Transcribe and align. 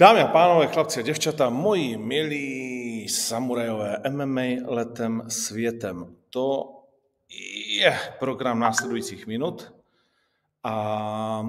Dámy 0.00 0.20
a 0.20 0.26
pánové, 0.26 0.66
chlapci 0.66 1.00
a 1.00 1.02
děvčata, 1.02 1.50
moji 1.50 1.96
milí 1.96 3.08
samurajové 3.08 3.96
MMA 4.10 4.42
letem 4.66 5.22
světem. 5.28 6.16
To 6.30 6.74
je 7.78 7.98
program 8.18 8.58
následujících 8.58 9.26
minut. 9.26 9.74
A 10.62 11.44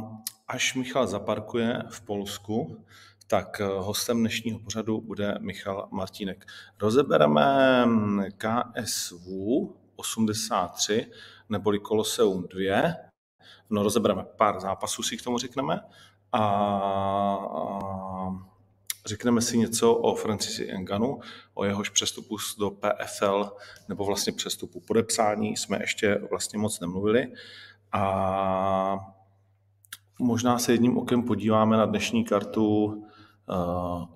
až 0.47 0.75
Michal 0.75 1.07
zaparkuje 1.07 1.83
v 1.89 2.01
Polsku, 2.01 2.85
tak 3.27 3.59
hostem 3.59 4.19
dnešního 4.19 4.59
pořadu 4.59 5.01
bude 5.01 5.35
Michal 5.39 5.87
Martínek. 5.91 6.45
Rozebereme 6.81 7.85
KSV 8.37 9.27
83, 9.95 11.11
neboli 11.49 11.79
Koloseum 11.79 12.47
2. 12.47 12.93
No, 13.69 13.83
rozebereme 13.83 14.23
pár 14.23 14.59
zápasů, 14.59 15.03
si 15.03 15.17
k 15.17 15.23
tomu 15.23 15.37
řekneme 15.37 15.79
a 16.35 18.31
řekneme 19.05 19.41
si 19.41 19.57
něco 19.57 19.95
o 19.95 20.15
Francisi 20.15 20.71
Enganu, 20.71 21.19
o 21.53 21.65
jehož 21.65 21.89
přestupu 21.89 22.37
do 22.59 22.71
PFL, 22.71 23.51
nebo 23.89 24.05
vlastně 24.05 24.33
přestupu 24.33 24.79
podepsání 24.79 25.57
jsme 25.57 25.77
ještě 25.81 26.21
vlastně 26.29 26.59
moc 26.59 26.79
nemluvili. 26.79 27.33
A 27.91 28.97
možná 30.19 30.59
se 30.59 30.71
jedním 30.71 30.97
okem 30.97 31.23
podíváme 31.23 31.77
na 31.77 31.85
dnešní 31.85 32.25
kartu 32.25 32.85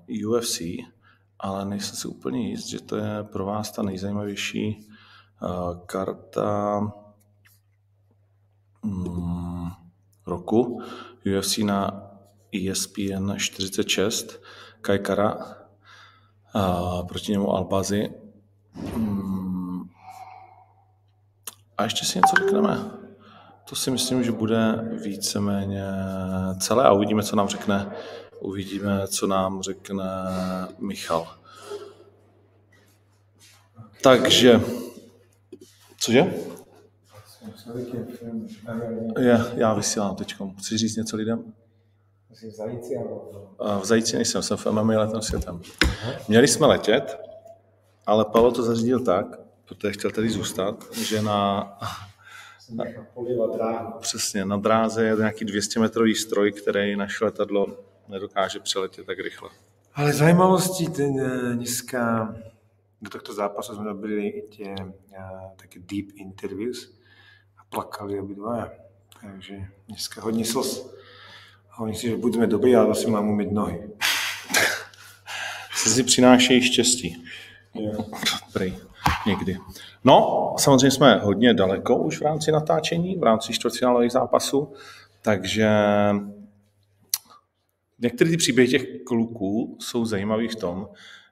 uh, 0.10 0.30
UFC, 0.30 0.62
ale 1.40 1.66
nejsem 1.66 1.96
si 1.96 2.08
úplně 2.08 2.50
jist, 2.50 2.68
že 2.68 2.82
to 2.82 2.96
je 2.96 3.24
pro 3.24 3.46
vás 3.46 3.72
ta 3.72 3.84
nejzajímavější 3.84 4.88
uh, 5.42 5.86
karta 5.86 6.80
um, 8.84 9.72
roku. 10.26 10.82
UFC 11.38 11.58
na 11.58 12.09
ESPN 12.54 13.38
46, 13.38 14.42
Kajkara, 14.82 15.60
a 16.54 17.04
proti 17.04 17.32
němu 17.32 17.52
Albazi. 17.52 18.10
Hmm. 18.74 19.90
A 21.78 21.84
ještě 21.84 22.06
si 22.06 22.18
něco 22.18 22.36
řekneme. 22.36 22.92
To 23.70 23.76
si 23.76 23.92
myslím, 23.92 24.24
že 24.24 24.32
bude 24.32 24.90
víceméně 25.04 25.84
celé 26.60 26.84
a 26.84 26.92
uvidíme, 26.92 27.24
co 27.24 27.36
nám 27.36 27.48
řekne. 27.48 27.92
Uvidíme, 28.40 29.08
co 29.08 29.28
nám 29.28 29.62
řekne 29.62 30.06
Michal. 30.80 31.28
Takže, 34.04 34.62
cože? 35.98 36.34
Já, 39.20 39.48
já 39.54 39.74
vysílám 39.74 40.16
teď. 40.16 40.36
Chci 40.58 40.78
říct 40.78 40.96
něco 40.96 41.16
lidem? 41.18 41.54
Jsi 42.34 42.52
v 42.52 42.54
Zajíci? 42.54 42.96
V 43.82 43.86
Zajíci 43.86 44.16
nejsem, 44.16 44.44
jsem 44.44 44.58
v 44.58 44.66
MMA 44.66 45.00
letem 45.00 45.22
světem. 45.22 45.62
Měli 46.28 46.48
jsme 46.48 46.68
letět, 46.68 47.20
ale 48.06 48.26
Pavel 48.26 48.52
to 48.52 48.64
zařídil 48.64 49.00
tak, 49.00 49.26
protože 49.66 49.94
chtěl 49.94 50.12
tady 50.12 50.30
zůstat, 50.30 50.84
že 50.94 51.22
na, 51.22 51.78
na 52.72 52.86
přesně, 54.00 54.46
na 54.46 54.58
dráze 54.58 55.06
je 55.06 55.16
nějaký 55.16 55.46
200 55.46 55.80
metrový 55.80 56.16
stroj, 56.16 56.52
který 56.52 56.96
naše 56.96 57.26
letadlo 57.26 57.68
nedokáže 58.08 58.60
přeletět 58.60 59.06
tak 59.06 59.20
rychle. 59.20 59.50
Ale 59.94 60.14
zajímavostí 60.14 60.88
ten 60.88 61.20
eh, 61.20 61.56
dneska 61.56 62.36
do 63.02 63.10
tohto 63.10 63.34
zápasu 63.34 63.76
jsme 63.76 63.94
byli 63.94 64.28
i 64.28 64.48
tě 64.50 64.76
eh, 65.14 65.24
taky 65.56 65.80
deep 65.80 66.06
interviews 66.16 66.94
a 67.58 67.64
plakali 67.70 68.20
obidva. 68.20 68.70
Takže 69.22 69.56
dneska 69.88 70.22
hodně 70.22 70.46
slz. 70.46 70.99
A 71.80 71.82
oni 71.82 71.96
si, 71.96 72.08
že 72.08 72.18
budeme 72.18 72.48
dobrý, 72.48 72.76
ale 72.76 72.90
asi 72.90 73.10
mám 73.10 73.30
umět 73.30 73.52
nohy. 73.52 73.90
si 75.76 76.04
přinášejí 76.04 76.62
štěstí. 76.62 77.24
Prej, 78.54 78.74
někdy. 79.28 79.58
No, 80.04 80.56
samozřejmě 80.58 80.92
jsme 80.92 81.16
hodně 81.16 81.54
daleko 81.54 81.96
už 81.96 82.20
v 82.20 82.22
rámci 82.22 82.52
natáčení, 82.52 83.18
v 83.18 83.24
rámci 83.24 83.54
čtvrtfinálových 83.54 84.12
zápasů, 84.12 84.74
takže 85.22 85.70
některé 88.00 88.30
ty 88.30 88.38
příběhy 88.38 88.70
těch 88.70 88.86
kluků 89.06 89.78
jsou 89.82 90.06
zajímavý 90.06 90.48
v 90.48 90.56
tom, 90.56 90.90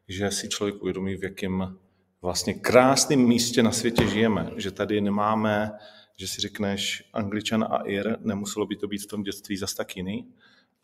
že 0.07 0.31
si 0.31 0.49
člověk 0.49 0.81
uvědomí, 0.81 1.15
v 1.15 1.23
jakém 1.23 1.77
vlastně 2.21 2.53
krásném 2.53 3.19
místě 3.19 3.63
na 3.63 3.71
světě 3.71 4.07
žijeme, 4.07 4.51
že 4.57 4.71
tady 4.71 5.01
nemáme 5.01 5.71
že 6.19 6.27
si 6.27 6.41
řekneš 6.41 7.03
Angličan 7.13 7.63
a 7.63 7.77
Ir, 7.85 8.17
nemuselo 8.19 8.65
by 8.65 8.75
to 8.75 8.87
být 8.87 9.03
v 9.03 9.07
tom 9.07 9.23
dětství 9.23 9.57
zas 9.57 9.73
tak 9.73 9.97
jiný, 9.97 10.27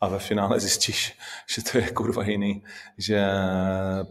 a 0.00 0.08
ve 0.08 0.18
finále 0.18 0.60
zjistíš, 0.60 1.18
že 1.54 1.62
to 1.72 1.78
je 1.78 1.90
kurva 1.90 2.24
jiný, 2.24 2.62
že 2.98 3.24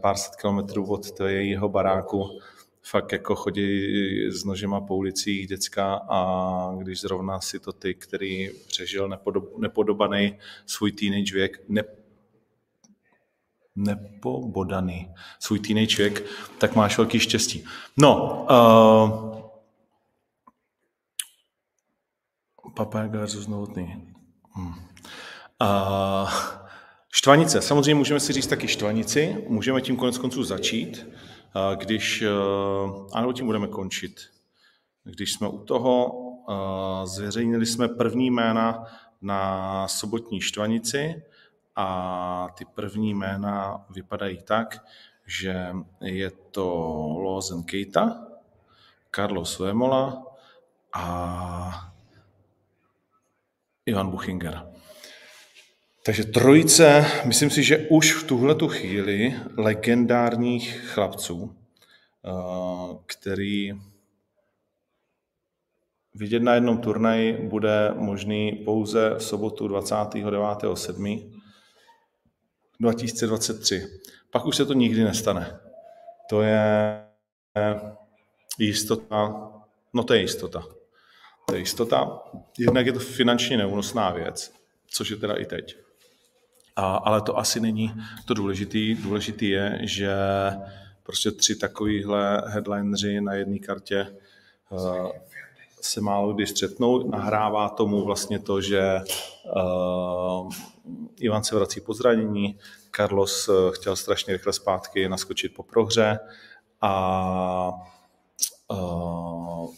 pár 0.01 0.17
set 0.17 0.35
kilometrů 0.35 0.85
od 0.85 1.11
to 1.11 1.27
je 1.27 1.45
jeho 1.45 1.69
baráku 1.69 2.39
fakt 2.83 3.11
jako 3.11 3.35
chodí 3.35 4.31
s 4.31 4.43
nožema 4.43 4.81
po 4.81 4.95
ulicích 4.95 5.47
děcka 5.47 5.95
a 6.09 6.71
když 6.77 7.01
zrovna 7.01 7.41
si 7.41 7.59
to 7.59 7.73
ty, 7.73 7.93
který 7.93 8.49
přežil 8.67 9.09
nepodob, 9.09 9.57
nepodobaný 9.57 10.39
svůj 10.65 10.91
teenage 10.91 11.33
věk, 11.33 11.63
ne, 11.69 11.83
nepobodaný 13.75 15.13
svůj 15.39 15.59
teenage 15.59 15.97
věk, 15.97 16.23
tak 16.57 16.75
máš 16.75 16.97
velký 16.97 17.19
štěstí. 17.19 17.65
No, 17.97 18.45
uh, 18.49 19.33
Papaya 22.75 23.07
versus 23.07 23.47
Novotný. 23.47 24.13
Hmm. 24.51 24.92
A 25.63 26.27
štvanice. 27.09 27.61
Samozřejmě 27.61 27.95
můžeme 27.95 28.19
si 28.19 28.33
říct 28.33 28.47
taky 28.47 28.67
štvanici. 28.67 29.45
Můžeme 29.47 29.81
tím 29.81 29.97
konec 29.97 30.17
konců 30.17 30.43
začít, 30.43 31.07
když, 31.75 32.21
e, 32.21 32.27
ano, 33.13 33.33
tím 33.33 33.45
budeme 33.45 33.67
končit. 33.67 34.21
Když 35.03 35.33
jsme 35.33 35.47
u 35.47 35.57
toho, 35.57 36.11
zveřejnili 37.03 37.65
jsme 37.65 37.87
první 37.87 38.31
jména 38.31 38.85
na 39.21 39.87
sobotní 39.87 40.41
štvanici 40.41 41.23
a 41.75 42.49
ty 42.57 42.65
první 42.65 43.13
jména 43.13 43.85
vypadají 43.89 44.37
tak, 44.43 44.85
že 45.25 45.67
je 46.01 46.31
to 46.51 46.67
Lozen 47.19 47.63
Keita, 47.63 48.27
Carlos 49.15 49.59
Vemola 49.59 50.23
a 50.93 51.93
Ivan 53.85 54.11
Buchinger. 54.11 54.72
Takže 56.05 56.23
trojice, 56.23 57.05
myslím 57.25 57.49
si, 57.49 57.63
že 57.63 57.87
už 57.89 58.13
v 58.13 58.27
tuhle 58.27 58.55
tu 58.55 58.67
chvíli 58.67 59.35
legendárních 59.57 60.81
chlapců, 60.81 61.55
eh, 62.25 62.97
který 63.05 63.71
vidět 66.15 66.43
na 66.43 66.53
jednom 66.53 66.77
turnaji 66.77 67.33
bude 67.33 67.91
možný 67.95 68.51
pouze 68.51 69.09
v 69.17 69.23
sobotu 69.23 69.67
29.7. 69.67 71.41
2023. 72.79 73.87
Pak 74.31 74.45
už 74.45 74.55
se 74.55 74.65
to 74.65 74.73
nikdy 74.73 75.03
nestane. 75.03 75.59
To 76.29 76.41
je 76.41 76.61
jistota, 78.59 79.51
no 79.93 80.03
to 80.03 80.13
je 80.13 80.21
jistota. 80.21 80.63
To 81.47 81.53
je 81.55 81.59
jistota. 81.59 82.21
Jednak 82.59 82.85
je 82.85 82.93
to 82.93 82.99
finančně 82.99 83.57
neúnosná 83.57 84.11
věc, 84.11 84.53
což 84.87 85.09
je 85.09 85.17
teda 85.17 85.33
i 85.33 85.45
teď. 85.45 85.82
A, 86.75 86.95
ale 86.95 87.21
to 87.21 87.37
asi 87.37 87.59
není 87.59 87.93
to 88.25 88.33
důležitý. 88.33 88.95
Důležitý 88.95 89.49
je, 89.49 89.79
že 89.81 90.15
prostě 91.03 91.31
tři 91.31 91.55
takovýhle 91.55 92.43
headlineři 92.47 93.21
na 93.21 93.33
jedné 93.33 93.59
kartě 93.59 94.07
uh, 94.69 95.11
se 95.81 96.01
málo 96.01 96.33
kdy 96.33 96.47
střetnou. 96.47 97.09
Nahrává 97.09 97.69
tomu 97.69 98.05
vlastně 98.05 98.39
to, 98.39 98.61
že 98.61 99.01
uh, 99.55 100.51
Ivan 101.19 101.43
se 101.43 101.55
vrací 101.55 101.81
po 101.81 101.93
zranění, 101.93 102.59
Carlos 102.95 103.47
uh, 103.47 103.71
chtěl 103.71 103.95
strašně 103.95 104.33
rychle 104.33 104.53
zpátky 104.53 105.09
naskočit 105.09 105.53
po 105.53 105.63
prohře 105.63 106.19
a 106.81 107.71
uh, 108.67 109.73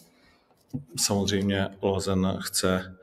samozřejmě 0.98 1.68
Lozen 1.81 2.38
chce, 2.42 2.98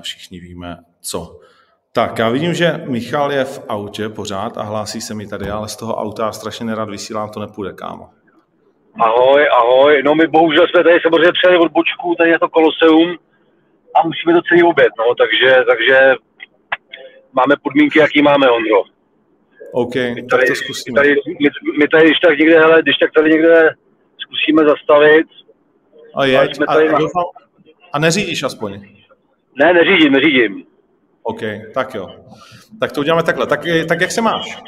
všichni 0.00 0.40
víme, 0.40 0.84
co. 1.00 1.40
Tak, 1.96 2.18
já 2.18 2.28
vidím, 2.28 2.54
že 2.54 2.80
Michal 2.86 3.32
je 3.32 3.44
v 3.44 3.64
autě 3.68 4.08
pořád 4.08 4.58
a 4.58 4.62
hlásí 4.62 5.00
se 5.00 5.14
mi 5.14 5.26
tady, 5.26 5.50
ale 5.50 5.68
z 5.68 5.76
toho 5.76 5.94
auta 5.94 6.32
strašně 6.32 6.66
nerad 6.66 6.90
vysílám, 6.90 7.30
to 7.30 7.40
nepůjde, 7.40 7.72
kámo. 7.72 8.10
Ahoj, 9.00 9.48
ahoj. 9.60 10.02
No 10.04 10.14
my 10.14 10.26
bohužel 10.26 10.66
jsme 10.68 10.84
tady 10.84 11.00
samozřejmě 11.02 11.32
přijeli 11.32 11.58
od 11.58 11.72
bočku, 11.72 12.14
tady 12.18 12.30
je 12.30 12.38
to 12.38 12.48
Koloseum 12.48 13.16
a 13.96 14.06
musíme 14.06 14.32
to 14.32 14.40
celý 14.48 14.62
obět, 14.62 14.92
no, 14.98 15.14
takže, 15.14 15.56
takže 15.70 16.14
máme 17.32 17.54
podmínky, 17.62 17.98
jaký 17.98 18.22
máme, 18.22 18.46
Ondro. 18.50 18.82
OK, 19.72 19.94
my 19.94 20.22
tady, 20.22 20.26
tak 20.28 20.48
to 20.48 20.54
zkusíme. 20.54 21.00
My 21.00 21.08
tady, 21.08 21.14
my, 21.40 21.48
my 21.78 21.88
tady, 21.88 22.04
když 22.04 22.18
tak 22.18 22.38
někde, 22.38 22.58
hele, 22.58 22.82
když 22.82 22.96
tak 22.96 23.12
tady 23.12 23.30
někde 23.30 23.70
zkusíme 24.18 24.62
zastavit, 24.64 25.26
a 26.14 26.24
je, 26.24 26.38
a, 26.38 26.42
a, 26.68 26.98
doufám, 26.98 27.24
a 27.92 27.98
neřídíš 27.98 28.42
aspoň? 28.42 28.80
Ne, 29.54 29.72
neřídím, 29.72 30.12
neřídím. 30.12 30.73
OK, 31.24 31.40
tak 31.74 31.94
jo. 31.94 32.08
Tak 32.80 32.92
to 32.92 33.00
uděláme 33.00 33.22
takhle. 33.22 33.46
Tak, 33.46 33.60
tak 33.88 34.00
jak 34.00 34.10
se 34.10 34.22
máš? 34.22 34.58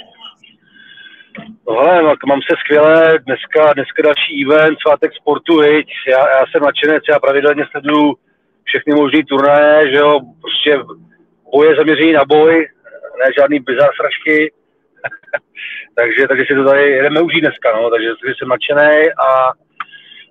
No 1.69 1.75
hele, 1.75 2.03
no, 2.03 2.15
mám 2.27 2.41
se 2.51 2.57
skvěle, 2.65 3.19
dneska, 3.19 3.73
dneska 3.73 4.03
další 4.03 4.45
event, 4.45 4.79
svátek 4.81 5.13
sportu, 5.15 5.61
viď? 5.61 5.87
Já, 6.09 6.19
já 6.19 6.45
jsem 6.47 6.63
nadšenec, 6.63 7.03
já 7.09 7.19
pravidelně 7.19 7.65
sleduju 7.71 8.15
všechny 8.65 8.95
možné 8.95 9.21
turnaje, 9.29 9.93
že 9.93 9.97
jo, 9.97 10.21
prostě 10.41 10.79
boje 11.53 11.77
zaměření 11.77 12.13
na 12.13 12.25
boj, 12.25 12.69
ne 13.19 13.25
žádný 13.39 13.61
bizar 13.61 13.91
takže, 15.97 16.29
takže 16.29 16.45
si 16.49 16.55
to 16.55 16.65
tady 16.65 16.91
jedeme 16.91 17.21
užít 17.21 17.41
dneska, 17.41 17.77
no, 17.77 17.91
takže, 17.91 18.09
takže 18.21 18.35
jsem 18.39 18.49
nadšený 18.49 19.11
a, 19.27 19.29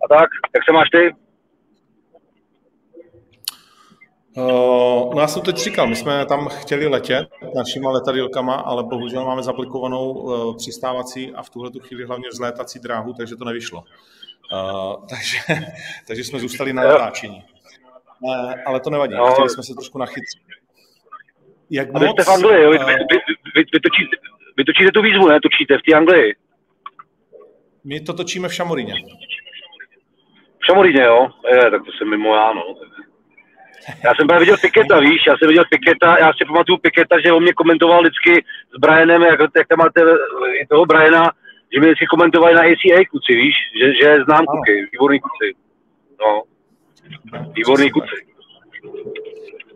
a 0.03 0.07
tak, 0.09 0.29
jak 0.55 0.65
se 0.65 0.71
máš 0.71 0.89
ty? 0.89 1.24
Uh, 4.37 5.15
no 5.15 5.21
já 5.21 5.27
jsem 5.27 5.41
teď 5.41 5.57
říkal, 5.57 5.87
my 5.87 5.95
jsme 5.95 6.25
tam 6.25 6.47
chtěli 6.47 6.87
letět 6.87 7.29
našima 7.55 7.91
letadílkama, 7.91 8.55
ale 8.55 8.83
bohužel 8.83 9.25
máme 9.25 9.43
zaplikovanou 9.43 10.11
uh, 10.11 10.57
přistávací 10.57 11.33
a 11.33 11.43
v 11.43 11.49
tuhle 11.49 11.71
tu 11.71 11.79
chvíli 11.79 12.05
hlavně 12.05 12.29
vzlétací 12.29 12.79
dráhu, 12.79 13.13
takže 13.13 13.35
to 13.35 13.45
nevyšlo. 13.45 13.83
Uh, 14.53 15.05
takže, 15.09 15.37
takže 16.07 16.23
jsme 16.23 16.39
zůstali 16.39 16.73
na 16.73 16.83
natáčení. 16.83 17.43
Uh, 18.19 18.53
ale 18.65 18.79
to 18.79 18.89
nevadí, 18.89 19.13
no. 19.13 19.31
chtěli 19.31 19.49
jsme 19.49 19.63
se 19.63 19.73
trošku 19.73 19.97
nachytit. 19.97 20.39
Jak 21.69 21.91
moc, 21.93 22.03
jste 22.03 22.23
v 22.23 22.29
Anglii, 22.29 22.63
jo? 22.63 22.71
Vy, 22.71 22.77
vy, 22.77 22.85
vy, 22.85 23.17
vy, 23.55 23.63
vy, 23.73 23.79
točíte, 23.79 24.15
vy 24.57 24.63
točíte 24.63 24.91
tu 24.91 25.01
výzvu, 25.01 25.27
ne? 25.27 25.39
Točíte 25.41 25.77
v 25.77 25.91
té 25.91 25.97
Anglii. 25.97 26.35
My 27.83 28.01
to 28.01 28.13
točíme 28.13 28.47
v 28.47 28.53
Šamoríně. 28.53 28.93
V 30.59 30.65
Šamoríně, 30.65 31.01
jo? 31.01 31.27
Je, 31.51 31.71
tak 31.71 31.85
to 31.85 31.91
jsem 31.91 32.09
mimo 32.09 32.35
já, 32.35 32.53
no. 32.53 32.61
Já 34.03 34.15
jsem 34.15 34.27
právě 34.27 34.39
viděl 34.39 34.57
Piketa, 34.61 34.99
víš, 34.99 35.21
já 35.27 35.37
jsem 35.37 35.47
viděl 35.47 35.63
Piketa, 35.69 36.17
já 36.19 36.33
si 36.33 36.45
pamatuju 36.47 36.77
Piketa, 36.77 37.15
že 37.25 37.31
on 37.31 37.43
mě 37.43 37.53
komentoval 37.53 38.01
vždycky 38.01 38.45
s 38.75 38.79
Brianem, 38.79 39.21
jak, 39.21 39.39
jak 39.57 39.67
tam 39.67 39.79
máte 39.79 40.01
i 40.61 40.67
toho 40.67 40.85
Briana, 40.85 41.31
že 41.73 41.79
mě 41.79 41.87
vždycky 41.87 42.05
komentovali 42.05 42.53
na 42.55 42.61
ACA 42.61 43.05
kluci, 43.09 43.35
víš, 43.35 43.55
že, 43.79 43.93
že 44.01 44.23
znám 44.23 44.45
kluky, 44.45 44.89
výborný 44.91 45.19
kluci. 45.19 45.47
No, 46.21 46.43
výborný 47.53 47.91
kluci. 47.91 48.15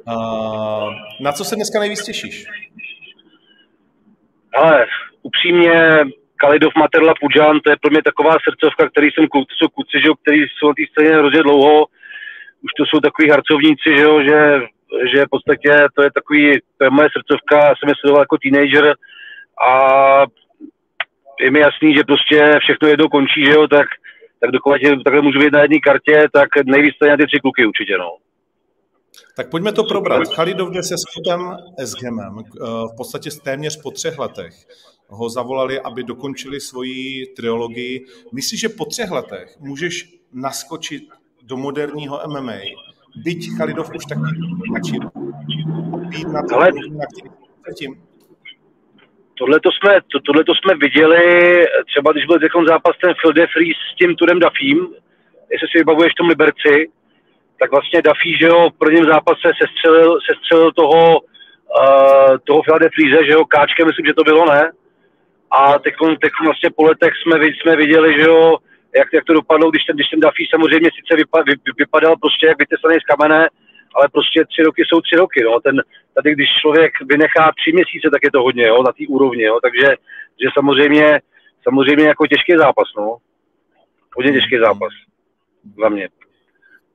Uh, 0.08 0.94
na 1.22 1.32
co 1.32 1.46
se 1.46 1.56
dneska 1.56 1.80
nejvíc 1.80 2.04
těšíš? 2.04 2.46
Ale 4.56 4.86
upřímně, 5.22 6.00
Kalidov 6.36 6.74
Materla 6.78 7.14
Pujan, 7.22 7.60
to 7.60 7.70
je 7.70 7.78
pro 7.82 7.92
mě 7.92 8.02
taková 8.04 8.34
srdcovka, 8.44 8.90
který 8.90 9.08
jsem 9.12 9.28
kluci, 9.28 9.54
jsou 9.58 9.68
kluci, 9.68 9.96
že, 10.04 10.10
který 10.22 10.40
jsou 10.42 10.68
na 10.68 10.74
té 10.74 10.84
scéně 10.92 11.18
hrozně 11.18 11.44
dlouho, 11.44 11.86
už 12.66 12.72
to 12.78 12.84
jsou 12.86 13.00
takový 13.00 13.30
harcovníci, 13.30 13.90
že, 13.98 14.02
jo, 14.02 14.24
že, 14.24 14.40
že 15.12 15.26
v 15.26 15.30
podstatě 15.30 15.70
to 15.96 16.04
je 16.04 16.12
takový, 16.12 16.60
to 16.78 16.84
je 16.84 16.90
moje 16.90 17.10
srdcovka, 17.12 17.58
já 17.68 17.74
jsem 17.76 17.90
je 17.90 17.96
sledoval 18.00 18.24
jako 18.24 18.38
teenager 18.38 18.96
a 19.70 19.74
je 21.40 21.52
mi 21.52 21.60
jasný, 21.60 21.96
že 21.96 22.04
prostě 22.04 22.60
všechno 22.60 22.88
jednou 22.88 23.08
končí, 23.08 23.46
že 23.46 23.52
jo, 23.52 23.68
tak, 23.68 23.88
tak 24.40 24.52
dokud 24.52 24.74
takhle 25.06 25.22
můžu 25.22 25.40
být 25.40 25.54
na 25.54 25.62
jedné 25.62 25.80
kartě, 25.80 26.28
tak 26.34 26.50
nejvíc 26.66 26.96
na 27.02 27.18
ty 27.18 27.26
tři 27.28 27.40
kluky 27.40 27.66
určitě, 27.66 27.98
no. 27.98 28.18
Tak 29.36 29.50
pojďme 29.50 29.72
to 29.72 29.84
probrat. 29.84 30.28
Chalidov 30.28 30.70
se 30.82 30.96
Scottem 30.98 31.58
Esgemem. 31.78 32.40
Eh, 32.40 32.66
v 32.94 32.98
podstatě 32.98 33.30
téměř 33.44 33.82
po 33.82 33.92
třech 33.92 34.18
letech 34.18 34.54
ho 35.08 35.30
zavolali, 35.30 35.80
aby 35.80 36.04
dokončili 36.04 36.60
svoji 36.60 37.26
triologii. 37.26 38.06
Myslíš, 38.34 38.60
že 38.60 38.70
po 38.70 38.86
třech 38.86 39.12
letech 39.12 39.56
můžeš 39.60 40.16
naskočit 40.34 41.04
do 41.50 41.58
moderního 41.58 42.22
MMA, 42.28 42.60
byť 43.26 43.40
Chalidov 43.58 43.90
už 43.96 44.06
taky 44.06 44.22
tlačil, 44.68 45.04
být 46.10 46.28
na 46.28 46.42
to, 46.50 46.56
Ale... 46.56 46.72
předtím? 47.64 48.02
Tohle 49.40 49.60
to 49.60 49.70
jsme, 49.72 49.94
to, 50.12 50.20
tohle 50.20 50.44
to 50.44 50.54
jsme 50.56 50.74
viděli, 50.76 51.24
třeba 51.92 52.12
když 52.12 52.26
byl 52.26 52.40
teď 52.40 52.52
zápas 52.68 52.96
ten 53.02 53.14
Phil 53.22 53.48
Free 53.54 53.74
s 53.74 53.96
tím 54.00 54.16
Turem 54.16 54.40
Dafím, 54.40 54.78
jestli 55.52 55.68
si 55.68 55.78
vybavuješ 55.78 56.14
v 56.14 56.20
tom 56.20 56.28
Liberci, 56.28 56.76
tak 57.60 57.72
vlastně 57.72 58.02
Duffy, 58.02 58.38
že 58.40 58.48
jo, 58.48 58.70
v 58.70 58.78
prvním 58.78 59.06
zápase 59.06 59.48
se 59.60 59.66
střelil, 59.74 60.12
se 60.26 60.34
střelil 60.40 60.72
toho, 60.72 61.20
uh, 61.22 62.38
toho 62.44 62.62
Phil 62.64 62.90
Freeze, 62.96 63.26
že 63.26 63.32
jo, 63.32 63.46
káčkem, 63.46 63.88
myslím, 63.88 64.06
že 64.06 64.14
to 64.14 64.24
bylo, 64.24 64.46
ne? 64.46 64.72
A 65.52 65.80
teď, 65.80 65.94
teď 66.22 66.32
vlastně 66.46 66.70
po 66.76 66.84
letech 66.84 67.14
jsme, 67.16 67.36
jsme 67.46 67.76
viděli, 67.76 68.14
že 68.14 68.26
jo, 68.30 68.58
jak, 68.96 69.08
jak 69.14 69.26
to 69.26 69.34
dopadlo, 69.34 69.72
když 69.72 69.84
ten, 69.84 69.96
když 69.96 70.10
ten 70.10 70.20
Duffy 70.20 70.44
samozřejmě 70.50 70.90
sice 70.98 71.16
vypa, 71.16 71.42
vy, 71.48 71.54
vypadal 71.78 72.18
prostě 72.18 72.48
jak 72.48 72.60
vytesaný 72.60 72.96
z 73.00 73.10
kamene, 73.12 73.50
ale 73.96 74.06
prostě 74.16 74.46
tři 74.46 74.62
roky 74.64 74.82
jsou 74.86 75.02
tři 75.02 75.16
roky, 75.16 75.40
no. 75.44 75.60
Ten, 75.60 75.76
tady 76.16 76.34
když 76.36 76.50
člověk 76.62 76.92
vynechá 77.12 77.44
tři 77.60 77.72
měsíce, 77.74 78.08
tak 78.14 78.24
je 78.24 78.32
to 78.32 78.42
hodně, 78.42 78.66
jo, 78.68 78.84
na 78.84 78.92
té 78.92 79.04
úrovni, 79.10 79.44
jo. 79.44 79.60
Takže 79.66 79.88
že 80.42 80.48
samozřejmě, 80.54 81.22
samozřejmě 81.64 82.06
jako 82.08 82.28
těžký 82.28 82.54
zápas, 82.58 82.88
no. 82.98 83.18
Hodně 84.16 84.32
těžký 84.32 84.58
zápas. 84.66 84.94
Za 85.82 85.90
mě. 85.90 86.10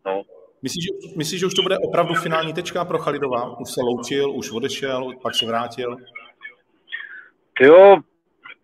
No. 0.06 0.23
Myslíš, 0.62 0.85
myslíš, 1.17 1.41
že 1.41 1.46
už 1.46 1.55
to 1.55 1.62
bude 1.62 1.79
opravdu 1.79 2.14
finální 2.14 2.52
tečka 2.52 2.85
pro 2.85 2.99
Chalidova? 2.99 3.61
Už 3.61 3.70
se 3.70 3.81
loučil, 3.81 4.31
už 4.31 4.50
odešel, 4.52 5.12
pak 5.23 5.35
se 5.35 5.46
vrátil? 5.46 5.96
Jo, 7.61 7.96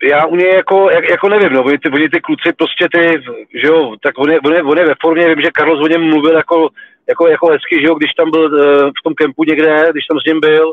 já 0.02 0.26
u 0.26 0.36
něj 0.36 0.54
jako, 0.54 0.90
jak, 0.90 1.08
jako 1.08 1.28
nevím, 1.28 1.52
no, 1.52 1.62
oni 1.62 1.78
ty, 1.78 1.90
oni 1.90 2.08
ty 2.08 2.20
kluci 2.20 2.52
prostě 2.58 2.88
ty, 2.92 3.22
že 3.54 3.66
jo, 3.66 3.96
tak 4.02 4.18
on 4.18 4.30
je, 4.30 4.40
on, 4.40 4.52
je, 4.52 4.62
on 4.62 4.78
je 4.78 4.86
ve 4.86 4.94
formě, 5.00 5.28
vím, 5.28 5.40
že 5.40 5.56
Carlos 5.58 5.84
o 5.84 5.88
něm 5.88 6.02
mluvil 6.10 6.36
jako, 6.36 6.68
jako, 7.08 7.28
jako 7.28 7.46
hezky, 7.46 7.76
že 7.80 7.86
jo, 7.86 7.94
když 7.94 8.12
tam 8.12 8.30
byl 8.30 8.40
uh, 8.40 8.88
v 8.88 9.02
tom 9.04 9.14
kempu 9.14 9.44
někde, 9.44 9.86
když 9.92 10.06
tam 10.06 10.20
s 10.20 10.24
ním 10.24 10.40
byl, 10.40 10.72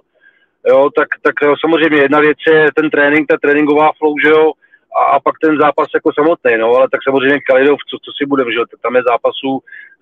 jo, 0.68 0.90
tak, 0.96 1.08
tak 1.22 1.36
jo, 1.42 1.56
samozřejmě 1.60 1.98
jedna 1.98 2.20
věc 2.20 2.38
je 2.48 2.70
ten 2.76 2.90
trénink, 2.90 3.28
ta 3.28 3.38
tréninková 3.42 3.92
flow, 3.98 4.14
že 4.26 4.30
jo, 4.30 4.52
a, 5.00 5.04
a 5.04 5.20
pak 5.20 5.36
ten 5.42 5.58
zápas 5.60 5.88
jako 5.94 6.12
samotný, 6.14 6.58
no, 6.58 6.68
ale 6.76 6.88
tak 6.92 7.04
samozřejmě 7.04 7.40
Kalidov, 7.40 7.80
co, 7.90 7.98
co 8.06 8.12
si 8.18 8.26
budeme, 8.26 8.52
že 8.52 8.58
jo, 8.58 8.66
tam 8.84 8.96
je 8.96 9.04
zápasů, 9.12 9.52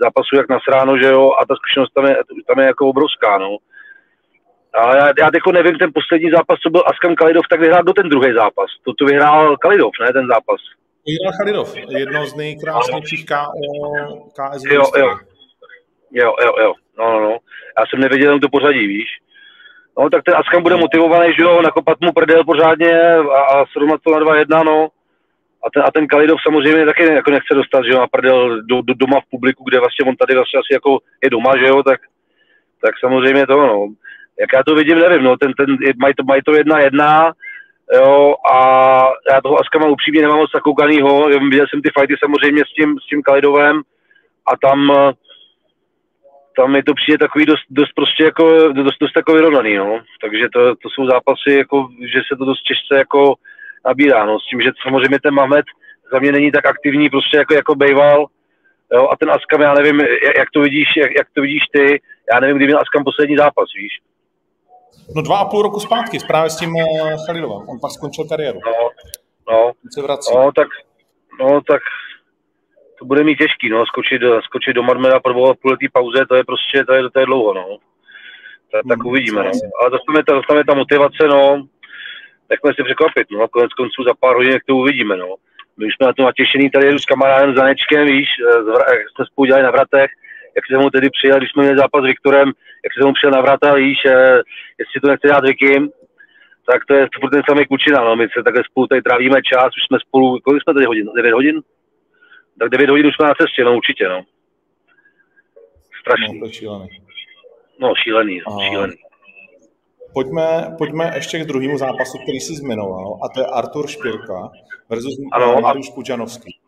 zápasů 0.04 0.36
jak 0.36 0.50
nasráno, 0.50 0.98
že 0.98 1.06
jo, 1.06 1.31
a 1.39 1.45
ta 1.45 1.56
zkušenost 1.56 1.94
tam 1.94 2.06
je, 2.06 2.16
tam 2.48 2.60
je 2.60 2.66
jako 2.66 2.88
obrovská, 2.88 3.38
no. 3.38 3.57
A 4.75 4.95
já, 4.95 5.07
já 5.19 5.30
jako 5.33 5.51
nevím, 5.51 5.77
ten 5.77 5.92
poslední 5.94 6.31
zápas, 6.31 6.60
co 6.60 6.69
byl 6.69 6.83
Askam 6.86 7.16
Kalidov, 7.16 7.48
tak 7.50 7.60
vyhrál 7.60 7.83
do 7.83 7.94
ten 7.94 8.10
druhý 8.10 8.33
zápas. 8.33 8.69
To, 8.83 8.94
to 8.94 9.06
vyhrál 9.06 9.57
Kalidov, 9.57 9.92
ne, 10.01 10.13
ten 10.13 10.27
zápas. 10.27 10.62
Vyhrál 11.07 11.33
Kalidov, 11.39 11.75
jedno 11.89 12.25
z 12.25 12.36
nejkrásnějších 12.36 13.25
KO, 13.25 14.30
KS. 14.36 14.63
Jo, 14.72 14.83
jo. 14.98 15.18
Jo, 16.12 16.36
jo, 16.45 16.54
jo. 16.60 16.74
No, 16.98 17.12
no, 17.12 17.19
no. 17.19 17.38
Já 17.80 17.86
jsem 17.86 18.00
nevěděl 18.00 18.27
jenom 18.27 18.39
to 18.39 18.50
pořadí, 18.50 18.88
víš. 18.88 19.10
No, 19.98 20.10
tak 20.10 20.24
ten 20.24 20.36
Askam 20.36 20.63
bude 20.63 20.75
motivovaný, 20.75 21.34
že 21.38 21.44
jo, 21.44 21.62
nakopat 21.62 21.98
mu 22.01 22.12
prdel 22.13 22.44
pořádně 22.44 23.15
a, 23.15 23.41
a 23.41 23.65
srovnat 23.65 24.01
to 24.03 24.12
na 24.12 24.20
2-1, 24.20 24.63
no. 24.65 24.88
A 25.67 25.70
ten, 25.74 25.84
a 25.84 25.91
ten 25.91 26.08
Kalidov 26.08 26.39
samozřejmě 26.48 26.86
taky 26.86 27.03
jako 27.03 27.32
nechce 27.32 27.53
dostat, 27.53 27.84
že 27.86 27.91
jo, 27.91 28.00
na 28.00 28.08
prdel 28.08 28.62
do, 28.62 28.82
do, 28.82 28.94
doma 28.94 29.20
v 29.20 29.29
publiku, 29.29 29.63
kde 29.63 29.79
vlastně 29.79 30.10
on 30.10 30.15
tady 30.15 30.36
vlastně 30.36 30.60
asi 30.60 30.74
jako 30.74 31.00
je 31.24 31.29
doma, 31.29 31.58
že 31.58 31.65
jo, 31.65 31.84
tak, 31.84 32.00
tak 32.82 32.94
samozřejmě 33.00 33.48
to, 33.48 33.58
no 33.67 33.88
jak 34.39 34.50
já 34.54 34.63
to 34.63 34.75
vidím, 34.75 35.00
nevím, 35.00 35.24
no, 35.24 35.38
ten, 35.38 35.54
ten, 35.54 35.77
mají 35.98 36.13
to, 36.13 36.24
maj 36.24 36.42
to 36.42 36.56
jedna 36.56 36.80
jedna, 36.80 37.34
jo, 37.94 38.36
a 38.54 38.58
já 39.32 39.42
toho 39.42 39.60
Askama 39.60 39.88
upřímně 39.88 40.22
nemám 40.22 40.38
moc 40.38 40.51
zakoukanýho, 40.56 41.27
viděl 41.27 41.65
jsem 41.70 41.82
ty 41.82 41.89
fighty 42.00 42.15
samozřejmě 42.20 42.62
s 42.65 42.74
tím, 42.74 43.00
s 43.00 43.08
tím 43.10 43.22
Kalidovem 43.22 43.82
a 44.48 44.68
tam, 44.68 44.92
tam 46.58 46.72
mi 46.72 46.84
to 46.84 46.94
přijde 46.94 47.18
takový 47.18 47.46
dost, 47.46 47.65
dost 47.70 47.92
prostě 47.96 48.24
jako, 48.24 48.74
dost, 48.74 48.98
dost 49.01 49.13
takový 49.13 49.36
vyrovnaný, 49.36 49.75
no, 49.75 50.01
takže 50.22 50.48
to, 50.54 50.75
to 50.75 50.89
jsou 50.89 51.06
zápasy, 51.06 51.51
jako, 51.58 51.88
že 52.13 52.20
se 52.27 52.38
to 52.38 52.46
dost 52.46 52.62
těžce 52.62 52.98
jako 52.98 53.36
nabírá, 53.86 54.25
no, 54.25 54.39
s 54.39 54.50
tím, 54.50 54.62
že 54.62 54.72
samozřejmě 54.84 55.20
ten 55.20 55.34
Mamet 55.34 55.65
za 56.12 56.20
mě 56.20 56.32
není 56.32 56.51
tak 56.51 56.65
aktivní 56.65 57.10
prostě 57.10 57.38
jako, 57.38 57.54
jako 57.54 57.75
bejval, 57.75 58.25
jo, 58.94 59.10
a 59.12 59.18
ten 59.18 59.32
Askam, 59.32 59.62
já 59.62 59.74
nevím, 59.74 60.00
jak 60.38 60.51
to 60.54 60.62
vidíš, 60.62 60.88
jak, 60.98 61.12
jak 61.18 61.27
to 61.34 61.42
vidíš 61.42 61.63
ty, 61.74 62.01
já 62.34 62.39
nevím, 62.39 62.58
kdy 62.58 62.65
měl 62.65 62.80
Askam 62.80 63.04
poslední 63.04 63.38
zápas, 63.38 63.70
víš. 63.77 63.94
No 65.15 65.22
dva 65.22 65.38
a 65.38 65.46
půl 65.46 65.62
roku 65.62 65.80
zpátky, 65.80 66.18
právě 66.27 66.50
s 66.50 66.58
tím 66.58 66.75
uh, 66.75 67.25
Chalidovem. 67.25 67.70
On 67.70 67.80
pak 67.80 67.92
skončil 67.92 68.25
kariéru. 68.25 68.60
No, 68.65 68.89
no, 69.50 69.72
se 69.94 70.01
vrací. 70.01 70.36
no, 70.36 70.51
tak, 70.51 70.68
no, 71.39 71.62
tak 71.62 71.82
to 73.00 73.06
bude 73.06 73.24
mít 73.24 73.38
těžký, 73.38 73.70
no, 73.70 73.86
skočit, 73.86 74.22
skočit 74.44 74.75
do 74.75 74.84
Marmera 74.84 75.20
po 75.20 75.30
dvou 75.30 75.54
půletý 75.54 75.89
pauze, 75.89 76.25
to 76.30 76.36
je 76.36 76.44
prostě, 76.44 76.86
to 76.86 76.94
je, 76.94 77.10
to 77.10 77.20
je 77.20 77.25
dlouho, 77.25 77.54
no. 77.54 77.77
Tak, 78.72 78.82
tak 78.89 79.00
hmm, 79.00 79.08
uvidíme, 79.08 79.44
no. 79.44 79.51
Ale 79.82 79.89
dostane 79.89 80.24
ta, 80.24 80.34
dostane 80.34 80.63
ta 80.63 80.74
motivace, 80.74 81.27
no, 81.27 81.68
nechme 82.50 82.74
si 82.74 82.84
překvapit, 82.84 83.27
no, 83.32 83.42
a 83.44 83.48
konec 83.48 83.74
konců 83.74 84.04
za 84.04 84.13
pár 84.20 84.36
hodin, 84.36 84.51
jak 84.51 84.65
to 84.65 84.75
uvidíme, 84.75 85.18
no. 85.18 85.36
My 85.77 85.86
už 85.86 85.96
jsme 85.96 86.08
na 86.08 86.13
to 86.13 86.24
natěšený, 86.24 86.70
tady 86.70 86.86
jedu 86.86 87.00
s 87.00 87.06
kamarádem 87.06 87.56
Zanečkem, 87.56 88.06
víš, 88.08 88.30
jak 88.92 89.10
jsme 89.15 89.25
spolu 89.25 89.46
dělali 89.46 89.63
na 89.63 89.72
vratech, 89.72 90.12
jak 90.55 90.65
jsem 90.65 90.81
mu 90.81 90.89
tedy 90.89 91.09
přijel, 91.09 91.38
když 91.38 91.51
jsme 91.51 91.63
měli 91.63 91.77
zápas 91.77 92.01
s 92.03 92.05
Viktorem, 92.05 92.47
jak 92.83 92.93
jsem 92.93 93.07
mu 93.07 93.13
přijel 93.13 93.31
na 93.31 93.41
vrata, 93.41 93.74
víš, 93.74 94.00
eh, 94.05 94.41
jestli 94.79 95.01
to 95.01 95.07
nechce 95.07 95.27
dát 95.27 95.43
Vikim, 95.43 95.89
tak 96.71 96.85
to 96.88 96.93
je 96.93 97.07
furt 97.19 97.31
ten 97.31 97.41
samý 97.50 97.65
kučina, 97.65 98.03
no, 98.03 98.15
my 98.15 98.27
se 98.33 98.43
takhle 98.43 98.63
spolu 98.63 98.88
tady 98.88 99.01
trávíme 99.01 99.41
čas, 99.41 99.69
už 99.77 99.83
jsme 99.88 99.97
spolu, 100.07 100.39
kolik 100.39 100.63
jsme 100.63 100.74
tady 100.74 100.85
hodin, 100.85 101.09
9 101.15 101.33
hodin? 101.33 101.62
Tak 102.59 102.69
9 102.69 102.89
hodin 102.89 103.07
už 103.07 103.15
jsme 103.15 103.27
na 103.27 103.33
cestě, 103.41 103.63
no 103.63 103.77
určitě, 103.77 104.07
no. 104.07 104.21
Strašný. 106.01 106.39
No, 106.39 106.47
to 106.47 106.51
šílený. 106.51 106.89
No, 107.79 107.93
šílený, 108.03 108.41
no, 108.47 108.57
šílený. 108.69 108.93
pojďme, 110.13 110.75
pojďme 110.77 111.12
ještě 111.15 111.39
k 111.39 111.47
druhému 111.47 111.77
zápasu, 111.77 112.17
který 112.17 112.39
jsi 112.39 112.53
zmiňoval, 112.53 113.19
a 113.24 113.29
to 113.33 113.39
je 113.39 113.45
Artur 113.45 113.88
Špirka 113.88 114.51
versus 114.89 115.15
Ano. 115.33 115.62
Mariusz 115.62 115.89
Puďanovský. 115.89 116.64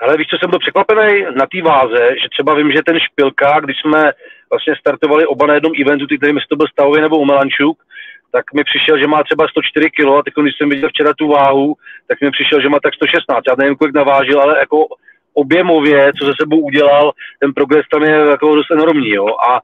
Ale 0.00 0.16
víš, 0.16 0.26
co 0.26 0.36
jsem 0.38 0.50
byl 0.50 0.58
překvapený 0.58 1.22
na 1.22 1.46
té 1.52 1.62
váze, 1.62 2.08
že 2.22 2.28
třeba 2.30 2.54
vím, 2.54 2.72
že 2.72 2.82
ten 2.86 3.00
Špilka, 3.00 3.60
když 3.60 3.76
jsme 3.80 4.12
vlastně 4.50 4.74
startovali 4.80 5.26
oba 5.26 5.46
na 5.46 5.54
jednom 5.54 5.72
eventu, 5.80 6.06
ty, 6.06 6.18
kterým 6.18 6.38
to 6.48 6.56
byl 6.56 6.66
Stavově 6.66 7.02
nebo 7.02 7.18
Umelančuk, 7.18 7.78
tak 8.32 8.44
mi 8.54 8.64
přišel, 8.64 8.98
že 8.98 9.06
má 9.06 9.22
třeba 9.22 9.48
104 9.48 9.90
kg 9.90 10.08
a 10.18 10.22
teď, 10.22 10.34
když 10.42 10.54
jsem 10.56 10.68
viděl 10.68 10.88
včera 10.88 11.12
tu 11.14 11.28
váhu, 11.28 11.74
tak 12.08 12.20
mi 12.20 12.30
přišel, 12.30 12.60
že 12.60 12.68
má 12.68 12.78
tak 12.82 12.94
116. 12.94 13.42
Já 13.48 13.54
nevím, 13.58 13.76
kolik 13.76 13.94
navážil, 13.94 14.40
ale 14.40 14.58
jako 14.58 14.86
objemově, 15.34 16.12
co 16.18 16.26
se 16.26 16.32
sebou 16.40 16.60
udělal, 16.60 17.12
ten 17.40 17.52
progres 17.52 17.86
tam 17.92 18.02
je 18.02 18.10
jako 18.10 18.54
dost 18.54 18.70
enormní, 18.70 19.10
jo. 19.10 19.26
A 19.26 19.60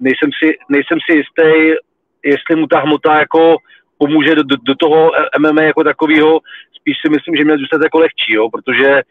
nejsem 0.00 0.30
si, 0.38 0.58
nejsem 0.68 0.98
si 1.04 1.16
jistý, 1.16 1.74
jestli 2.24 2.56
mu 2.56 2.66
ta 2.66 2.80
hmota 2.80 3.18
jako 3.18 3.56
pomůže 3.98 4.34
do, 4.34 4.42
do, 4.42 4.56
do 4.62 4.74
toho 4.74 5.10
MMA 5.38 5.62
jako 5.62 5.84
takového, 5.84 6.40
spíš 6.88 6.98
si 7.04 7.08
myslím, 7.10 7.36
že 7.36 7.44
měl 7.44 7.58
zůstat 7.58 7.80
jako 7.82 7.98
lehčí, 7.98 8.32
jo, 8.32 8.48
protože 8.50 9.02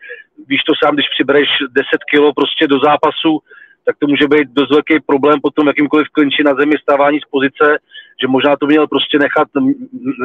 víš 0.47 0.61
to 0.67 0.73
sám, 0.83 0.93
když 0.95 1.09
přibereš 1.15 1.49
10 1.69 1.87
kg 2.11 2.35
prostě 2.35 2.67
do 2.67 2.79
zápasu, 2.79 3.31
tak 3.85 3.95
to 3.99 4.07
může 4.07 4.27
být 4.27 4.47
dost 4.49 4.71
velký 4.71 4.99
problém 5.05 5.41
potom 5.41 5.67
jakýmkoliv 5.67 6.07
klinči 6.11 6.43
na 6.43 6.53
zemi 6.59 6.75
stávání 6.81 7.19
z 7.19 7.29
pozice, 7.31 7.65
že 8.21 8.27
možná 8.27 8.55
to 8.55 8.65
měl 8.65 8.87
prostě 8.87 9.19
nechat 9.19 9.47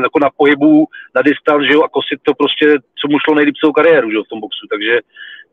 jako 0.03 0.19
na 0.19 0.31
pohybu, 0.37 0.87
na 1.15 1.23
distanc, 1.23 1.63
že 1.67 1.73
jo, 1.73 1.83
a 1.83 1.89
kosit 1.89 2.19
to 2.23 2.33
prostě, 2.35 2.67
co 2.99 3.05
mu 3.11 3.19
šlo 3.19 3.35
nejlíp 3.35 3.57
celou 3.61 3.73
kariéru, 3.73 4.11
že 4.11 4.17
jo, 4.17 4.25
v 4.25 4.33
tom 4.33 4.41
boxu, 4.41 4.67
takže, 4.73 4.95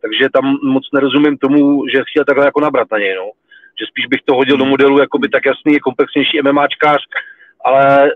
takže 0.01 0.29
tam 0.35 0.45
moc 0.63 0.83
nerozumím 0.93 1.37
tomu, 1.37 1.87
že 1.91 2.07
chtěl 2.09 2.25
takhle 2.25 2.45
jako 2.45 2.59
nabrat 2.61 2.87
na 2.91 2.97
něj, 2.97 3.15
no. 3.15 3.27
Že 3.79 3.85
spíš 3.91 4.05
bych 4.05 4.21
to 4.25 4.35
hodil 4.35 4.57
do 4.57 4.65
modelu 4.65 4.99
jako 4.99 5.17
by 5.17 5.29
tak 5.29 5.45
jasný, 5.45 5.79
komplexnější 5.79 6.41
MMAčkář, 6.41 7.01
ale 7.65 8.07
e, 8.07 8.11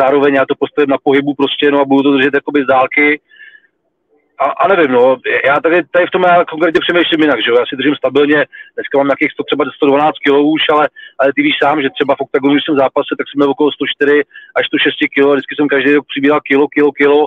zároveň 0.00 0.34
já 0.34 0.46
to 0.46 0.54
postavím 0.58 0.90
na 0.90 0.98
pohybu 1.02 1.34
prostě, 1.34 1.70
no 1.70 1.80
a 1.80 1.84
budu 1.84 2.02
to 2.02 2.16
držet 2.16 2.34
jakoby 2.34 2.62
z 2.62 2.66
dálky, 2.66 3.20
a, 4.40 4.44
a 4.44 4.68
nevím, 4.68 4.92
no, 4.92 5.16
já 5.44 5.60
tady, 5.60 5.76
tady 5.84 6.06
v 6.06 6.10
tom 6.10 6.22
já 6.22 6.44
konkrétně 6.44 6.80
přemýšlím 6.80 7.20
jinak, 7.20 7.42
že 7.42 7.50
jo, 7.50 7.56
já 7.58 7.66
si 7.66 7.76
držím 7.76 7.96
stabilně, 7.96 8.38
dneska 8.76 8.98
mám 8.98 9.06
nějakých 9.06 9.32
100, 9.32 9.44
třeba 9.44 9.64
112 9.76 10.18
kg 10.24 10.30
už, 10.56 10.62
ale, 10.74 10.88
ale 11.18 11.32
ty 11.36 11.42
víš 11.42 11.56
sám, 11.62 11.82
že 11.82 11.90
třeba 11.90 12.14
v 12.14 12.24
oktagonu, 12.26 12.54
když 12.54 12.64
jsem 12.64 12.74
v 12.74 12.82
zápase, 12.84 13.12
tak 13.18 13.26
jsem 13.26 13.38
měl 13.38 13.50
okolo 13.50 13.72
104 13.72 14.22
až 14.58 14.66
106 14.66 14.94
kg, 15.14 15.26
vždycky 15.32 15.54
jsem 15.54 15.68
každý 15.68 15.90
rok 15.94 16.06
přibíral 16.08 16.40
kilo, 16.40 16.68
kilo, 16.68 16.90
kilo, 16.92 17.20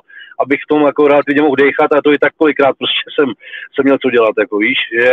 abych 0.43 0.61
v 0.63 0.69
tom 0.71 0.81
jako 0.89 1.07
relativně 1.07 1.41
mohl 1.41 1.55
dechat 1.55 1.89
a 1.91 2.01
to 2.01 2.13
i 2.13 2.17
tak 2.17 2.33
kolikrát 2.41 2.73
prostě 2.81 3.01
jsem, 3.15 3.27
jsem 3.73 3.83
měl 3.85 3.97
co 4.01 4.09
dělat, 4.09 4.35
jako 4.43 4.57
víš, 4.57 4.79
že 4.99 5.11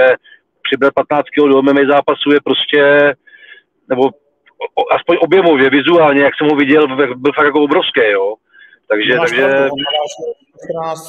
přibrat 0.66 0.94
15 0.94 1.24
kg 1.34 1.48
do 1.52 1.62
MMA 1.62 1.84
zápasu 1.94 2.28
je 2.32 2.40
prostě, 2.48 2.82
nebo 3.90 4.02
aspoň 4.90 5.16
objemově, 5.20 5.70
vizuálně, 5.70 6.22
jak 6.22 6.34
jsem 6.38 6.48
ho 6.50 6.56
viděl, 6.56 6.96
byl 6.96 7.32
fakt 7.36 7.44
jako 7.46 7.62
obrovský, 7.62 8.00
jo. 8.12 8.34
Takže, 8.88 9.16
Máš 9.16 9.30
takže... 9.30 9.42
Pravdu, 9.42 9.68
on 9.72 9.80
navážil 9.92 10.34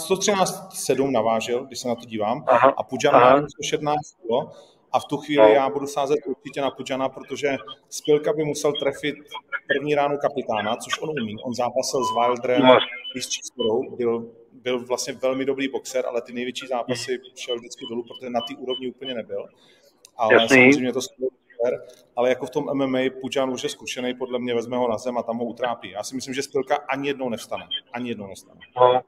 113,7 0.08 1.12
navážil, 1.12 1.65
když 1.65 1.79
se 1.79 1.88
na 1.88 1.96
to 1.96 2.06
dívám, 2.06 2.44
Aha, 2.48 2.74
a 2.77 2.84
Pudžan 2.84 3.13
má 3.13 3.48
116 3.48 3.98
kg. 4.22 4.56
A 4.91 5.00
v 5.00 5.06
tu 5.06 5.18
chvíli 5.18 5.44
No. 5.48 5.53
já 5.53 5.70
budu 5.70 5.88
sázet 5.88 6.18
určitě 6.27 6.62
na 6.62 6.72
Pudžana, 6.72 7.10
protože 7.10 7.58
Spilka 7.89 8.34
by 8.34 8.44
musel 8.44 8.74
trefit 8.74 9.15
první 9.68 9.96
ránu 9.96 10.18
kapitána, 10.18 10.75
což 10.75 11.00
on 11.01 11.10
umí. 11.10 11.36
On 11.44 11.53
zápasil 11.53 12.03
s 12.03 12.10
Wilderem 12.15 12.62
No, 12.62 12.77
i 13.15 13.22
s 13.22 13.29
Čískorou, 13.29 13.96
byl, 13.98 14.32
byl 14.53 14.86
vlastně 14.86 15.13
velmi 15.13 15.46
dobrý 15.46 15.68
boxer, 15.68 16.06
ale 16.08 16.22
ty 16.22 16.34
největší 16.34 16.68
zápasy 16.68 17.20
šel 17.36 17.56
vždycky 17.56 17.86
dolů, 17.89 18.03
protože 18.03 18.29
na 18.29 18.41
té 18.41 18.56
úrovni 18.58 18.88
úplně 18.89 19.13
nebyl. 19.13 19.46
Ale 20.18 20.34
Jasný. 20.34 20.48
samozřejmě 20.48 20.94
to 20.94 21.01
super, 21.60 21.80
ale 22.16 22.30
jako 22.30 22.46
v 22.46 22.50
tom 22.50 22.66
MMA 22.74 23.00
Pudžan 23.22 23.50
už 23.50 23.63
je 23.63 23.70
zkušený, 23.70 24.13
podle 24.13 24.39
mě 24.39 24.56
vezme 24.56 24.78
ho 24.78 24.89
na 24.89 24.98
zem 24.98 25.18
a 25.18 25.24
tam 25.24 25.38
ho 25.38 25.46
utrápí. 25.46 25.92
Já 25.92 26.04
si 26.04 26.16
myslím, 26.16 26.34
že 26.34 26.44
Spilka 26.44 26.75
ani 26.89 27.08
jednou 27.08 27.30
nevstane. 27.30 27.68
Ani 27.94 28.10
jednou 28.10 28.28
nevstane. 28.28 28.60
No, 28.78 29.01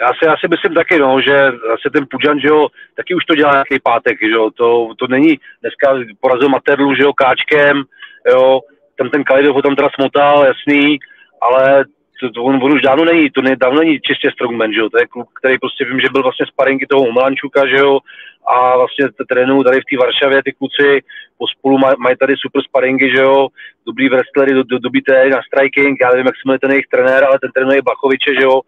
já 0.00 0.08
si, 0.08 0.26
já 0.26 0.34
si 0.36 0.48
myslím 0.48 0.74
taky, 0.74 0.98
no, 0.98 1.20
že 1.20 1.46
asi 1.46 1.90
ten 1.92 2.06
Pudžan, 2.10 2.40
že 2.40 2.48
jo, 2.48 2.68
taky 2.96 3.14
už 3.14 3.24
to 3.24 3.34
dělá 3.34 3.52
nějaký 3.52 3.78
pátek, 3.82 4.18
že 4.22 4.34
jo, 4.34 4.50
to, 4.50 4.88
to 4.98 5.06
není, 5.06 5.38
dneska 5.60 6.14
porazil 6.20 6.48
Materlu, 6.48 6.94
že 6.94 7.02
jo, 7.02 7.12
káčkem, 7.12 7.82
jo, 8.30 8.60
tam 8.98 9.10
ten 9.10 9.24
Kalidov 9.24 9.54
ho 9.54 9.62
tam 9.62 9.76
teda 9.76 9.88
smotal, 9.94 10.44
jasný, 10.44 10.98
ale 11.40 11.84
to, 12.20 12.30
to 12.30 12.42
on, 12.42 12.62
on, 12.62 12.72
už 12.72 12.82
dávno 12.82 13.04
není, 13.04 13.30
to 13.30 13.42
ne, 13.42 13.56
dávno 13.56 13.80
není 13.80 14.00
čistě 14.00 14.30
strongman, 14.30 14.72
že 14.72 14.80
jo, 14.80 14.90
to 14.90 14.98
je 14.98 15.06
kluk, 15.06 15.28
který 15.38 15.58
prostě 15.58 15.84
vím, 15.84 16.00
že 16.00 16.08
byl 16.12 16.22
vlastně 16.22 16.46
sparinky 16.46 16.86
toho 16.86 17.02
Umelančuka, 17.02 17.66
že 17.66 17.76
jo, 17.76 17.98
a 18.46 18.76
vlastně 18.76 19.04
trénují 19.28 19.64
tady 19.64 19.80
v 19.80 19.88
té 19.90 19.96
Varšavě 19.96 20.42
ty 20.42 20.52
kluci, 20.52 21.00
pospolu 21.38 21.78
maj, 21.78 21.94
mají 21.98 22.16
tady 22.16 22.34
super 22.36 22.62
sparingy, 22.62 23.10
že 23.16 23.22
jo, 23.22 23.48
dobrý 23.86 24.08
wrestlery, 24.08 24.54
do, 24.54 24.62
do, 24.62 24.78
dobrý 24.78 25.00
na 25.30 25.40
striking, 25.46 25.98
já 26.00 26.10
nevím, 26.10 26.26
jak 26.26 26.36
se 26.36 26.42
jmenuje 26.44 26.58
ten 26.58 26.70
jejich 26.70 26.90
trenér, 26.92 27.24
ale 27.24 27.38
ten 27.38 27.50
trénuje 27.54 27.82
Blachoviče, 27.82 28.34
že 28.34 28.44
jo, 28.44 28.60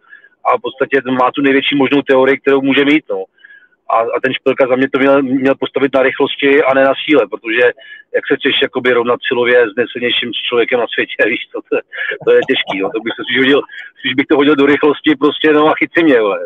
a 0.45 0.57
v 0.57 0.61
podstatě 0.61 0.97
má 1.11 1.31
tu 1.35 1.43
největší 1.43 1.75
možnou 1.77 2.03
teorii, 2.03 2.39
kterou 2.39 2.61
může 2.63 2.85
mít, 2.85 3.05
no. 3.11 3.25
A, 3.95 3.97
a 4.17 4.17
ten 4.25 4.33
Špilka 4.35 4.67
za 4.69 4.77
mě 4.77 4.89
to 4.91 4.99
měl, 4.99 5.23
měl 5.23 5.55
postavit 5.55 5.95
na 5.95 6.03
rychlosti 6.03 6.63
a 6.63 6.75
ne 6.75 6.85
na 6.85 6.95
síle, 7.05 7.23
protože 7.33 7.65
jak 8.17 8.25
se 8.29 8.37
chceš 8.39 8.55
jakoby 8.63 8.93
rovnat 8.93 9.21
silově 9.29 9.59
s 9.71 9.77
nejsilnějším 9.77 10.31
člověkem 10.49 10.81
na 10.81 10.87
světě, 10.95 11.15
víš, 11.33 11.43
to, 11.53 11.59
to, 11.69 11.75
to 12.25 12.29
je 12.33 12.41
těžký, 12.51 12.77
no. 12.83 12.91
to 12.95 13.01
bych 13.05 13.13
se 13.17 13.23
spíš 13.27 13.39
hodil, 13.39 13.61
spíš 13.99 14.15
bych 14.15 14.27
to 14.27 14.37
hodil 14.37 14.57
do 14.57 14.67
rychlosti 14.67 15.11
prostě, 15.17 15.53
no 15.53 15.63
a 15.71 15.75
chyť 15.79 15.91
si 15.99 16.03
mě, 16.05 16.21
vole. 16.21 16.39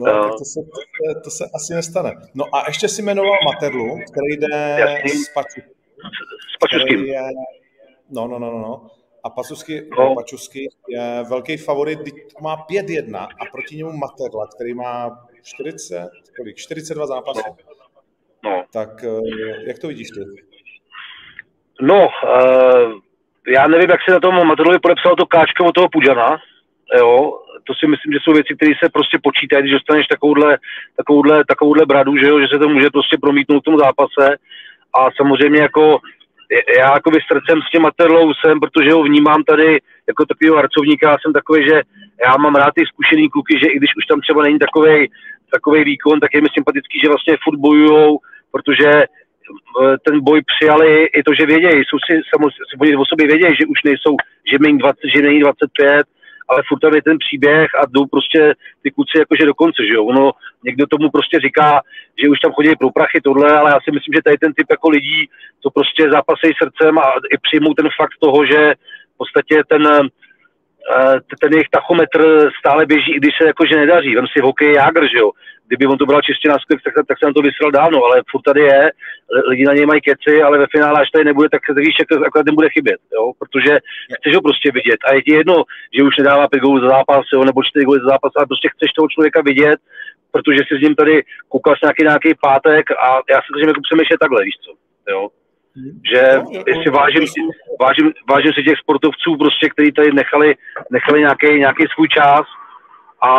No, 0.00 0.06
No. 0.12 0.22
tak 0.22 0.32
to 0.38 0.44
se, 0.44 0.60
to, 0.60 0.80
se, 1.14 1.20
to 1.24 1.30
se 1.30 1.44
asi 1.54 1.74
nestane. 1.74 2.12
No 2.34 2.44
a 2.54 2.64
ještě 2.68 2.88
si 2.88 3.02
jmenoval 3.02 3.36
Materlu, 3.46 3.98
který 4.12 4.32
jde 4.40 4.76
Jasný. 4.78 5.10
s 5.10 5.28
Paču, 5.28 5.60
S 6.54 6.56
Pačuským. 6.60 7.04
je, 7.04 7.20
no, 8.10 8.26
no, 8.28 8.38
no, 8.38 8.50
no, 8.50 8.58
no. 8.58 8.86
A 9.24 9.30
Pačusky, 9.30 9.88
No. 9.98 10.04
no. 10.04 10.14
Pačusky 10.14 10.68
je 10.88 11.24
velký 11.30 11.56
favorit, 11.56 11.98
má 12.42 12.56
5-1 12.70 13.16
a 13.40 13.44
proti 13.52 13.76
němu 13.76 13.92
Materla, 13.92 14.46
který 14.54 14.74
má 14.74 15.18
40, 15.42 16.10
kolik, 16.36 16.56
42 16.56 17.06
zápasů. 17.06 17.56
No. 18.44 18.64
Tak 18.72 19.04
eh, 19.04 19.66
jak 19.66 19.78
to 19.78 19.88
vidíš 19.88 20.08
ty? 20.08 20.20
No, 21.80 22.06
uh, 22.06 22.92
já 23.48 23.68
nevím, 23.68 23.90
jak 23.90 24.00
se 24.04 24.12
na 24.12 24.20
tom 24.20 24.34
Matadorovi 24.34 24.78
podepsal 24.78 25.16
to 25.16 25.26
káčko 25.26 25.64
od 25.64 25.72
toho 25.72 25.88
Pudžana, 25.88 26.38
jo, 26.98 27.38
to 27.64 27.74
si 27.74 27.86
myslím, 27.86 28.12
že 28.12 28.18
jsou 28.22 28.32
věci, 28.32 28.54
které 28.56 28.72
se 28.84 28.90
prostě 28.90 29.18
počítají, 29.22 29.62
když 29.62 29.72
dostaneš 29.72 30.06
takovouhle, 30.06 30.58
takovouhle, 30.96 31.44
takovouhle 31.44 31.86
bradu, 31.86 32.16
že 32.16 32.26
jo, 32.26 32.40
že 32.40 32.46
se 32.52 32.58
to 32.58 32.68
může 32.68 32.90
prostě 32.90 33.16
promítnout 33.20 33.60
v 33.60 33.64
tom 33.64 33.78
zápase 33.78 34.36
a 34.94 35.08
samozřejmě 35.16 35.60
jako 35.60 35.98
já 36.78 36.94
jako 36.94 37.10
srdcem 37.10 37.62
s 37.62 37.70
tím 37.70 37.82
Materlou 37.82 38.34
jsem, 38.34 38.60
protože 38.60 38.92
ho 38.92 39.02
vnímám 39.02 39.44
tady 39.44 39.80
jako 40.08 40.26
takového 40.26 40.56
harcovníka, 40.56 41.10
já 41.10 41.16
jsem 41.18 41.32
takový, 41.32 41.68
že 41.68 41.82
já 42.26 42.36
mám 42.36 42.54
rád 42.54 42.74
ty 42.74 42.82
zkušený 42.86 43.30
kluky, 43.30 43.58
že 43.62 43.66
i 43.66 43.76
když 43.76 43.90
už 43.96 44.06
tam 44.06 44.20
třeba 44.20 44.42
není 44.42 44.58
takový 44.58 45.84
výkon, 45.84 46.20
tak 46.20 46.34
je 46.34 46.40
mi 46.40 46.48
sympatický, 46.54 47.00
že 47.00 47.08
vlastně 47.08 47.36
furt 47.44 47.58
bojujou, 47.58 48.18
protože 48.52 48.90
eh, 48.90 49.96
ten 50.06 50.20
boj 50.20 50.42
přijali 50.52 51.04
i 51.04 51.22
to, 51.22 51.34
že 51.34 51.46
vědějí, 51.46 51.78
jsou 51.84 51.98
si 52.06 52.20
samozřejmě, 52.32 52.96
o 52.96 53.04
sobě 53.04 53.26
vědějí, 53.26 53.52
že 53.60 53.66
už 53.66 53.82
nejsou, 53.84 54.16
že, 54.50 54.56
není 54.60 54.78
20, 54.78 54.96
že 55.14 55.22
není 55.22 55.40
25, 55.40 56.06
ale 56.48 56.62
furt 56.68 56.80
tam 56.80 56.94
je 56.94 57.02
ten 57.02 57.18
příběh 57.18 57.68
a 57.80 57.86
jdou 57.86 58.06
prostě 58.06 58.54
ty 58.82 58.90
kluci 58.90 59.18
jakože 59.18 59.46
do 59.46 59.54
konce, 59.54 59.82
že 59.86 59.94
jo. 59.94 60.04
Ono, 60.04 60.32
někdo 60.64 60.86
tomu 60.86 61.10
prostě 61.10 61.40
říká, 61.40 61.80
že 62.22 62.28
už 62.28 62.40
tam 62.40 62.52
chodí 62.52 62.76
pro 62.76 62.90
prachy 62.90 63.20
tohle, 63.24 63.58
ale 63.58 63.70
já 63.70 63.78
si 63.84 63.90
myslím, 63.90 64.12
že 64.14 64.22
tady 64.22 64.38
ten 64.38 64.52
typ 64.52 64.66
jako 64.70 64.88
lidí, 64.88 65.28
to 65.60 65.70
prostě 65.70 66.10
zápasejí 66.10 66.52
srdcem 66.62 66.98
a 66.98 67.06
i 67.34 67.36
přijmou 67.46 67.74
ten 67.74 67.88
fakt 68.00 68.16
toho, 68.20 68.46
že 68.46 68.74
v 69.14 69.16
podstatě 69.16 69.62
ten, 69.68 70.08
ten 71.40 71.52
jejich 71.52 71.68
tachometr 71.70 72.50
stále 72.58 72.86
běží, 72.86 73.12
i 73.12 73.20
když 73.20 73.34
se 73.38 73.46
jakože 73.46 73.76
nedaří. 73.76 74.14
Vem 74.14 74.26
si 74.26 74.40
hokej 74.42 74.72
Jágr, 74.72 75.02
že 75.02 75.18
jo. 75.18 75.30
Kdyby 75.66 75.86
on 75.86 75.98
to 75.98 76.06
bral 76.06 76.22
čistě 76.22 76.48
na 76.48 76.58
sklik, 76.58 76.80
tak, 76.84 76.94
tak 77.08 77.18
se 77.18 77.26
na 77.26 77.32
to 77.32 77.42
vysral 77.42 77.70
dávno, 77.70 78.04
ale 78.04 78.22
furt 78.30 78.42
tady 78.42 78.60
je, 78.60 78.90
lidi 79.48 79.64
na 79.64 79.72
něj 79.72 79.86
mají 79.86 80.00
keci, 80.00 80.42
ale 80.42 80.58
ve 80.58 80.66
finále, 80.66 81.00
až 81.00 81.10
tady 81.10 81.24
nebude, 81.24 81.48
tak 81.48 81.62
se 81.66 81.80
víš, 81.80 81.96
jak 82.00 82.22
akorát 82.26 82.46
nebude 82.46 82.68
chybět, 82.68 83.00
jo? 83.14 83.32
protože 83.38 83.72
chceš 84.18 84.34
ho 84.34 84.42
prostě 84.42 84.70
vidět. 84.74 85.00
A 85.06 85.14
je 85.14 85.22
ti 85.22 85.32
jedno, 85.32 85.56
že 85.96 86.02
už 86.02 86.16
nedává 86.18 86.48
pět 86.48 86.60
gólů 86.60 86.80
za 86.80 86.88
zápas, 86.88 87.24
jo? 87.32 87.44
nebo 87.44 87.62
čtyři 87.62 87.84
góly 87.84 88.00
za 88.00 88.10
zápas, 88.12 88.32
ale 88.36 88.46
prostě 88.46 88.68
chceš 88.74 88.92
toho 88.92 89.08
člověka 89.08 89.40
vidět, 89.42 89.78
protože 90.32 90.60
si 90.68 90.74
s 90.78 90.82
ním 90.82 90.94
tady 90.94 91.22
koukal 91.48 91.74
nějaký 91.82 92.02
nějaký 92.02 92.30
pátek 92.40 92.90
a 92.90 93.06
já 93.32 93.38
si 93.40 93.48
snažím 93.50 93.68
jako 93.68 93.80
přemýšlet 93.88 94.20
takhle, 94.20 94.44
víš 94.44 94.56
co, 94.64 94.70
jo. 95.12 95.28
Že 96.10 96.22
No, 96.36 96.62
jestli 96.66 96.84
no, 96.86 96.92
vážím, 96.92 97.26
si, 97.26 97.40
vážím, 97.80 98.12
vážím 98.30 98.52
si 98.52 98.62
těch 98.62 98.78
sportovců, 98.78 99.36
prostě, 99.36 99.68
kteří 99.68 99.92
tady 99.92 100.12
nechali, 100.12 100.54
nechali 100.90 101.20
nějaký, 101.20 101.46
nějaký 101.58 101.84
svůj 101.94 102.08
čas 102.08 102.42
a 103.22 103.32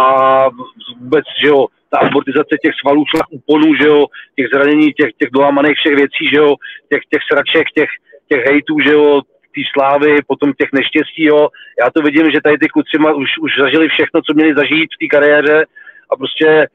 vůbec, 1.00 1.26
že 1.44 1.48
jo, 1.48 1.68
ta 1.90 1.98
amortizace 2.00 2.56
těch 2.64 2.76
svalů, 2.82 3.04
šlach 3.06 3.28
úponů, 3.30 3.76
že 3.76 3.88
jo, 3.88 4.06
těch 4.36 4.48
zranění, 4.54 4.94
těch, 4.94 5.10
těch 5.20 5.30
dolámaných 5.32 5.78
všech 5.78 5.96
věcí, 5.96 6.24
že 6.34 6.38
jo, 6.38 6.56
těch, 6.92 7.02
těch 7.12 7.22
sraček, 7.32 7.68
těch, 7.78 7.90
těch 8.30 8.46
hejtů, 8.46 8.80
že 8.86 8.92
jo, 8.92 9.22
té 9.56 9.62
slávy, 9.74 10.18
potom 10.28 10.54
těch 10.54 10.70
neštěstí, 10.74 11.24
jo. 11.24 11.48
Já 11.82 11.90
to 11.90 12.02
vidím, 12.02 12.32
že 12.32 12.42
tady 12.42 12.58
ty 12.58 12.68
kluci 12.68 12.98
ma, 13.00 13.14
už, 13.14 13.30
už 13.42 13.52
zažili 13.60 13.90
všechno, 13.90 14.22
co 14.22 14.34
měli 14.34 14.56
zažít 14.56 14.90
v 14.94 15.00
té 15.00 15.08
kariéře 15.08 15.66
a 16.12 16.16
prostě 16.16 16.68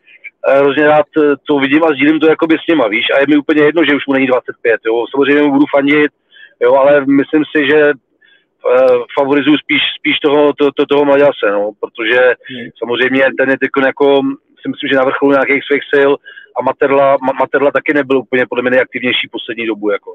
hrozně 0.47 0.87
rád 0.87 1.07
eh, 1.16 1.35
to 1.49 1.59
vidím 1.59 1.85
a 1.85 1.92
sdílím 1.92 2.21
to 2.21 2.26
jakoby 2.26 2.54
s 2.54 2.66
nima, 2.68 2.88
víš, 2.88 3.07
a 3.14 3.21
je 3.21 3.26
mi 3.28 3.37
úplně 3.37 3.62
jedno, 3.62 3.85
že 3.85 3.95
už 3.95 4.07
mu 4.07 4.14
není 4.14 4.26
25, 4.26 4.80
jo. 4.87 5.04
Samozřejmě 5.11 5.42
mu 5.42 5.52
budu 5.52 5.64
fandit, 5.76 6.12
jo, 6.61 6.75
ale 6.75 7.07
myslím 7.07 7.42
si, 7.57 7.66
že 7.71 7.92
uh, 7.92 9.04
favorizuju 9.18 9.59
spíš, 9.59 9.83
spíš 9.99 10.18
toho, 10.18 10.52
to, 10.52 10.73
to, 10.73 10.87
toho 10.87 11.04
Maďase, 11.04 11.47
no, 11.52 11.71
protože 11.80 12.21
hmm. 12.50 12.68
samozřejmě 12.78 13.25
ten 13.38 13.50
je 13.50 13.59
teď 13.59 13.71
jako, 13.87 14.21
si 14.61 14.68
myslím, 14.68 14.88
že 14.88 14.97
na 14.97 15.04
vrcholu 15.04 15.33
nějakých 15.33 15.64
svých 15.64 15.85
sil 15.92 16.11
a 16.59 16.62
Materla, 16.62 17.16
Materla 17.40 17.71
taky 17.71 17.95
nebyl 17.95 18.18
úplně 18.18 18.47
podle 18.47 18.62
mě 18.62 18.71
nejaktivnější 18.71 19.28
poslední 19.33 19.66
dobu, 19.66 19.90
jako. 19.90 20.14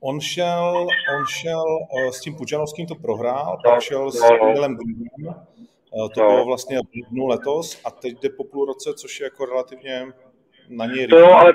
On 0.00 0.20
šel, 0.20 0.86
on 1.18 1.26
šel 1.26 1.64
s 2.12 2.20
tím 2.20 2.34
Pučanovským 2.36 2.86
to 2.86 2.94
prohrál, 2.94 3.58
no, 3.64 3.70
pak 3.70 3.82
šel 3.82 4.04
no, 4.04 4.10
s 4.10 4.30
Emilem 4.30 4.76
no. 5.18 5.34
Uh, 5.94 6.08
to 6.14 6.22
no. 6.22 6.30
bylo 6.30 6.44
vlastně 6.44 6.78
v 6.78 7.10
dnu 7.10 7.26
letos 7.26 7.80
a 7.84 7.90
teď 7.90 8.20
jde 8.20 8.28
po 8.30 8.44
půl 8.44 8.66
roce, 8.66 8.94
což 8.94 9.20
je 9.20 9.24
jako 9.24 9.46
relativně 9.46 10.06
na 10.68 10.86
něj 10.86 11.06
To 11.06 11.18
jo, 11.18 11.30
ale, 11.32 11.52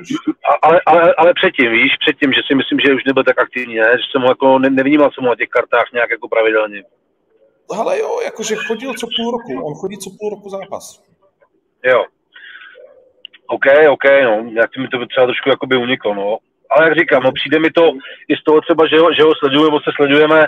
ale, 0.61 0.81
ale, 0.85 1.13
ale, 1.17 1.33
předtím, 1.33 1.71
víš, 1.71 1.91
předtím, 1.99 2.33
že 2.33 2.41
si 2.47 2.55
myslím, 2.55 2.79
že 2.79 2.93
už 2.93 3.03
nebyl 3.05 3.23
tak 3.23 3.39
aktivní, 3.39 3.75
ne? 3.75 3.91
Že 3.97 4.05
jsem 4.11 4.21
ho 4.21 4.27
jako, 4.27 4.59
ne, 4.59 4.69
nevnímal 4.69 5.11
jsem 5.11 5.23
ho 5.23 5.29
na 5.29 5.35
těch 5.35 5.49
kartách 5.49 5.93
nějak 5.93 6.09
jako 6.11 6.27
pravidelně. 6.27 6.83
Ale 7.79 7.99
jo, 7.99 8.19
jakože 8.25 8.55
chodil 8.55 8.93
co 8.93 9.07
půl 9.17 9.31
roku, 9.31 9.67
on 9.67 9.73
chodí 9.73 9.97
co 9.97 10.09
půl 10.19 10.29
roku 10.29 10.49
zápas. 10.49 11.03
Jo. 11.83 12.05
OK, 13.47 13.65
OK, 13.89 14.03
no, 14.23 14.51
jak 14.61 14.77
mi 14.77 14.87
to 14.87 15.05
třeba 15.05 15.25
trošku 15.25 15.49
jakoby 15.49 15.77
uniklo, 15.77 16.13
no 16.13 16.37
ale 16.69 16.85
jak 16.85 16.99
říkám, 16.99 17.23
no 17.23 17.31
přijde 17.31 17.59
mi 17.59 17.71
to 17.71 17.91
i 18.27 18.35
z 18.35 18.43
toho 18.43 18.61
třeba, 18.61 18.87
že 18.87 18.99
ho, 18.99 19.13
že 19.13 19.23
ho 19.23 19.33
sledujeme, 19.39 19.65
nebo 19.65 19.79
se 19.79 19.91
sledujeme, 19.95 20.47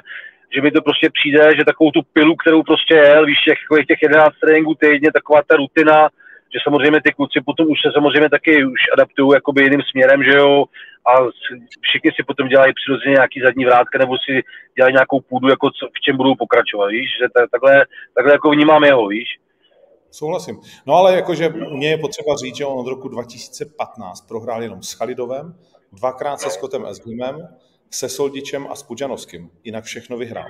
že 0.56 0.62
mi 0.62 0.72
to 0.72 0.82
prostě 0.82 1.10
přijde, 1.14 1.56
že 1.56 1.66
takovou 1.66 1.92
tu 1.92 2.02
pilu, 2.14 2.36
kterou 2.36 2.64
prostě 2.64 2.96
jel, 2.96 3.26
víš, 3.26 3.38
těch, 3.48 3.86
těch 3.88 4.02
11 4.02 4.34
tréninků 4.42 4.76
týdně, 4.76 5.12
taková 5.12 5.42
ta 5.48 5.56
rutina, 5.56 6.10
že 6.54 6.60
samozřejmě 6.64 7.00
ty 7.02 7.12
kluci 7.12 7.42
potom 7.46 7.66
už 7.70 7.80
se 7.82 7.90
samozřejmě 7.94 8.30
taky 8.30 8.66
už 8.66 8.82
adaptují 8.94 9.34
jakoby 9.34 9.64
jiným 9.64 9.82
směrem, 9.92 10.24
že 10.24 10.38
jo, 10.38 10.66
a 11.10 11.12
všichni 11.82 12.12
si 12.12 12.24
potom 12.28 12.48
dělají 12.48 12.74
přirozeně 12.74 13.14
nějaký 13.14 13.42
zadní 13.42 13.66
vrátka 13.66 13.98
nebo 14.00 14.14
si 14.18 14.44
dělají 14.76 14.94
nějakou 14.94 15.20
půdu, 15.22 15.48
jako 15.50 15.70
co, 15.70 15.88
v 15.98 16.02
čem 16.02 16.18
budou 16.18 16.36
pokračovat, 16.36 16.88
víš, 16.88 17.10
že 17.22 17.28
takhle, 17.52 17.86
takhle 18.16 18.34
jako 18.34 18.50
vnímám 18.50 18.84
jeho, 18.84 19.08
víš. 19.08 19.30
Souhlasím. 20.12 20.60
No 20.86 20.94
ale 20.94 21.16
jakože 21.16 21.50
mě 21.50 21.90
je 21.90 21.98
potřeba 21.98 22.36
říct, 22.36 22.56
že 22.56 22.66
on 22.66 22.80
od 22.80 22.88
roku 22.88 23.08
2015 23.08 24.22
prohrál 24.28 24.64
jenom 24.64 24.82
s 24.82 24.94
Chalidovem, 24.94 25.54
dvakrát 25.94 26.40
se 26.40 26.50
Scottem 26.50 26.86
Esgrimem, 26.86 27.48
se 27.90 28.10
Soldičem 28.10 28.68
a 28.70 28.76
s 28.76 28.84
Pudžanovským. 28.84 29.50
Jinak 29.64 29.84
všechno 29.84 30.18
vyhrál. 30.18 30.50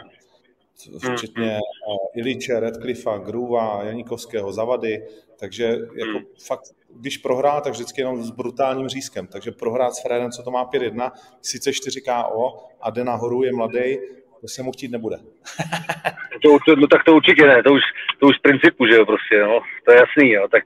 Včetně 1.14 1.60
uh, 1.88 1.96
Iliče, 2.16 2.60
Redcliffa, 2.60 3.18
Gruva, 3.18 3.84
Janíkovského, 3.84 4.52
Zavady. 4.52 5.08
Takže 5.40 5.64
jako 5.96 6.18
hmm. 6.18 6.26
fakt, 6.46 6.64
když 6.96 7.18
prohrá, 7.18 7.62
tak 7.62 7.74
vždycky 7.74 8.02
jenom 8.02 8.24
s 8.24 8.32
brutálním 8.32 8.88
řízkem. 8.88 9.28
Takže 9.28 9.52
prohrát 9.52 9.96
s 9.96 10.02
Fredem, 10.02 10.32
co 10.32 10.44
to 10.44 10.52
má 10.52 10.72
5-1, 10.72 11.12
sice 11.42 11.74
4 11.74 12.02
KO 12.02 12.58
a 12.82 12.90
jde 12.90 13.04
nahoru, 13.04 13.44
je 13.44 13.54
mladý, 13.54 13.98
to 14.42 14.48
se 14.48 14.64
mu 14.64 14.72
chtít 14.72 14.92
nebude. 14.92 15.18
to, 16.44 16.58
to, 16.66 16.76
no 16.76 16.88
tak 16.88 17.04
to 17.04 17.16
určitě 17.16 17.48
ne, 17.48 17.64
to 17.64 17.74
už, 17.74 17.82
to 18.20 18.28
už 18.28 18.36
z 18.36 18.40
principu, 18.40 18.86
že 18.86 18.96
jo, 18.96 19.06
prostě, 19.06 19.40
no, 19.40 19.60
to 19.86 19.92
je 19.92 19.98
jasný, 19.98 20.32
jo, 20.32 20.48
tak 20.52 20.64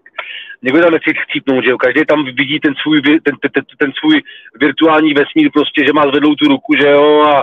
někdo 0.62 0.82
tam 0.82 0.92
nechce 0.92 1.12
chcípnout, 1.30 1.64
že 1.64 1.70
jo, 1.70 1.78
každý 1.78 2.06
tam 2.06 2.26
vidí 2.26 2.60
ten 2.60 2.74
svůj, 2.82 3.02
ten, 3.02 3.36
ten, 3.54 3.64
ten, 3.80 3.92
svůj 4.00 4.22
virtuální 4.60 5.14
vesmír 5.14 5.52
prostě, 5.54 5.86
že 5.86 5.94
má 5.94 6.04
zvedlou 6.08 6.36
tu 6.36 6.48
ruku, 6.48 6.74
že 6.82 6.88
jo, 6.90 7.22
a, 7.22 7.40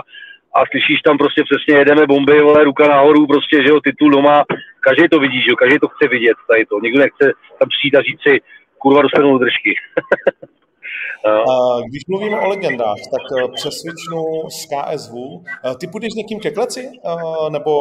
a 0.55 0.59
slyšíš 0.71 1.01
tam 1.01 1.17
prostě 1.17 1.41
přesně, 1.43 1.79
jedeme 1.79 2.07
bomby, 2.07 2.41
vole, 2.41 2.63
ruka 2.63 2.87
nahoru, 2.87 3.27
prostě, 3.27 3.63
že 3.63 3.69
jo, 3.69 3.81
titul 3.81 4.09
doma, 4.11 4.43
každý 4.79 5.09
to 5.09 5.19
vidí, 5.19 5.41
že 5.41 5.49
jo, 5.49 5.55
každý 5.55 5.79
to 5.79 5.87
chce 5.87 6.07
vidět, 6.07 6.37
tady 6.47 6.65
to, 6.65 6.79
nikdo 6.79 6.99
nechce 6.99 7.25
tam 7.59 7.69
přijít 7.69 7.95
a 7.95 8.01
říct 8.01 8.21
si, 8.27 8.41
kurva, 8.77 9.01
dostanu 9.01 9.37
držky. 9.37 9.75
No. 11.27 11.81
Když 11.89 12.03
mluvíme 12.07 12.39
o 12.39 12.49
legendách, 12.49 12.97
tak 13.13 13.25
eh, 13.37 13.47
přesvědčnu 13.55 14.49
z 14.49 14.65
KSV. 14.65 15.13
Eh, 15.65 15.75
ty 15.79 15.87
půjdeš 15.87 16.13
s 16.13 16.15
někým 16.15 16.39
ke 16.39 16.51
kleci, 16.51 16.89
eh, 17.05 17.49
nebo 17.49 17.71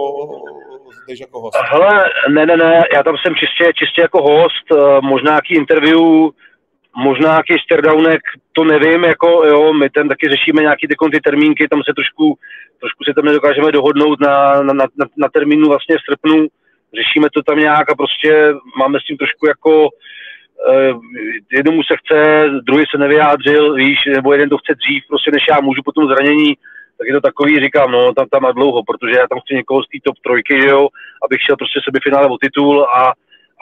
jdeš 1.09 1.21
jako 1.21 1.41
host? 1.41 1.59
Hele, 1.71 2.05
ne, 2.29 2.47
ne, 2.47 2.57
ne, 2.57 2.85
já 2.95 3.03
tam 3.03 3.17
jsem 3.17 3.35
čistě, 3.35 3.73
čistě 3.75 4.01
jako 4.03 4.23
host, 4.23 4.67
možná 5.03 5.31
nějaký 5.31 5.55
interview, 5.55 6.01
možná 6.97 7.29
nějaký 7.29 7.55
sterdownek, 7.65 8.21
to 8.53 8.65
nevím, 8.65 9.05
jako 9.05 9.29
jo, 9.29 9.73
my 9.73 9.91
tam 9.91 10.09
taky 10.09 10.29
řešíme 10.29 10.63
nějaký 10.63 10.87
ty, 10.87 10.95
ty 11.13 11.21
termínky, 11.21 11.69
tam 11.69 11.83
se 11.83 11.93
trošku, 11.95 12.39
trošku 12.81 13.05
se 13.05 13.15
tam 13.15 13.25
nedokážeme 13.25 13.73
dohodnout 13.73 14.21
na, 14.21 14.63
na, 14.63 14.73
na, 14.73 15.07
na 15.17 15.29
termínu 15.29 15.69
vlastně 15.69 15.97
v 15.97 16.05
srpnu, 16.05 16.47
řešíme 16.95 17.29
to 17.35 17.43
tam 17.43 17.59
nějak 17.59 17.91
a 17.91 17.95
prostě 17.95 18.53
máme 18.79 18.99
s 19.01 19.05
tím 19.05 19.17
trošku 19.17 19.47
jako 19.47 19.89
jednomu 21.53 21.83
se 21.83 21.97
chce, 21.97 22.45
druhý 22.63 22.85
se 22.91 22.99
nevyjádřil, 22.99 23.75
víš, 23.75 23.99
nebo 24.15 24.33
jeden 24.33 24.49
to 24.49 24.59
chce 24.59 24.75
dřív, 24.75 25.03
prostě 25.09 25.31
než 25.31 25.45
já 25.51 25.61
můžu 25.61 25.83
po 25.85 25.93
tom 25.93 26.09
zranění, 26.09 26.55
tak 26.99 27.07
je 27.07 27.15
to 27.15 27.21
takový, 27.21 27.61
říkám, 27.61 27.91
no, 27.91 28.13
tam, 28.15 28.27
tam 28.29 28.43
na 28.43 28.53
dlouho, 28.53 28.83
protože 28.83 29.19
já 29.19 29.27
tam 29.29 29.41
chci 29.41 29.55
někoho 29.55 29.83
z 29.83 29.89
té 29.89 29.99
top 30.05 30.19
trojky, 30.25 30.63
že 30.63 30.69
jo, 30.69 30.89
abych 31.25 31.41
šel 31.41 31.57
prostě 31.57 31.81
finále 32.03 32.27
o 32.27 32.39
titul 32.39 32.85
a 32.85 33.13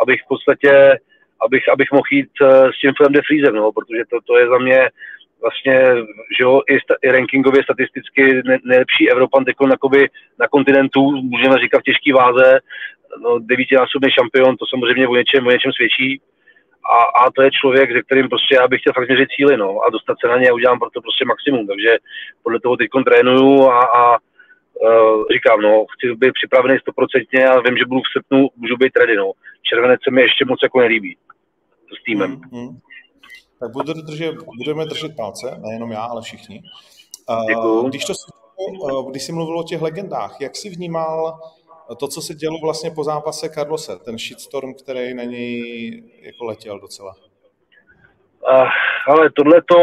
abych 0.03 0.21
v 0.23 0.29
podstatě, 0.29 0.99
abych, 1.45 1.69
abych 1.69 1.93
mohl 1.93 2.09
jít 2.11 2.31
uh, 2.43 2.71
s 2.71 2.81
tím 2.81 2.93
filmem 2.97 3.13
de 3.13 3.21
Freezem, 3.27 3.55
no, 3.55 3.73
protože 3.73 4.03
to, 4.11 4.17
to 4.27 4.39
je 4.39 4.49
za 4.49 4.59
mě 4.59 4.81
vlastně, 5.43 5.75
že 6.37 6.43
jo, 6.45 6.63
i, 6.69 6.81
sta, 6.81 6.95
i 7.03 7.13
rankingově 7.13 7.63
statisticky 7.63 8.43
ne, 8.49 8.59
nejlepší 8.65 9.11
Evropan 9.11 9.45
na, 9.61 9.77
na 10.39 10.49
kontinentu, 10.49 11.03
můžeme 11.23 11.55
říkat 11.59 11.81
v 11.81 11.89
těžké 11.89 12.13
váze, 12.15 12.61
no, 13.23 13.39
devítinásobný 13.39 14.11
šampion, 14.11 14.57
to 14.57 14.65
samozřejmě 14.67 15.09
o 15.09 15.17
něčem, 15.17 15.47
o 15.47 15.51
něčem 15.51 15.73
svědčí 15.73 16.21
a, 16.85 16.99
a 17.21 17.31
to 17.31 17.43
je 17.43 17.51
člověk, 17.51 17.93
se 17.93 18.03
kterým 18.03 18.29
prostě 18.29 18.55
já 18.55 18.69
bych 18.69 18.81
chtěl 18.81 18.93
fakt 18.93 19.09
měřit 19.09 19.29
cíly, 19.37 19.57
no, 19.57 19.81
a 19.81 19.91
dostat 19.91 20.17
se 20.21 20.29
na 20.29 20.37
ně 20.39 20.49
a 20.49 20.55
udělám 20.55 20.79
pro 20.79 20.91
to 20.91 21.01
prostě 21.01 21.25
maximum, 21.25 21.67
takže 21.67 21.97
podle 22.43 22.61
toho 22.61 22.77
teď 22.77 22.89
trénuju 23.07 23.69
a, 23.69 23.81
a 24.01 24.19
uh, 24.19 25.25
říkám, 25.35 25.61
no, 25.61 25.85
chci 25.93 26.15
být 26.15 26.33
připravený 26.33 26.79
stoprocentně 26.79 27.49
a 27.49 27.61
vím, 27.61 27.77
že 27.79 27.85
budu 27.85 28.01
v 28.01 28.13
srpnu, 28.13 28.49
můžu 28.57 28.77
být 28.77 28.97
ready, 28.97 29.17
no. 29.17 29.33
Červenec 29.63 30.01
se 30.05 30.11
mi 30.11 30.23
ještě 30.23 30.45
moc 30.45 30.59
jako 30.63 30.81
nelíbí 30.81 31.17
s 32.01 32.05
týmem. 32.05 32.31
Hmm, 32.31 32.43
hmm. 32.53 32.79
Tak 33.61 33.71
budeme 33.73 34.03
držet, 34.03 34.35
budeme 34.57 34.85
držet 34.85 35.17
palce, 35.17 35.57
nejenom 35.59 35.93
já, 35.93 36.03
ale 36.03 36.23
všichni. 36.23 36.63
Uh, 37.29 37.89
když, 37.89 38.05
to, 38.05 38.13
když 39.03 39.23
jsi 39.23 39.33
mluvil 39.33 39.59
o 39.59 39.65
těch 39.65 39.83
legendách, 39.83 40.37
jak 40.41 40.57
jsi 40.57 40.71
vnímal 40.71 41.41
to, 41.95 42.09
co 42.09 42.21
se 42.21 42.35
dělo 42.35 42.59
vlastně 42.63 42.91
po 42.91 43.05
zápase 43.05 43.49
Carlose, 43.49 43.93
ten 44.05 44.19
shitstorm, 44.19 44.75
který 44.75 45.15
na 45.15 45.25
něj 45.25 46.03
jako 46.21 46.45
letěl 46.45 46.81
docela. 46.81 47.15
Uh, 48.51 48.69
ale 49.09 49.31
tohle 49.31 49.63
to, 49.63 49.81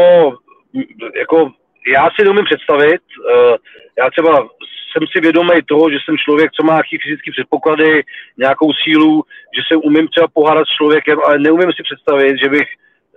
jako 1.18 1.50
já 1.94 2.08
si 2.10 2.24
neumím 2.24 2.44
představit, 2.44 3.02
uh, 3.18 3.56
já 3.98 4.10
třeba 4.10 4.48
jsem 4.92 5.06
si 5.12 5.20
vědomý 5.20 5.54
toho, 5.68 5.90
že 5.90 5.96
jsem 6.04 6.16
člověk, 6.18 6.52
co 6.52 6.62
má 6.62 6.72
nějaký 6.72 6.98
fyzické 7.02 7.30
předpoklady, 7.30 8.02
nějakou 8.38 8.72
sílu, 8.84 9.24
že 9.56 9.62
se 9.68 9.76
umím 9.76 10.08
třeba 10.08 10.28
pohádat 10.28 10.66
s 10.66 10.76
člověkem, 10.76 11.18
ale 11.26 11.38
neumím 11.38 11.72
si 11.72 11.82
představit, 11.82 12.34
že 12.42 12.48
bych 12.48 12.68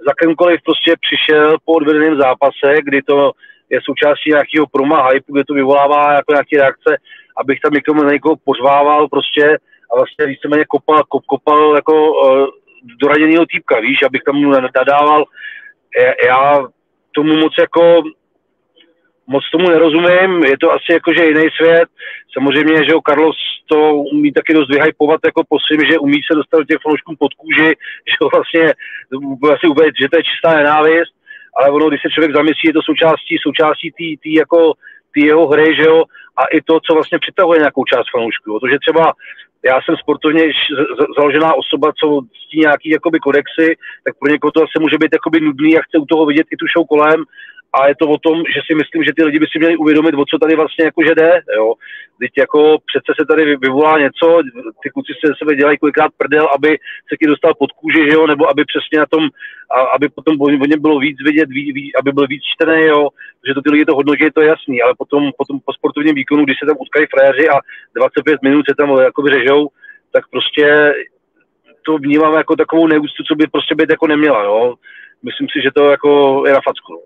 za 0.08 0.13
kýmkoliv 0.21 0.60
prostě 0.65 0.91
přišel 1.06 1.58
po 1.65 1.73
odvedeném 1.73 2.17
zápase, 2.17 2.67
kdy 2.84 3.02
to 3.02 3.32
je 3.69 3.80
součástí 3.84 4.30
nějakého 4.30 4.67
proma 4.67 5.08
hype, 5.08 5.32
kde 5.34 5.43
to 5.45 5.54
vyvolává 5.54 6.13
jako 6.13 6.32
nějaké 6.32 6.58
reakce, 6.58 6.91
abych 7.37 7.59
tam 7.59 7.73
někomu 7.73 8.03
na 8.03 8.11
někoho 8.11 8.35
pořvával 8.43 9.07
prostě 9.07 9.57
a 9.91 9.95
vlastně 9.95 10.25
víceméně 10.25 10.65
kopal, 10.65 11.03
kop, 11.03 11.25
kopal 11.25 11.75
jako 11.75 12.11
uh, 12.11 12.47
doraděného 13.01 13.45
týpka, 13.45 13.79
víš, 13.79 13.99
abych 14.05 14.21
tam 14.25 14.35
mu 14.35 14.51
nadával. 14.51 15.25
Já 16.25 16.63
tomu 17.11 17.35
moc 17.35 17.53
jako 17.59 18.03
moc 19.29 19.43
tomu 19.51 19.69
nerozumím, 19.69 20.43
je 20.43 20.57
to 20.57 20.71
asi 20.71 20.89
jakože 20.91 21.25
jiný 21.25 21.45
svět. 21.57 21.89
Samozřejmě, 22.33 22.85
že 22.85 22.95
o 22.95 23.01
Carlos 23.07 23.37
to 23.71 23.93
umí 23.93 24.33
taky 24.33 24.53
dost 24.53 24.69
vyhypovat 24.69 25.19
jako 25.25 25.41
po 25.49 25.57
svým, 25.59 25.81
že 25.89 25.99
umí 25.99 26.19
se 26.23 26.35
dostat 26.35 26.57
do 26.57 26.63
těch 26.63 26.81
fanoušků 26.83 27.15
pod 27.19 27.33
kůži, 27.33 27.69
že 28.09 28.17
vlastně, 28.33 28.65
asi 29.53 29.67
úplně, 29.67 29.91
že 30.01 30.09
to 30.09 30.17
je 30.17 30.23
čistá 30.29 30.55
nenávist, 30.55 31.13
ale 31.57 31.69
ono, 31.69 31.89
když 31.89 32.01
se 32.01 32.13
člověk 32.13 32.35
zamyslí, 32.35 32.65
je 32.65 32.73
to 32.73 32.81
součástí, 32.81 33.33
součástí 33.41 33.91
té 34.23 34.29
jako 34.41 34.73
ty 35.13 35.25
jeho 35.25 35.47
hry, 35.47 35.75
že 35.75 35.83
jo, 35.83 36.03
a 36.37 36.45
i 36.45 36.61
to, 36.61 36.79
co 36.79 36.93
vlastně 36.93 37.19
přitahuje 37.19 37.59
nějakou 37.59 37.83
část 37.85 38.11
fanoušků. 38.11 38.59
Protože 38.59 38.77
třeba 38.79 39.13
já 39.65 39.79
jsem 39.81 39.95
sportovně 39.97 40.43
založená 41.17 41.53
osoba, 41.53 41.91
co 41.99 42.21
ctí 42.21 42.59
nějaký 42.59 42.89
jakoby 42.89 43.19
kodexy, 43.19 43.67
tak 44.05 44.13
pro 44.19 44.31
někoho 44.31 44.51
to 44.51 44.63
asi 44.63 44.79
může 44.79 44.97
být 44.97 45.13
jakoby 45.13 45.39
nudný 45.41 45.77
a 45.77 45.81
chce 45.81 45.97
u 45.97 46.05
toho 46.05 46.25
vidět 46.25 46.47
i 46.51 46.57
tu 46.57 46.65
show 46.73 46.87
kolem 46.87 47.23
a 47.73 47.88
je 47.88 47.95
to 47.95 48.10
o 48.10 48.17
tom, 48.17 48.38
že 48.55 48.62
si 48.67 48.75
myslím, 48.75 49.03
že 49.03 49.13
ty 49.15 49.23
lidi 49.23 49.39
by 49.39 49.45
si 49.51 49.60
měli 49.60 49.77
uvědomit, 49.77 50.15
o 50.15 50.25
co 50.25 50.38
tady 50.38 50.55
vlastně 50.55 50.86
jakože 50.86 51.15
jde, 51.15 51.41
jo. 51.55 51.73
Teď 52.19 52.32
jako 52.38 52.77
přece 52.89 53.12
se 53.19 53.25
tady 53.25 53.55
vyvolá 53.55 53.99
něco, 53.99 54.41
ty 54.84 54.89
kluci 54.89 55.13
se 55.13 55.34
sebe 55.38 55.55
dělají 55.55 55.77
kolikrát 55.77 56.12
prdel, 56.17 56.47
aby 56.55 56.69
se 57.10 57.17
ti 57.19 57.27
dostal 57.27 57.53
pod 57.60 57.71
kůži, 57.71 58.10
jo, 58.10 58.27
nebo 58.27 58.49
aby 58.49 58.65
přesně 58.65 58.99
na 58.99 59.05
tom, 59.05 59.23
aby 59.95 60.10
potom 60.10 60.41
o 60.41 60.49
něm 60.49 60.82
bylo 60.82 60.99
víc 60.99 61.17
vidět, 61.23 61.49
ví, 61.49 61.71
ví, 61.71 61.95
aby 61.95 62.12
byl 62.12 62.27
víc 62.27 62.43
čtený, 62.53 62.82
jo, 62.82 63.08
že 63.47 63.53
to 63.53 63.62
ty 63.62 63.69
lidi 63.69 63.86
to 63.86 63.95
hodnotí, 63.95 64.23
je 64.23 64.34
to 64.34 64.41
jasný, 64.41 64.82
ale 64.82 64.93
potom, 64.97 65.32
potom 65.38 65.60
po 65.65 65.73
sportovním 65.73 66.15
výkonu, 66.15 66.45
když 66.45 66.58
se 66.60 66.65
tam 66.65 66.75
utkají 66.79 67.05
frajeři 67.13 67.49
a 67.49 67.55
25 67.95 68.41
minut 68.41 68.65
se 68.69 68.75
tam 68.75 68.97
jakoby 68.97 69.29
řežou, 69.29 69.69
tak 70.12 70.23
prostě 70.32 70.93
to 71.86 71.97
vnímám 71.97 72.34
jako 72.34 72.55
takovou 72.55 72.88
neúctu, 72.88 73.23
co 73.23 73.36
by 73.36 73.47
prostě 73.47 73.75
být 73.75 73.89
jako 73.89 74.08
neměla, 74.08 74.43
jo. 74.43 74.75
Myslím 75.23 75.47
si, 75.51 75.62
že 75.63 75.71
to 75.71 75.91
jako 75.91 76.43
je 76.47 76.53
na 76.53 76.60
facku. 76.65 76.93
No. 76.93 76.99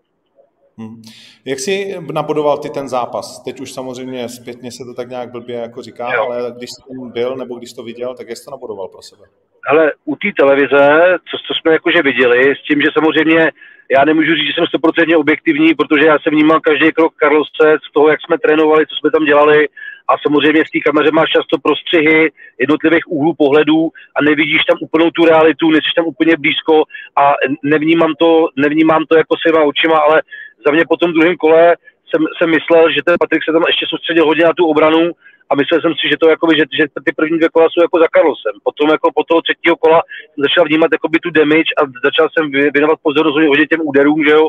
Hmm. 0.78 1.02
Jak 1.46 1.60
jsi 1.60 1.96
nabodoval 2.12 2.58
ty 2.58 2.70
ten 2.70 2.90
zápas? 2.90 3.44
Teď 3.44 3.60
už 3.60 3.72
samozřejmě 3.72 4.30
zpětně 4.30 4.72
se 4.72 4.86
to 4.86 4.94
tak 4.94 5.10
nějak 5.10 5.32
blbě 5.32 5.56
jako 5.56 5.82
říká, 5.82 6.14
jo. 6.14 6.24
ale 6.24 6.54
když 6.58 6.70
jsi 6.70 6.82
tam 6.88 7.12
byl 7.12 7.36
nebo 7.36 7.56
když 7.56 7.70
jsi 7.70 7.76
to 7.76 7.84
viděl, 7.84 8.16
tak 8.16 8.30
jak 8.30 8.38
jsi 8.38 8.46
to 8.46 8.52
nabodoval 8.52 8.88
pro 8.88 9.02
sebe? 9.02 9.24
Ale 9.70 9.92
u 10.06 10.16
té 10.16 10.28
televize, 10.38 11.18
co, 11.30 11.38
co 11.48 11.54
jsme 11.54 11.72
jakože 11.72 12.02
viděli, 12.02 12.56
s 12.56 12.68
tím, 12.68 12.82
že 12.82 12.88
samozřejmě 12.94 13.52
já 13.92 14.06
nemůžu 14.06 14.36
říct, 14.36 14.48
že 14.48 14.54
jsem 14.56 14.68
stoprocentně 14.68 15.18
objektivní, 15.18 15.74
protože 15.76 16.06
já 16.06 16.20
jsem 16.20 16.34
vnímal 16.34 16.60
každý 16.60 16.92
krok 16.92 17.14
Karlose 17.16 17.68
z 17.90 17.94
toho, 17.94 18.10
jak 18.10 18.20
jsme 18.22 18.38
trénovali, 18.38 18.86
co 18.88 18.96
jsme 18.96 19.12
tam 19.12 19.26
dělali 19.26 19.68
a 20.10 20.14
samozřejmě 20.26 20.62
v 20.64 20.72
té 20.74 20.80
kameře 20.80 21.12
máš 21.12 21.30
často 21.30 21.58
prostřihy 21.58 22.32
jednotlivých 22.60 23.08
úhlů 23.08 23.34
pohledů 23.34 23.90
a 24.16 24.22
nevidíš 24.22 24.62
tam 24.70 24.78
úplnou 24.82 25.12
tu 25.12 25.26
realitu, 25.26 25.72
nejsi 25.72 25.92
tam 25.96 26.06
úplně 26.06 26.38
blízko 26.38 26.84
a 27.16 27.34
nevnímám 27.64 28.14
to, 28.20 28.48
nevnímám 28.56 29.04
to 29.10 29.18
jako 29.18 29.36
svýma 29.38 29.64
očima, 29.64 29.98
ale 29.98 30.22
za 30.66 30.72
mě 30.72 30.84
po 30.90 30.98
tom 30.98 31.14
druhém 31.14 31.36
kole 31.38 31.76
jsem, 32.10 32.22
jsem 32.38 32.50
myslel, 32.58 32.92
že 32.92 33.06
ten 33.06 33.16
Patrik 33.20 33.44
se 33.44 33.52
tam 33.52 33.64
ještě 33.68 33.86
soustředil 33.90 34.26
hodně 34.26 34.46
na 34.46 34.54
tu 34.58 34.66
obranu 34.66 35.12
a 35.50 35.56
myslel 35.56 35.82
jsem 35.82 35.94
si, 36.00 36.06
že 36.12 36.18
to 36.22 36.30
jakoby, 36.30 36.54
že, 36.60 36.66
že 36.80 36.84
ty 37.06 37.12
první 37.20 37.38
dvě 37.38 37.50
kola 37.50 37.68
jsou 37.70 37.82
jako 37.82 38.00
za 38.00 38.08
Carlosem. 38.16 38.56
Potom 38.68 38.88
jako 38.90 39.08
po 39.18 39.24
toho 39.24 39.42
třetího 39.42 39.76
kola 39.84 40.00
jsem 40.32 40.42
začal 40.48 40.64
vnímat 40.66 40.90
jakoby 40.92 41.18
tu 41.20 41.30
damage 41.30 41.72
a 41.80 41.82
začal 42.08 42.28
jsem 42.30 42.44
věnovat 42.76 43.00
pozornost 43.08 43.36
hodně 43.36 43.68
těm 43.68 43.82
úderům, 43.90 44.20
že 44.28 44.34
jo, 44.38 44.46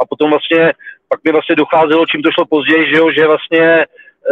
a 0.00 0.02
potom 0.10 0.30
vlastně, 0.30 0.72
pak 1.08 1.18
mi 1.24 1.30
vlastně 1.32 1.56
docházelo, 1.56 2.06
čím 2.06 2.22
to 2.22 2.30
šlo 2.30 2.44
později, 2.46 2.82
že 2.90 2.96
jo, 3.00 3.06
že 3.16 3.26
vlastně 3.26 3.64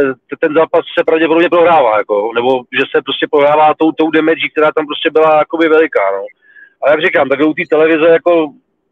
eh, 0.00 0.36
ten 0.42 0.52
zápas 0.58 0.82
se 0.98 1.04
pravděpodobně 1.04 1.48
prohrává, 1.48 1.98
jako, 1.98 2.32
nebo 2.34 2.50
že 2.78 2.84
se 2.90 3.02
prostě 3.06 3.26
prohrává 3.30 3.74
tou, 3.80 3.92
tou 3.92 4.10
damage, 4.10 4.48
která 4.52 4.68
tam 4.72 4.86
prostě 4.86 5.10
byla 5.10 5.38
jakoby 5.38 5.68
veliká, 5.68 6.04
no. 6.16 6.24
A 6.82 6.90
jak 6.90 7.04
říkám, 7.04 7.28
tak 7.28 7.40
u 7.40 7.54
té 7.54 7.62
televize 7.70 8.08
jako 8.08 8.32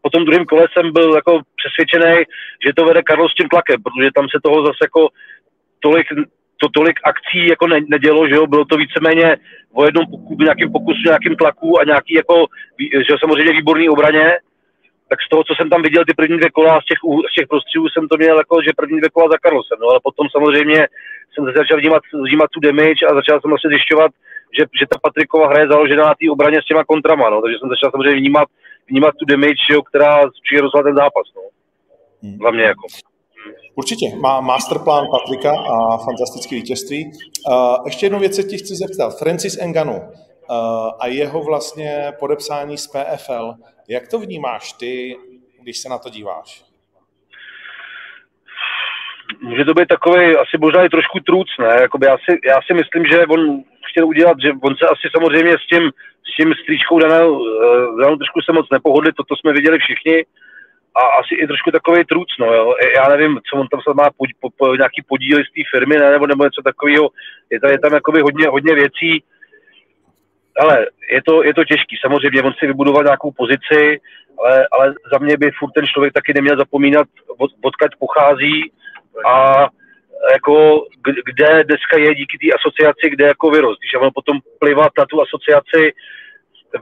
po 0.05 0.09
tom 0.09 0.25
druhém 0.25 0.45
kole 0.45 0.65
jsem 0.73 0.93
byl 0.93 1.15
jako 1.15 1.31
přesvědčený, 1.59 2.13
že 2.65 2.73
to 2.75 2.85
vede 2.85 3.01
Karlo 3.03 3.29
s 3.29 3.37
tím 3.37 3.49
tlakem, 3.49 3.77
protože 3.83 4.09
tam 4.15 4.25
se 4.29 4.37
toho 4.43 4.57
zase 4.65 4.81
jako 4.87 5.01
tolik, 5.79 6.07
to 6.61 6.67
tolik 6.77 6.97
akcí 7.11 7.41
jako 7.53 7.67
ne, 7.67 7.77
nedělo, 7.95 8.27
že 8.27 8.35
jo, 8.35 8.47
bylo 8.47 8.65
to 8.65 8.75
víceméně 8.77 9.37
o 9.73 9.85
jednom 9.85 10.05
pokusu, 10.05 10.43
nějakým 10.47 10.71
pokusu, 10.71 11.01
nějakým 11.05 11.35
tlaku 11.35 11.79
a 11.79 11.83
nějaký 11.91 12.13
jako, 12.13 12.35
že 13.07 13.13
samozřejmě 13.19 13.51
výborný 13.53 13.89
obraně, 13.89 14.25
tak 15.09 15.19
z 15.21 15.29
toho, 15.29 15.43
co 15.43 15.53
jsem 15.55 15.69
tam 15.69 15.81
viděl 15.81 16.03
ty 16.05 16.13
první 16.13 16.37
dvě 16.37 16.51
kola 16.57 16.81
z 16.81 16.85
těch, 16.89 16.99
z 17.31 17.33
těch 17.35 17.47
prostředů 17.51 17.85
jsem 17.89 18.07
to 18.07 18.15
měl 18.17 18.37
jako, 18.37 18.55
že 18.65 18.79
první 18.81 18.97
dvě 18.99 19.09
kola 19.15 19.27
za 19.31 19.37
Karlosem, 19.43 19.77
no 19.81 19.87
ale 19.91 19.99
potom 20.07 20.25
samozřejmě 20.35 20.79
jsem 21.33 21.41
začal 21.61 21.77
vnímat, 21.77 22.01
vnímat 22.27 22.49
tu 22.51 22.59
damage 22.67 23.03
a 23.05 23.17
začal 23.19 23.35
jsem 23.37 23.49
vlastně 23.51 23.69
zjišťovat, 23.73 24.11
že, 24.57 24.63
že 24.79 24.85
ta 24.91 24.97
Patrikova 25.05 25.49
hra 25.49 25.59
je 25.61 25.73
založená 25.73 26.03
na 26.05 26.15
té 26.19 26.25
obraně 26.35 26.57
s 26.61 26.67
těma 26.69 26.83
kontrama, 26.91 27.29
no, 27.29 27.41
takže 27.41 27.57
jsem 27.57 27.69
začal 27.69 27.91
samozřejmě 27.91 28.19
vnímat, 28.19 28.47
vnímat 28.89 29.15
tu 29.19 29.25
damage, 29.25 29.71
jo, 29.71 29.81
která 29.81 30.29
přijde 30.43 30.67
ten 30.83 30.95
zápas, 30.95 31.27
no. 31.35 31.41
Hmm. 32.23 32.37
Za 32.43 32.51
mě 32.51 32.63
jako. 32.63 32.87
Určitě. 33.75 34.15
Má 34.15 34.41
masterplán 34.41 35.07
Patrika 35.11 35.51
a 35.51 35.97
fantastické 35.97 36.55
vítězství. 36.55 37.11
Uh, 37.49 37.85
ještě 37.85 38.05
jednu 38.05 38.19
věc 38.19 38.35
se 38.35 38.43
ti 38.43 38.57
chci 38.57 38.75
zeptat. 38.75 39.19
Francis 39.19 39.57
Enganu 39.57 39.93
uh, 39.93 40.07
a 40.99 41.07
jeho 41.07 41.43
vlastně 41.43 42.13
podepsání 42.19 42.77
z 42.77 42.87
PFL. 42.87 43.53
Jak 43.87 44.07
to 44.07 44.19
vnímáš 44.19 44.73
ty, 44.73 45.17
když 45.61 45.77
se 45.77 45.89
na 45.89 45.97
to 45.97 46.09
díváš? 46.09 46.64
Může 49.41 49.65
to 49.65 49.73
být 49.73 49.87
takový 49.87 50.35
asi 50.35 50.57
možná 50.59 50.83
i 50.83 50.89
trošku 50.89 51.19
trůc, 51.19 51.47
ne? 51.59 51.77
Jakoby 51.81 52.05
já, 52.05 52.17
si, 52.17 52.39
já 52.45 52.59
si 52.67 52.73
myslím, 52.73 53.05
že 53.05 53.25
on 53.25 53.63
chtěl 53.89 54.07
udělat, 54.07 54.37
že 54.41 54.51
on 54.61 54.75
se 54.75 54.85
asi 54.85 55.05
samozřejmě 55.11 55.53
s 55.53 55.67
tím, 55.71 55.91
s 56.29 56.35
tím 56.37 56.53
stříčkou 56.53 56.99
danou, 56.99 57.45
danou 57.99 58.15
trošku 58.15 58.41
se 58.41 58.51
moc 58.51 58.65
nepohodli, 58.71 59.13
to, 59.13 59.23
to 59.23 59.35
jsme 59.35 59.53
viděli 59.53 59.79
všichni, 59.79 60.25
a 60.95 61.01
asi 61.19 61.35
i 61.35 61.47
trošku 61.47 61.71
takový 61.71 62.03
truc, 62.03 62.27
no 62.39 62.53
jo. 62.53 62.75
Já 62.95 63.09
nevím, 63.09 63.39
co 63.49 63.57
on 63.57 63.67
tam 63.67 63.79
má 63.95 64.09
pod, 64.17 64.29
po, 64.39 64.49
po, 64.57 64.75
nějaký 64.75 65.01
podíly 65.07 65.43
z 65.43 65.53
té 65.53 65.61
firmy, 65.71 65.97
ne, 65.97 66.11
nebo, 66.11 66.27
nebo 66.27 66.43
něco 66.43 66.61
takového. 66.61 67.09
Je, 67.49 67.59
tam, 67.59 67.71
je 67.71 67.79
tam 67.79 67.93
jakoby 67.93 68.21
hodně, 68.21 68.47
hodně 68.47 68.75
věcí, 68.75 69.23
ale 70.59 70.85
je 71.11 71.21
to, 71.23 71.43
je 71.43 71.53
to 71.53 71.63
těžký. 71.65 71.95
Samozřejmě 72.01 72.41
on 72.41 72.53
si 72.59 72.67
vybudoval 72.67 73.03
nějakou 73.03 73.31
pozici, 73.31 73.99
ale, 74.39 74.67
ale 74.71 74.93
za 75.13 75.17
mě 75.17 75.37
by 75.37 75.51
furt 75.59 75.71
ten 75.71 75.87
člověk 75.87 76.13
taky 76.13 76.33
neměl 76.33 76.57
zapomínat, 76.57 77.07
od, 77.37 77.51
odkud 77.61 77.91
pochází 77.99 78.71
a 79.27 79.67
jako 80.33 80.85
kde 81.25 81.63
dneska 81.63 81.97
je 81.97 82.15
díky 82.15 82.37
té 82.37 82.47
asociaci, 82.57 83.09
kde 83.09 83.25
jako 83.25 83.49
vyrost. 83.49 83.79
Když 83.79 83.93
ono 84.01 84.11
potom 84.11 84.39
plivat 84.59 84.91
na 84.97 85.05
tu 85.05 85.21
asociaci, 85.21 85.93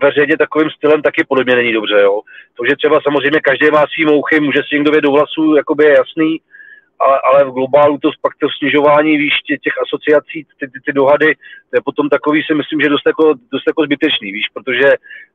veřejně 0.01 0.37
takovým 0.37 0.69
stylem 0.69 1.01
taky 1.01 1.23
podle 1.27 1.43
mě 1.43 1.55
není 1.55 1.73
dobře. 1.73 1.95
Jo. 2.01 2.21
To, 2.53 2.65
že 2.69 2.75
třeba 2.75 2.99
samozřejmě 3.01 3.39
každý 3.39 3.71
má 3.71 3.85
svý 3.93 4.05
mouchy, 4.05 4.39
může 4.39 4.59
si 4.59 4.75
někdo 4.75 4.91
vědět 4.91 5.07
do 5.07 5.11
vlasů, 5.11 5.55
jakoby 5.55 5.83
je 5.85 5.97
jasný, 5.97 6.41
ale, 6.99 7.19
ale 7.27 7.45
v 7.45 7.51
globálu 7.51 7.97
to 7.97 8.09
pak 8.21 8.33
to 8.41 8.47
snižování 8.57 9.17
výš 9.17 9.33
tě, 9.47 9.57
těch 9.57 9.73
asociací, 9.83 10.45
ty, 10.59 10.67
ty, 10.71 10.79
ty 10.85 10.93
dohady, 10.93 11.35
to 11.69 11.73
je 11.77 11.81
potom 11.85 12.09
takový 12.09 12.43
si 12.43 12.53
myslím, 12.53 12.81
že 12.81 12.89
dost 12.89 13.07
jako, 13.07 13.33
dost 13.51 13.67
jako 13.67 13.83
zbytečný, 13.83 14.31
víš, 14.31 14.45
protože 14.53 14.87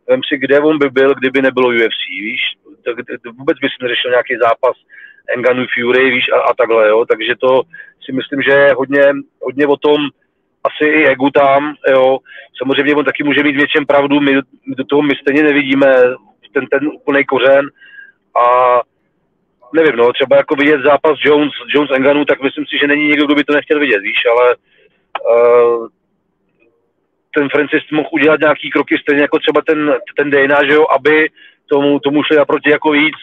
vem 0.08 0.20
si, 0.28 0.38
kde 0.38 0.60
on 0.60 0.78
by 0.78 0.90
byl, 0.90 1.14
kdyby 1.14 1.42
nebylo 1.42 1.68
UFC, 1.68 2.02
víš, 2.20 2.40
to, 2.84 2.90
to 3.22 3.32
vůbec 3.32 3.58
by 3.58 3.68
si 3.68 3.78
neřešil 3.82 4.10
nějaký 4.10 4.34
zápas 4.42 4.76
Enganu 5.36 5.64
Fury, 5.74 6.10
víš, 6.10 6.24
a, 6.28 6.40
a 6.40 6.54
takhle, 6.54 6.88
jo, 6.88 7.04
takže 7.04 7.34
to 7.40 7.62
si 8.04 8.12
myslím, 8.12 8.42
že 8.42 8.50
je 8.50 8.72
hodně, 8.72 9.02
hodně 9.42 9.66
o 9.66 9.76
tom, 9.76 9.96
asi 10.64 10.84
i 10.84 11.06
egu 11.06 11.30
tam, 11.30 11.74
jo. 11.90 12.18
Samozřejmě 12.58 12.94
on 12.94 13.04
taky 13.04 13.24
může 13.24 13.42
mít 13.42 13.56
větším 13.56 13.86
pravdu, 13.86 14.20
my 14.20 14.34
do 14.66 14.84
toho 14.84 15.02
my 15.02 15.14
stejně 15.22 15.42
nevidíme 15.42 15.94
ten, 16.52 16.66
ten 16.66 16.88
úplný 16.88 17.24
kořen. 17.24 17.70
A 18.42 18.44
nevím, 19.74 19.96
no, 19.96 20.12
třeba 20.12 20.36
jako 20.36 20.54
vidět 20.54 20.80
zápas 20.84 21.18
Jones, 21.24 21.52
Jones 21.74 21.90
Enganu, 21.94 22.24
tak 22.24 22.42
myslím 22.42 22.64
si, 22.66 22.78
že 22.80 22.86
není 22.86 23.08
někdo, 23.08 23.26
kdo 23.26 23.34
by 23.34 23.44
to 23.44 23.52
nechtěl 23.52 23.80
vidět, 23.80 24.00
víš, 24.00 24.18
ale 24.32 24.56
uh, 24.56 25.88
ten 27.34 27.48
Francis 27.48 27.82
mohl 27.92 28.08
udělat 28.12 28.40
nějaký 28.40 28.70
kroky 28.70 28.98
stejně 28.98 29.22
jako 29.22 29.38
třeba 29.38 29.60
ten, 29.66 29.94
ten 30.16 30.30
Dana, 30.30 30.64
že 30.64 30.74
jo, 30.74 30.86
aby 30.98 31.28
tomu, 31.66 32.00
tomu 32.00 32.22
šli 32.22 32.36
naproti 32.36 32.70
jako 32.70 32.90
víc 32.90 33.14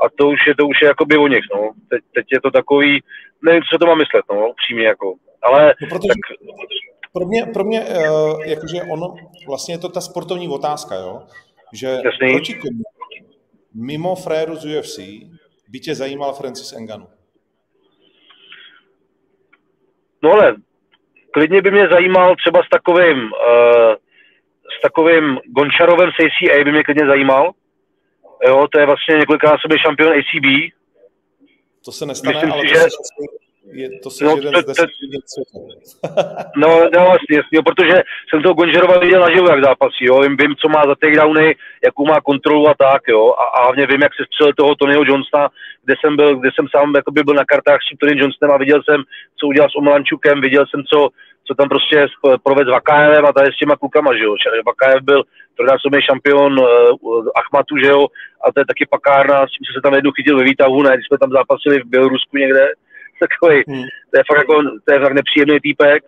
a 0.00 0.08
to 0.18 0.28
už 0.28 0.46
je, 0.46 0.54
to 0.54 0.66
už 0.66 0.82
je 0.82 0.88
jakoby 0.88 1.16
o 1.16 1.28
nich, 1.28 1.44
no. 1.54 1.70
Teď, 1.90 2.00
teď 2.14 2.26
je 2.32 2.40
to 2.40 2.50
takový, 2.50 3.02
nevím, 3.42 3.62
co 3.70 3.78
to 3.78 3.86
má 3.86 3.94
myslet, 3.94 4.24
no, 4.30 4.50
upřímně 4.50 4.86
jako. 4.86 5.14
Ale 5.42 5.74
no, 5.82 5.88
protože 5.88 6.08
tak... 6.08 6.38
pro 7.12 7.26
mě, 7.26 7.46
pro 7.52 7.64
mě 7.64 7.80
uh, 7.80 8.44
jakože 8.44 8.82
ono, 8.82 9.14
vlastně 9.48 9.74
je 9.74 9.78
to 9.78 9.88
ta 9.88 10.00
sportovní 10.00 10.48
otázka, 10.48 10.94
jo? 10.94 11.22
Že 11.72 11.86
Jasný. 11.86 12.32
proti 12.32 12.54
komu 12.54 12.82
mimo 13.74 14.16
fréru 14.16 14.56
z 14.56 14.64
UFC 14.64 14.98
by 15.68 15.80
tě 15.80 15.94
zajímal 15.94 16.32
Francis 16.32 16.72
Enganu? 16.72 17.06
No 20.22 20.32
ale 20.32 20.56
klidně 21.30 21.62
by 21.62 21.70
mě 21.70 21.88
zajímal 21.88 22.36
třeba 22.36 22.62
s 22.62 22.68
takovým 22.68 23.18
uh, 23.18 23.94
s 24.78 24.82
takovým 24.82 25.38
Gončarovem 25.46 26.10
z 26.10 26.24
ACA 26.24 26.64
by 26.64 26.72
mě 26.72 26.82
klidně 26.82 27.06
zajímal. 27.06 27.52
Jo, 28.46 28.66
to 28.72 28.78
je 28.78 28.86
vlastně 28.86 29.16
několikrát 29.16 29.56
šampion 29.76 30.12
ACB. 30.12 30.74
To 31.84 31.92
se 31.92 32.06
nestane, 32.06 32.34
Myslím 32.34 32.52
ale 32.52 32.62
si, 32.62 32.68
to 32.68 32.74
že... 32.74 32.86
Je, 33.72 34.00
to 34.02 34.10
se 34.10 34.24
no, 34.24 34.36
jeden 34.36 34.52
to, 34.52 34.62
deseti 34.62 35.06
No, 36.56 36.68
no 36.94 37.00
jasně, 37.00 37.36
jasně, 37.36 37.62
protože 37.62 38.02
jsem 38.28 38.42
toho 38.42 38.54
Gonžerova 38.54 38.98
viděl 38.98 39.20
naživo, 39.20 39.48
jak 39.48 39.64
zápasí, 39.64 40.04
jo. 40.04 40.20
Vím, 40.20 40.36
vím, 40.36 40.54
co 40.60 40.68
má 40.68 40.82
za 40.86 40.94
takedowny, 40.94 41.56
jakou 41.84 42.06
má 42.06 42.20
kontrolu 42.20 42.68
a 42.68 42.74
tak, 42.78 43.02
jo. 43.08 43.34
A, 43.38 43.44
a 43.44 43.62
hlavně 43.62 43.86
vím, 43.86 44.02
jak 44.02 44.14
se 44.14 44.24
střelil 44.26 44.52
toho 44.56 44.74
Tonyho 44.74 45.04
Johnsona, 45.06 45.48
kde 45.84 45.94
jsem 46.00 46.16
byl, 46.16 46.36
kde 46.36 46.50
jsem 46.54 46.66
sám 46.76 46.92
jakoby 46.96 47.22
byl 47.22 47.34
na 47.34 47.44
kartách 47.44 47.80
s 47.82 47.98
Tony 47.98 48.12
Johnsonem 48.20 48.54
a 48.54 48.58
viděl 48.58 48.82
jsem, 48.82 49.02
co 49.38 49.46
udělal 49.46 49.70
s 49.70 49.76
Omlančukem, 49.76 50.40
viděl 50.40 50.64
jsem, 50.66 50.82
co, 50.84 51.08
co 51.46 51.54
tam 51.54 51.68
prostě 51.68 52.06
proved 52.42 52.66
s 52.66 52.70
Vakajevem 52.70 53.26
a 53.26 53.32
tady 53.32 53.52
s 53.52 53.58
těma 53.58 53.76
klukama, 53.76 54.16
že 54.16 54.24
jo. 54.24 54.34
Vakajev 54.66 55.02
byl 55.02 55.22
trojnásobný 55.56 56.02
šampion 56.02 56.60
uh, 56.60 57.26
Achmatu, 57.36 57.78
že 57.78 57.86
jo, 57.86 58.06
a 58.44 58.52
to 58.52 58.60
je 58.60 58.66
taky 58.66 58.86
pakárna, 58.90 59.46
s 59.46 59.50
tím 59.50 59.64
se 59.74 59.80
tam 59.82 59.94
jednou 59.94 60.10
chytil 60.10 60.36
ve 60.36 60.44
výtahu, 60.44 60.82
ne, 60.82 60.90
když 60.94 61.06
jsme 61.06 61.18
tam 61.18 61.30
zápasili 61.30 61.80
v 61.80 61.90
Bělorusku 61.92 62.36
někde, 62.36 62.64
takový, 63.24 63.62
hmm. 63.68 63.86
to 64.10 64.14
je 64.18 64.24
fakt 64.28 64.38
jako, 64.38 64.62
to 64.84 64.92
je 64.92 65.00
fakt 65.00 65.12
nepříjemný 65.12 65.60
týpek, 65.60 66.02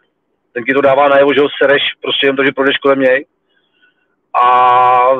ten 0.52 0.64
ti 0.64 0.74
to 0.74 0.80
dává 0.80 1.08
najevo, 1.08 1.34
že 1.34 1.40
ho 1.40 1.48
sereš 1.62 1.82
prostě 2.02 2.26
jen 2.26 2.36
to, 2.36 2.44
že 2.44 2.52
projdeš 2.52 2.78
kolem 2.78 3.00
něj. 3.00 3.26
A 4.42 4.46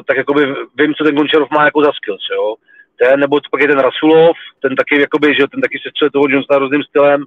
tak 0.06 0.16
jakoby 0.16 0.42
vím, 0.78 0.94
co 0.94 1.04
ten 1.04 1.14
Gončarov 1.14 1.50
má 1.50 1.64
jako 1.64 1.82
za 1.84 1.92
skills, 1.92 2.24
jo. 2.32 2.54
Ten, 2.98 3.20
nebo 3.20 3.40
pak 3.50 3.60
je 3.60 3.68
ten 3.68 3.78
Rasulov, 3.78 4.36
ten 4.62 4.76
taky, 4.76 5.00
jakoby, 5.00 5.34
že 5.34 5.46
ten 5.52 5.60
taky 5.60 5.78
se 5.78 5.90
střelil 5.90 6.10
toho 6.10 6.26
Johnsona 6.28 6.58
různým 6.58 6.82
stylem, 6.82 7.24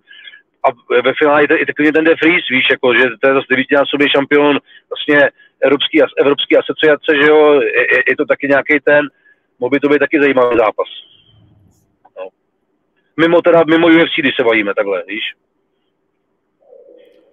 a 0.63 0.67
ve 1.02 1.13
finále 1.13 1.43
i, 1.43 1.48
i 1.88 1.91
ten 1.91 2.04
De 2.04 2.15
Vries, 2.22 2.45
víš, 2.52 2.65
jako, 2.72 2.93
že 2.93 3.04
to 3.22 3.28
je 3.28 3.34
zase 3.34 3.48
devítinásobný 3.50 4.08
šampion 4.10 4.60
vlastně 4.89 5.30
Evropský, 5.62 6.02
Evropský 6.22 6.58
asociace, 6.58 7.12
že 7.22 7.28
jo, 7.30 7.62
je, 7.62 8.04
je, 8.10 8.15
to 8.17 8.26
taky 8.26 8.48
nějaký 8.48 8.80
ten, 8.84 9.10
mohl 9.60 9.69
by 9.69 9.80
to 9.80 9.89
být 9.89 10.00
taky 10.00 10.19
zajímavý 10.19 10.58
zápas 10.58 10.89
mimo, 13.19 13.41
teda, 13.41 13.63
mimo 13.63 13.88
UFC, 13.88 14.15
když 14.19 14.36
se 14.36 14.43
bavíme 14.43 14.74
takhle, 14.74 15.04
víš. 15.08 15.24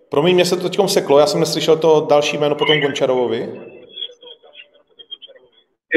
Promiň, 0.09 0.35
mě 0.35 0.45
se 0.45 0.57
to 0.57 0.69
teď 0.69 0.79
seklo, 0.87 1.19
já 1.19 1.27
jsem 1.27 1.41
neslyšel 1.41 1.77
to 1.77 2.07
další 2.11 2.39
jméno 2.39 2.55
potom 2.55 2.81
Gončarovovi. 2.81 3.49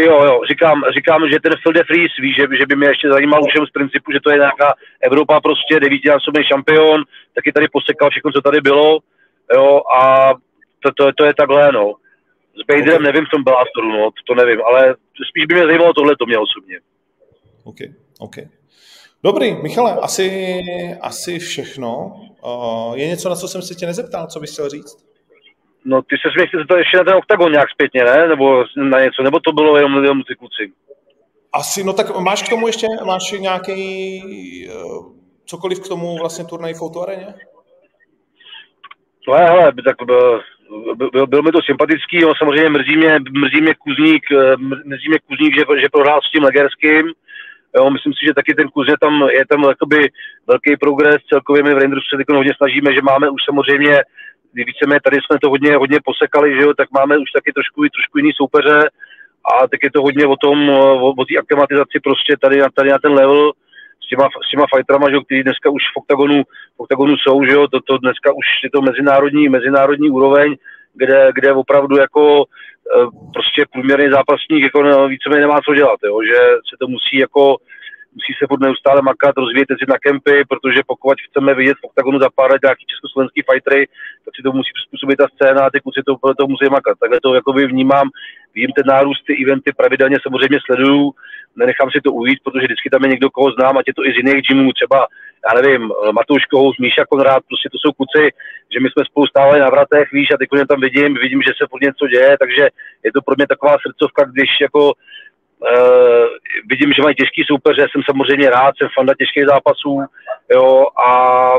Jo, 0.06 0.24
jo, 0.26 0.42
říkám, 0.50 0.84
říkám, 0.94 1.30
že 1.30 1.40
ten 1.40 1.54
Phil 1.64 1.74
de 1.74 1.84
Vries, 1.90 2.12
víš, 2.22 2.36
že, 2.36 2.44
že 2.60 2.66
by 2.66 2.76
mě 2.76 2.88
ještě 2.88 3.08
zajímal 3.10 3.44
už 3.44 3.70
z 3.70 3.72
principu, 3.72 4.12
že 4.12 4.20
to 4.24 4.30
je 4.32 4.38
nějaká 4.38 4.74
Evropa 5.02 5.42
prostě, 5.42 5.80
devítinásobný 5.80 6.44
šampion, 6.44 7.04
taky 7.36 7.52
tady 7.52 7.68
posekal 7.68 8.10
všechno, 8.10 8.32
co 8.32 8.42
tady 8.42 8.62
bylo, 8.62 9.00
jo, 9.54 9.82
a 10.00 10.34
to, 10.84 10.90
to, 10.98 11.14
to 11.18 11.26
je 11.26 11.34
takhle, 11.34 11.72
no. 11.72 11.94
S 12.62 12.66
Baderem 12.68 13.02
okay. 13.02 13.06
nevím 13.06 13.26
v 13.26 13.30
tom 13.30 13.44
Bellastoru, 13.44 13.92
no, 13.92 14.10
to 14.28 14.36
nevím, 14.36 14.62
ale 14.62 14.96
spíš 15.30 15.46
by 15.46 15.56
mě 15.56 15.66
zajímalo 15.66 15.94
tohle, 15.94 16.16
to 16.16 16.26
mě 16.26 16.38
osobně. 16.38 16.80
OK, 17.64 17.78
OK. 18.20 18.36
Dobrý, 19.24 19.54
Michale, 19.54 19.96
asi, 20.02 20.62
asi 21.02 21.40
všechno. 21.40 22.22
Uh, 22.46 22.98
je 22.98 23.08
něco, 23.08 23.30
na 23.30 23.36
co 23.36 23.48
jsem 23.48 23.62
se 23.62 23.76
tě 23.76 23.86
nezeptal, 23.86 24.28
co 24.28 24.40
bys 24.40 24.54
chtěl 24.54 24.70
říct? 24.70 25.09
No, 25.86 26.02
ty 26.02 26.16
se 26.18 26.56
mě 26.56 26.66
to 26.66 26.78
ještě 26.78 26.98
na 26.98 27.04
ten 27.04 27.14
oktagon 27.14 27.52
nějak 27.52 27.70
zpětně, 27.70 28.04
ne? 28.04 28.28
Nebo 28.28 28.66
na 28.76 29.00
něco, 29.00 29.24
nebo 29.24 29.40
to 29.40 29.52
bylo 29.52 29.78
jenom, 29.78 30.04
jenom 30.04 30.24
ty 30.24 30.36
kluci? 30.36 30.72
Asi, 31.54 31.84
no 31.84 31.94
tak 31.94 32.20
máš 32.20 32.44
k 32.44 32.50
tomu 32.50 32.68
ještě, 32.68 32.88
máš 33.06 33.32
nějaký 33.32 34.70
uh, 34.70 35.06
cokoliv 35.46 35.80
k 35.80 35.88
tomu 35.88 36.18
vlastně 36.18 36.46
turnaj 36.46 36.74
v 36.74 37.00
Areně? 37.04 37.34
No 39.28 39.34
hele, 39.34 39.74
tak 39.86 39.96
byl, 40.06 40.42
byl, 40.96 41.28
byl 41.28 41.42
mi 41.42 41.52
to 41.52 41.60
sympatický, 41.66 42.20
no, 42.20 42.34
samozřejmě 42.38 42.70
mrzí 42.70 42.98
mě, 42.98 43.20
mrzí 43.32 43.62
mě 43.62 43.76
Kuzník, 43.76 44.24
eh, 44.32 44.58
mrzí 44.58 45.10
mě 45.10 45.20
Kuzník, 45.28 45.56
že, 45.56 45.82
že 45.82 45.90
prohrál 45.92 46.20
s 46.22 46.32
tím 46.32 46.44
Legerským, 46.44 47.14
Jo, 47.76 47.90
myslím 47.90 48.14
si, 48.14 48.26
že 48.26 48.34
taky 48.34 48.54
ten 48.54 48.68
Kuzně 48.68 48.96
tam 49.02 49.30
je 49.32 49.46
tam 49.46 49.64
jakoby 49.64 50.10
velký 50.48 50.78
progres. 50.78 51.18
Celkově 51.30 51.64
my 51.64 51.74
v 51.74 51.78
Rangersu 51.78 52.08
se 52.10 52.18
teď 52.18 52.36
hodně 52.36 52.54
snažíme, 52.58 52.94
že 52.94 53.02
máme 53.02 53.30
už 53.30 53.42
samozřejmě, 53.46 54.02
víceméně 54.54 55.00
tady 55.04 55.18
jsme 55.18 55.40
to 55.42 55.50
hodně, 55.50 55.76
hodně 55.76 56.00
posekali, 56.06 56.56
že 56.56 56.62
jo, 56.62 56.74
tak 56.74 56.88
máme 56.92 57.18
už 57.18 57.32
taky 57.32 57.52
trošku, 57.54 57.82
trošku 57.82 58.18
jiný 58.18 58.32
soupeře 58.36 58.90
a 59.52 59.68
tak 59.68 59.80
je 59.84 59.92
to 59.92 60.02
hodně 60.02 60.26
o 60.26 60.36
tom, 60.36 60.70
o, 60.70 61.12
o 61.22 61.26
té 61.26 61.38
aklimatizaci 61.38 61.98
prostě 62.04 62.38
tady, 62.42 62.62
tady 62.76 62.90
na 62.90 63.00
ten 63.00 63.14
level 63.14 63.52
s 64.04 64.10
těma, 64.10 64.26
s 64.48 64.52
těma 64.52 64.66
fighterama, 64.76 65.10
že 65.10 65.16
jo, 65.16 65.22
kteří 65.24 65.44
dneska 65.44 65.70
už 65.70 65.84
v 65.94 65.98
oktagonu, 65.98 66.44
v 66.78 66.80
oktagonu 66.80 67.14
jsou, 67.18 67.44
že 67.46 67.54
jo, 67.54 67.68
to, 67.68 67.80
to 67.82 67.98
dneska 67.98 68.30
už 68.32 68.46
je 68.64 68.70
to 68.70 68.82
mezinárodní, 68.82 69.50
mezinárodní 69.50 70.10
úroveň, 70.10 70.56
kde, 70.94 71.32
kde 71.36 71.54
opravdu 71.54 71.98
jako 71.98 72.46
Eh, 72.96 73.08
prostě 73.34 73.66
průměrný 73.74 74.10
zápasník 74.12 74.64
jako 74.64 74.84
no, 74.84 75.08
víceméně 75.08 75.42
nemá 75.42 75.60
co 75.62 75.74
dělat, 75.74 76.00
jo, 76.04 76.20
že 76.24 76.40
se 76.70 76.76
to 76.80 76.88
musí 76.88 77.18
jako 77.18 77.58
musí 78.20 78.32
se 78.36 78.48
furt 78.50 78.66
neustále 78.68 79.02
makat, 79.02 79.34
rozvíjet 79.44 79.70
jezdit 79.70 79.94
na 79.96 80.00
kempy, 80.06 80.36
protože 80.52 80.90
pokud 80.92 81.18
chceme 81.28 81.52
vidět 81.60 81.78
v 81.80 81.88
oktagonu 81.90 82.18
za 82.20 82.30
pár 82.38 82.50
let 82.52 82.62
nějaký 82.64 82.84
československý 82.92 83.40
fightery, 83.50 83.82
tak 84.24 84.32
si 84.36 84.42
to 84.44 84.52
musí 84.58 84.72
přizpůsobit 84.78 85.18
ta 85.22 85.28
scéna 85.34 85.62
a 85.64 85.72
ty 85.74 85.78
kluci 85.84 86.02
to, 86.08 86.14
to 86.40 86.44
musí 86.54 86.66
makat. 86.78 86.96
Takhle 87.00 87.20
to 87.24 87.30
jakoby 87.40 87.62
vnímám, 87.68 88.08
vím 88.56 88.72
ten 88.78 88.86
nárůst, 88.94 89.22
ty 89.28 89.34
eventy 89.44 89.70
pravidelně 89.82 90.18
samozřejmě 90.26 90.58
sleduju, 90.66 91.04
nenechám 91.62 91.90
si 91.92 92.00
to 92.02 92.10
ujít, 92.20 92.40
protože 92.44 92.66
vždycky 92.66 92.88
tam 92.90 93.04
je 93.04 93.10
někdo, 93.14 93.28
koho 93.30 93.50
znám, 93.52 93.78
ať 93.78 93.86
je 93.88 93.96
to 93.98 94.06
i 94.06 94.12
z 94.14 94.20
jiných 94.22 94.46
gymů, 94.48 94.68
třeba, 94.74 95.00
já 95.48 95.52
nevím, 95.62 95.82
Matouš 96.18 96.44
Kohous, 96.46 96.78
Míša 96.78 97.04
Konrád, 97.12 97.42
prostě 97.50 97.68
to 97.70 97.78
jsou 97.80 97.92
kluci, 98.00 98.24
že 98.74 98.80
my 98.80 98.88
jsme 98.90 99.04
spolu 99.06 99.26
stále 99.28 99.60
na 99.60 99.70
vratech, 99.70 100.08
víš, 100.18 100.28
a 100.32 100.38
teď 100.38 100.50
tam 100.72 100.80
vidím, 100.82 101.14
vidím, 101.14 101.42
že 101.48 101.54
se 101.58 101.68
furt 101.70 101.88
něco 101.88 102.08
děje, 102.08 102.32
takže 102.44 102.64
je 103.06 103.12
to 103.16 103.22
pro 103.26 103.36
mě 103.38 103.48
taková 103.48 103.74
srdcovka, 103.78 104.22
když 104.34 104.52
jako 104.62 104.82
Uh, 105.62 106.29
vidím, 106.66 106.94
že 106.94 107.02
mají 107.02 107.16
těžký 107.16 107.44
soupeře, 107.46 107.88
jsem 107.92 108.02
samozřejmě 108.10 108.50
rád, 108.50 108.78
jsem 108.78 108.88
fanda 108.96 109.14
těžkých 109.20 109.46
zápasů, 109.46 109.94
jo, 110.56 110.86
a 111.08 111.10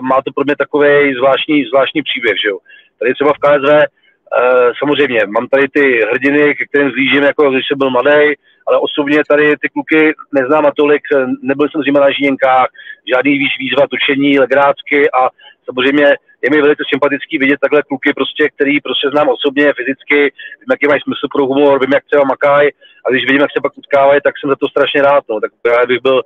má 0.01 0.17
to 0.23 0.33
pro 0.35 0.45
mě 0.45 0.57
takový 0.57 1.15
zvláštní, 1.15 1.65
zvláštní 1.65 2.03
příběh, 2.03 2.37
že 2.43 2.49
jo. 2.49 2.59
Tady 2.99 3.15
třeba 3.15 3.33
v 3.33 3.43
KSV, 3.45 3.71
uh, 3.73 4.71
samozřejmě, 4.79 5.21
mám 5.27 5.47
tady 5.49 5.69
ty 5.69 6.01
hrdiny, 6.11 6.55
ke 6.55 6.65
kterým 6.67 6.91
zlížím, 6.91 7.23
jako 7.23 7.51
když 7.51 7.65
jsem 7.69 7.79
byl 7.79 7.91
mladý, 7.91 8.35
ale 8.67 8.79
osobně 8.81 9.19
tady 9.29 9.57
ty 9.57 9.69
kluky 9.69 10.15
neznám 10.33 10.67
a 10.67 10.73
tolik, 10.77 11.03
nebyl 11.43 11.69
jsem 11.69 11.83
s 11.83 11.87
nimi 11.87 11.99
na 11.99 12.11
žíněnkách, 12.11 12.69
žádný 13.15 13.39
víš 13.39 13.53
výzva, 13.59 13.87
točení, 13.91 14.39
legrácky 14.39 15.11
a 15.11 15.29
samozřejmě 15.65 16.07
je 16.43 16.51
mi 16.51 16.63
velice 16.63 16.83
sympatický 16.93 17.39
vidět 17.39 17.61
takhle 17.61 17.83
kluky, 17.83 18.11
prostě, 18.19 18.43
který 18.55 18.81
prostě 18.81 19.07
znám 19.11 19.29
osobně, 19.29 19.77
fyzicky, 19.79 20.21
vím, 20.61 20.71
jaký 20.75 20.87
mají 20.89 21.01
smysl 21.01 21.27
pro 21.35 21.47
humor, 21.51 21.75
vím, 21.81 21.93
jak 21.93 22.05
třeba 22.05 22.25
makají 22.35 22.69
a 23.05 23.07
když 23.11 23.25
vidím, 23.27 23.43
jak 23.43 23.53
se 23.53 23.61
pak 23.63 23.79
utkávají, 23.79 24.21
tak 24.25 24.35
jsem 24.37 24.51
za 24.51 24.57
to 24.57 24.69
strašně 24.69 25.03
rád. 25.03 25.25
No. 25.31 25.41
Tak 25.41 25.51
právě 25.63 25.87
bych 25.87 26.03
byl 26.09 26.19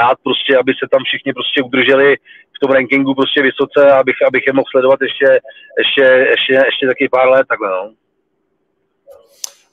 rád, 0.00 0.16
prostě, 0.26 0.52
aby 0.56 0.72
se 0.74 0.86
tam 0.92 1.02
všichni 1.04 1.32
prostě 1.38 1.62
udrželi 1.62 2.16
v 2.56 2.58
tom 2.60 2.70
rankingu 2.70 3.14
prostě 3.14 3.42
vysoce, 3.42 3.80
abych, 4.00 4.18
abych 4.28 4.46
je 4.46 4.52
mohl 4.52 4.70
sledovat 4.70 4.98
ještě, 5.02 5.28
ještě, 5.82 6.04
ještě, 6.34 6.52
ještě 6.70 6.86
taky 6.86 7.08
pár 7.08 7.28
let 7.28 7.46
takhle. 7.48 7.68
No. 7.70 7.82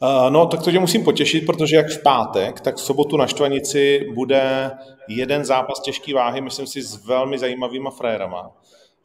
Uh, 0.02 0.30
no, 0.30 0.46
tak 0.46 0.64
to 0.64 0.72
tě 0.72 0.80
musím 0.80 1.04
potěšit, 1.04 1.46
protože 1.46 1.76
jak 1.76 1.90
v 1.90 2.04
pátek, 2.04 2.62
tak 2.62 2.76
v 2.76 2.82
sobotu 2.82 3.18
na 3.18 3.28
Štvanici 3.28 4.08
bude 4.14 4.72
jeden 5.08 5.46
zápas 5.46 5.82
těžký 5.82 6.14
váhy, 6.14 6.42
myslím 6.42 6.68
si, 6.68 6.82
s 6.82 7.08
velmi 7.08 7.38
zajímavýma 7.40 7.92
frérama. 7.92 8.52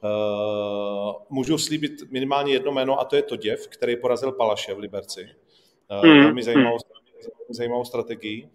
Uh, 0.05 1.15
můžu 1.31 1.59
slíbit 1.59 1.93
minimálně 2.11 2.53
jedno 2.53 2.73
jméno 2.73 3.01
a 3.01 3.05
to 3.05 3.17
je 3.17 3.23
to 3.23 3.37
děv, 3.37 3.69
který 3.69 3.97
porazil 3.97 4.33
Palaše 4.33 4.75
v 4.75 4.79
Liberci. 4.79 5.29
Uh, 5.91 6.07
mm. 6.07 6.23
Velmi 6.23 6.43
zajímavou, 6.43 6.77
zajímavou 7.51 7.85
strategii. 7.85 8.49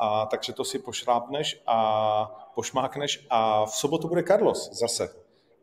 A 0.00 0.26
takže 0.26 0.52
to 0.52 0.64
si 0.64 0.78
pošlápneš 0.78 1.62
a 1.66 2.50
pošmákneš 2.54 3.26
a 3.30 3.64
v 3.64 3.70
sobotu 3.70 4.08
bude 4.08 4.22
Carlos 4.22 4.70
zase 4.72 5.08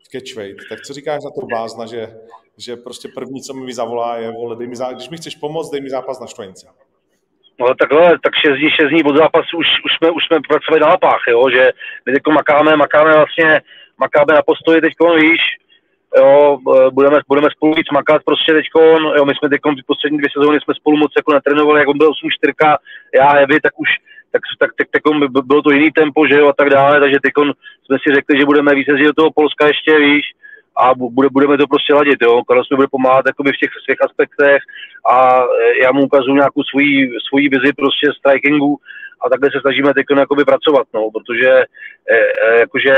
v 0.04 0.08
catchweight. 0.08 0.68
Tak 0.68 0.80
co 0.80 0.92
říkáš 0.92 1.22
za 1.22 1.30
to 1.30 1.46
bázna, 1.46 1.86
že, 1.86 2.16
že 2.58 2.76
prostě 2.76 3.08
první, 3.14 3.42
co 3.42 3.54
mi 3.54 3.74
zavolá, 3.74 4.16
je, 4.16 4.30
vole, 4.30 4.56
dej 4.56 4.66
mi 4.66 4.76
zá... 4.76 4.92
když 4.92 5.08
mi 5.08 5.16
chceš 5.16 5.36
pomoct, 5.36 5.70
dej 5.70 5.80
mi 5.80 5.90
zápas 5.90 6.20
na 6.20 6.26
štvanici. 6.26 6.66
No 7.60 7.74
takhle, 7.74 8.18
tak 8.18 8.32
6 8.34 8.58
dní, 8.58 8.70
6 8.70 8.88
dní 8.90 9.02
od 9.04 9.16
zápasu 9.16 9.58
už, 9.58 9.66
už, 9.84 9.92
jsme, 9.96 10.10
už 10.10 10.26
jsme 10.26 10.40
pracovali 10.48 10.80
na 10.80 10.88
lapách, 10.88 11.22
jo, 11.28 11.50
že 11.50 11.72
my 12.06 12.12
teď 12.12 12.22
makáme, 12.34 12.76
makáme 12.76 13.14
vlastně 13.14 13.60
makáme 13.98 14.34
na 14.34 14.42
postoji 14.42 14.80
teď, 14.80 14.92
víš, 15.20 15.40
jo, 16.16 16.58
budeme, 16.92 17.18
budeme 17.28 17.48
spolu 17.50 17.74
víc 17.74 17.86
makat 17.92 18.22
prostě 18.24 18.52
teď, 18.52 18.66
jo, 19.16 19.24
my 19.24 19.32
jsme 19.34 19.48
teď 19.48 19.60
poslední 19.86 20.18
dvě 20.18 20.30
sezóny 20.32 20.58
jsme 20.60 20.74
spolu 20.74 20.96
moc 20.96 21.12
jako 21.16 21.32
netrénovali, 21.32 21.80
jak 21.80 21.88
on 21.88 21.98
byl 21.98 22.10
8-4, 22.10 22.76
já 23.14 23.28
heavy, 23.32 23.60
tak 23.60 23.80
už 23.80 23.88
tak, 24.32 24.42
tak, 24.60 24.70
tak, 24.78 24.88
tak 24.92 25.02
bylo 25.44 25.62
to 25.62 25.70
jiný 25.70 25.90
tempo, 25.90 26.26
že 26.26 26.34
jo, 26.34 26.48
a 26.48 26.52
tak 26.52 26.70
dále, 26.70 27.00
takže 27.00 27.18
teď 27.22 27.32
jsme 27.84 27.96
si 28.02 28.14
řekli, 28.14 28.38
že 28.38 28.44
budeme 28.44 28.74
víc 28.74 28.86
do 28.86 29.12
toho 29.12 29.30
Polska 29.34 29.66
ještě, 29.66 29.98
víš, 29.98 30.24
a 30.76 30.94
bude, 30.94 31.28
budeme 31.28 31.58
to 31.58 31.66
prostě 31.66 31.94
ladit, 31.94 32.22
jo. 32.22 32.42
Karel 32.44 32.62
mi 32.70 32.76
bude 32.76 32.88
pomáhat 32.90 33.26
jakoby 33.26 33.50
v 33.52 33.60
těch 33.60 33.70
svých 33.84 34.04
aspektech 34.04 34.62
a 35.10 35.44
já 35.82 35.92
mu 35.92 36.04
ukazuju 36.04 36.34
nějakou 36.34 36.62
svoji, 36.62 37.10
svoji 37.28 37.48
vizi 37.48 37.72
prostě 37.72 38.06
strikingu 38.18 38.76
a 39.22 39.28
takhle 39.28 39.50
se 39.50 39.60
snažíme 39.60 39.94
teď 39.94 40.06
jakoby 40.16 40.44
pracovat, 40.44 40.86
no, 40.94 41.10
protože 41.10 41.50
e, 41.50 41.64
e, 42.46 42.58
jakože 42.60 42.94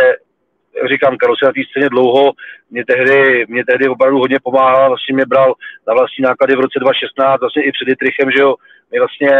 říkám, 0.90 1.16
Karol 1.16 1.36
se 1.36 1.46
na 1.46 1.52
té 1.52 1.60
scéně 1.70 1.88
dlouho, 1.88 2.32
mě 2.70 2.84
tehdy, 2.84 3.46
mě 3.48 3.64
tehdy 3.64 3.88
opravdu 3.88 4.18
hodně 4.18 4.38
pomáhal, 4.42 4.88
vlastně 4.88 5.14
mě 5.14 5.26
bral 5.26 5.54
na 5.86 5.94
vlastní 5.94 6.22
náklady 6.22 6.56
v 6.56 6.60
roce 6.60 6.78
2016, 6.78 7.40
vlastně 7.40 7.62
i 7.62 7.72
před 7.72 7.84
Dietrichem, 7.84 8.30
že 8.30 8.40
jo, 8.40 8.54
mě 8.90 9.00
vlastně, 9.00 9.30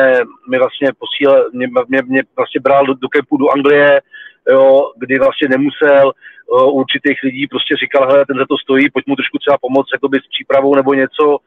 mě 0.48 0.58
vlastně 0.58 0.88
posílal, 0.98 1.44
mě, 1.52 1.66
mě, 1.88 2.02
mě 2.02 2.22
vlastně 2.36 2.60
bral 2.60 2.86
do, 2.86 2.94
do 2.94 3.08
kempu 3.08 3.36
do 3.36 3.50
Anglie, 3.50 4.00
jo, 4.50 4.92
kdy 4.96 5.18
vlastně 5.18 5.48
nemusel 5.48 6.12
uh, 6.12 6.78
určitých 6.80 7.18
lidí 7.22 7.46
prostě 7.46 7.76
říkal, 7.76 8.08
hele, 8.08 8.26
ten 8.26 8.38
za 8.38 8.46
to 8.48 8.58
stojí, 8.58 8.90
pojď 8.90 9.06
mu 9.06 9.16
trošku 9.16 9.38
třeba 9.38 9.58
pomoct 9.60 9.92
jakoby 9.92 10.18
s 10.18 10.28
přípravou 10.34 10.74
nebo 10.74 10.94
něco, 10.94 11.38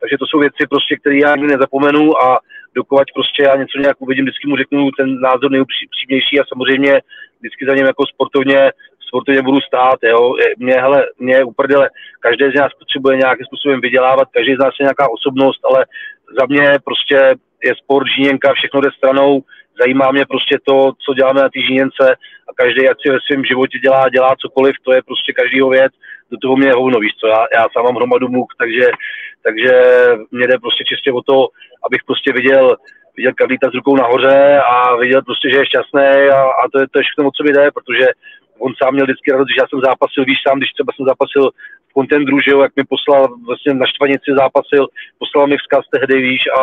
takže 0.00 0.18
to 0.18 0.26
jsou 0.26 0.38
věci 0.38 0.62
prostě, 0.70 0.96
které 0.96 1.16
já 1.18 1.36
nikdy 1.36 1.52
nezapomenu 1.52 2.22
a 2.22 2.38
dokovat 2.74 3.06
prostě 3.14 3.42
já 3.42 3.56
něco 3.56 3.78
nějak 3.78 3.96
uvidím, 4.00 4.24
vždycky 4.24 4.48
mu 4.48 4.56
řeknu 4.56 4.90
ten 4.98 5.20
názor 5.20 5.50
nejupřímnější 5.50 6.40
a 6.40 6.48
samozřejmě 6.48 6.92
vždycky 7.40 7.66
za 7.68 7.74
něm 7.74 7.86
jako 7.86 8.06
sportovně 8.06 8.60
sportovně 9.08 9.42
budu 9.42 9.60
stát, 9.60 9.98
jo. 10.02 10.34
Mě, 10.58 10.74
hele, 10.74 11.06
mě 11.18 11.44
uprdele, 11.44 11.90
každý 12.20 12.44
z 12.44 12.60
nás 12.60 12.72
potřebuje 12.78 13.16
nějakým 13.16 13.46
způsobem 13.46 13.80
vydělávat, 13.80 14.28
každý 14.32 14.54
z 14.54 14.58
nás 14.58 14.74
je 14.80 14.84
nějaká 14.84 15.06
osobnost, 15.10 15.60
ale 15.70 15.86
za 16.38 16.46
mě 16.48 16.78
prostě 16.84 17.16
je 17.64 17.72
sport 17.82 18.06
žíněnka, 18.16 18.52
všechno 18.54 18.80
jde 18.80 18.90
stranou, 18.96 19.42
zajímá 19.80 20.10
mě 20.12 20.26
prostě 20.26 20.58
to, 20.68 20.92
co 21.04 21.14
děláme 21.14 21.40
na 21.40 21.48
té 21.48 21.60
žíněnce 21.60 22.04
a 22.48 22.50
každý, 22.56 22.88
ať 22.88 22.96
si 23.02 23.10
ve 23.10 23.18
svém 23.26 23.44
životě 23.44 23.78
dělá, 23.78 24.08
dělá 24.08 24.36
cokoliv, 24.38 24.74
to 24.82 24.92
je 24.92 25.02
prostě 25.02 25.32
každýho 25.32 25.68
věc, 25.68 25.92
do 26.30 26.36
toho 26.42 26.56
mě 26.56 26.72
hovno, 26.72 26.98
víš 26.98 27.12
co, 27.20 27.26
já, 27.26 27.46
já 27.54 27.64
sám 27.72 27.84
mám 27.84 27.96
hromadu 27.96 28.28
muk, 28.28 28.48
takže, 28.58 28.86
takže 29.44 29.72
mě 30.30 30.46
jde 30.46 30.58
prostě 30.58 30.84
čistě 30.84 31.12
o 31.12 31.22
to, 31.22 31.48
abych 31.86 32.02
prostě 32.06 32.32
viděl, 32.32 32.76
viděl 33.16 33.32
Karlíta 33.34 33.70
s 33.70 33.74
rukou 33.74 33.96
nahoře 33.96 34.60
a 34.72 34.96
viděl 34.96 35.22
prostě, 35.22 35.50
že 35.50 35.58
je 35.58 35.66
šťastný 35.66 36.10
a, 36.38 36.40
a 36.60 36.62
to 36.72 36.80
je 36.80 36.86
to 36.88 36.98
je 36.98 37.02
všechno, 37.02 37.30
co 37.36 37.44
mi 37.44 37.52
jde, 37.52 37.70
protože 37.70 38.06
on 38.58 38.72
sám 38.82 38.92
měl 38.94 39.06
vždycky 39.06 39.32
radost, 39.32 39.48
že 39.50 39.60
já 39.62 39.66
jsem 39.68 39.80
zápasil, 39.90 40.24
víš 40.24 40.38
sám, 40.46 40.58
když 40.58 40.72
třeba 40.72 40.92
jsem 40.92 41.06
zápasil 41.06 41.44
v 41.90 41.92
kontendru, 41.98 42.36
že 42.40 42.50
jo, 42.50 42.58
jak 42.62 42.76
mi 42.76 42.84
poslal 42.94 43.22
vlastně 43.46 43.74
na 43.74 43.86
štvanici 43.86 44.28
zápasil, 44.42 44.82
poslal 45.18 45.46
mi 45.46 45.56
vzkaz 45.58 45.84
tehdy, 45.94 46.14
víš, 46.30 46.42
a 46.58 46.60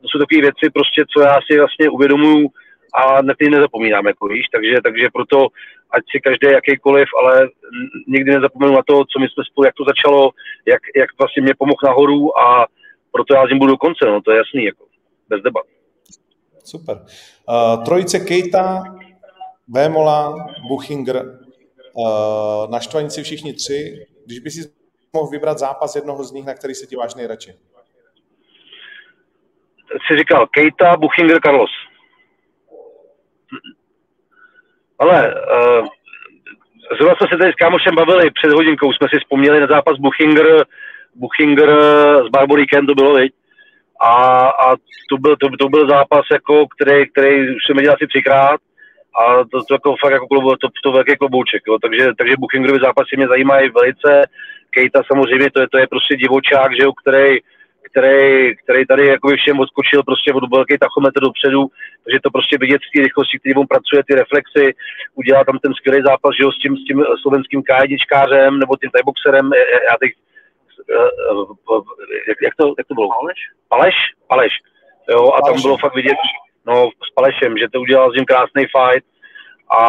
to 0.00 0.06
jsou 0.08 0.18
takové 0.18 0.40
věci 0.40 0.64
prostě, 0.78 1.00
co 1.12 1.20
já 1.20 1.36
si 1.46 1.58
vlastně 1.58 1.88
uvědomuju 1.88 2.48
a 2.94 3.22
na 3.22 3.34
ty 3.38 3.50
nezapomínám, 3.50 4.06
jako 4.06 4.26
víš, 4.26 4.46
takže, 4.52 4.76
takže 4.84 5.14
proto, 5.16 5.38
ať 5.90 6.02
si 6.10 6.20
každý 6.20 6.46
jakýkoliv, 6.46 7.08
ale 7.20 7.48
nikdy 8.06 8.30
nezapomenu 8.30 8.72
na 8.74 8.82
to, 8.88 8.94
co 9.10 9.16
my 9.18 9.26
jsme 9.28 9.42
spolu, 9.44 9.64
jak 9.64 9.74
to 9.74 9.84
začalo, 9.84 10.30
jak, 10.66 10.82
jak 10.96 11.10
vlastně 11.18 11.42
mě 11.42 11.54
pomohl 11.58 11.84
nahoru 11.84 12.38
a 12.38 12.66
proto 13.12 13.34
já 13.34 13.46
s 13.46 13.48
ním 13.48 13.58
budu 13.58 13.72
do 13.72 13.76
konce, 13.76 14.04
no, 14.06 14.20
to 14.22 14.30
je 14.30 14.38
jasný, 14.38 14.64
jako, 14.64 14.84
bez 15.28 15.42
debat. 15.42 15.66
super. 16.64 16.96
Uh, 17.48 17.84
trojice 17.84 18.20
Kejta, 18.20 18.82
Vémola, 19.74 20.46
Buchinger, 20.68 21.16
uh, 21.92 22.70
naštvanici 22.70 23.22
všichni 23.22 23.52
tři. 23.52 24.06
Když 24.26 24.38
by 24.38 24.50
si 24.50 24.70
mohl 25.12 25.30
vybrat 25.30 25.58
zápas 25.58 25.96
jednoho 25.96 26.24
z 26.24 26.32
nich, 26.32 26.46
na 26.46 26.54
který 26.54 26.74
se 26.74 26.86
ti 26.86 26.96
váš 26.96 27.14
nejradši? 27.14 27.50
Jsi 29.90 30.18
říkal 30.18 30.46
Kejta, 30.46 30.96
Buchinger, 30.96 31.40
Carlos. 31.40 31.70
Ale 34.98 35.34
uh, 35.34 35.86
zrovna 36.98 37.14
jsme 37.16 37.26
se 37.30 37.38
tady 37.38 37.52
s 37.52 37.54
kámošem 37.54 37.94
bavili 37.94 38.30
před 38.30 38.52
hodinkou, 38.52 38.92
jsme 38.92 39.08
si 39.08 39.18
vzpomněli 39.18 39.60
na 39.60 39.66
zápas 39.66 39.98
Buchinger, 39.98 40.66
Buchinger 41.14 41.70
s 42.26 42.28
Barborikem, 42.28 42.86
to 42.86 42.94
bylo, 42.94 43.14
viď? 43.14 43.32
A, 44.00 44.48
a 44.48 44.76
to, 45.10 45.18
byl, 45.18 45.36
to, 45.36 45.48
to 45.60 45.68
byl 45.68 45.88
zápas, 45.88 46.24
jako, 46.32 46.66
který, 46.66 47.10
který 47.10 47.56
už 47.56 47.66
jsem 47.66 47.76
viděl 47.76 47.92
asi 47.92 48.06
třikrát 48.06 48.60
a 49.20 49.44
to, 49.44 49.64
to 49.64 49.74
jako 49.74 49.96
fakt 50.00 50.12
jako 50.12 50.26
klubu, 50.26 50.56
to, 50.56 50.68
to 50.82 50.92
velký 50.92 51.16
klobouček, 51.16 51.62
jo. 51.66 51.78
Takže, 51.82 52.04
takže 52.18 52.34
Buchingerovi 52.38 52.80
zápasy 52.82 53.16
mě 53.16 53.28
zajímají 53.28 53.70
velice. 53.70 54.10
Kejta 54.70 55.02
samozřejmě, 55.06 55.50
to 55.50 55.60
je, 55.60 55.68
to 55.68 55.78
je 55.78 55.86
prostě 55.86 56.16
divočák, 56.16 56.76
že 56.76 56.82
jo, 56.82 56.92
který, 56.92 57.38
který, 57.90 58.56
který 58.64 58.86
tady 58.86 59.06
jako 59.06 59.28
všem 59.36 59.60
odskočil 59.60 60.02
prostě 60.02 60.32
od 60.32 60.50
velký 60.50 60.78
tachometr 60.78 61.20
dopředu, 61.20 61.62
takže 62.04 62.18
to 62.22 62.30
prostě 62.30 62.56
vidět 62.60 62.80
z 62.82 62.90
té 62.92 63.02
rychlosti, 63.02 63.38
který 63.38 63.54
on 63.54 63.66
pracuje, 63.66 64.04
ty 64.04 64.14
reflexy, 64.14 64.74
udělal 65.14 65.44
tam 65.44 65.58
ten 65.58 65.74
skvělý 65.74 66.02
zápas, 66.02 66.32
že 66.36 66.42
jo, 66.44 66.52
s 66.52 66.58
tím, 66.62 66.76
s 66.76 66.84
tím 66.84 67.04
slovenským 67.22 67.62
kajedičkářem 67.62 68.58
nebo 68.58 68.76
tím 68.76 68.90
tajboxerem, 68.90 69.50
já 69.90 69.94
teď, 70.00 70.12
jak, 72.28 72.38
jak, 72.42 72.54
to, 72.56 72.74
jak 72.78 72.86
to 72.86 72.94
bylo? 72.94 73.08
Paleš? 73.08 73.40
Paleš? 73.68 73.94
Paleš. 74.28 74.52
Jo, 75.10 75.32
a 75.36 75.38
tam 75.46 75.62
bylo 75.62 75.76
fakt 75.76 75.94
vidět, 75.94 76.18
no, 76.68 76.90
s 77.10 77.14
Palešem, 77.14 77.58
že 77.58 77.66
to 77.72 77.80
udělal 77.80 78.12
s 78.12 78.14
ním 78.16 78.24
krásný 78.24 78.62
fight 78.74 79.06
a 79.80 79.82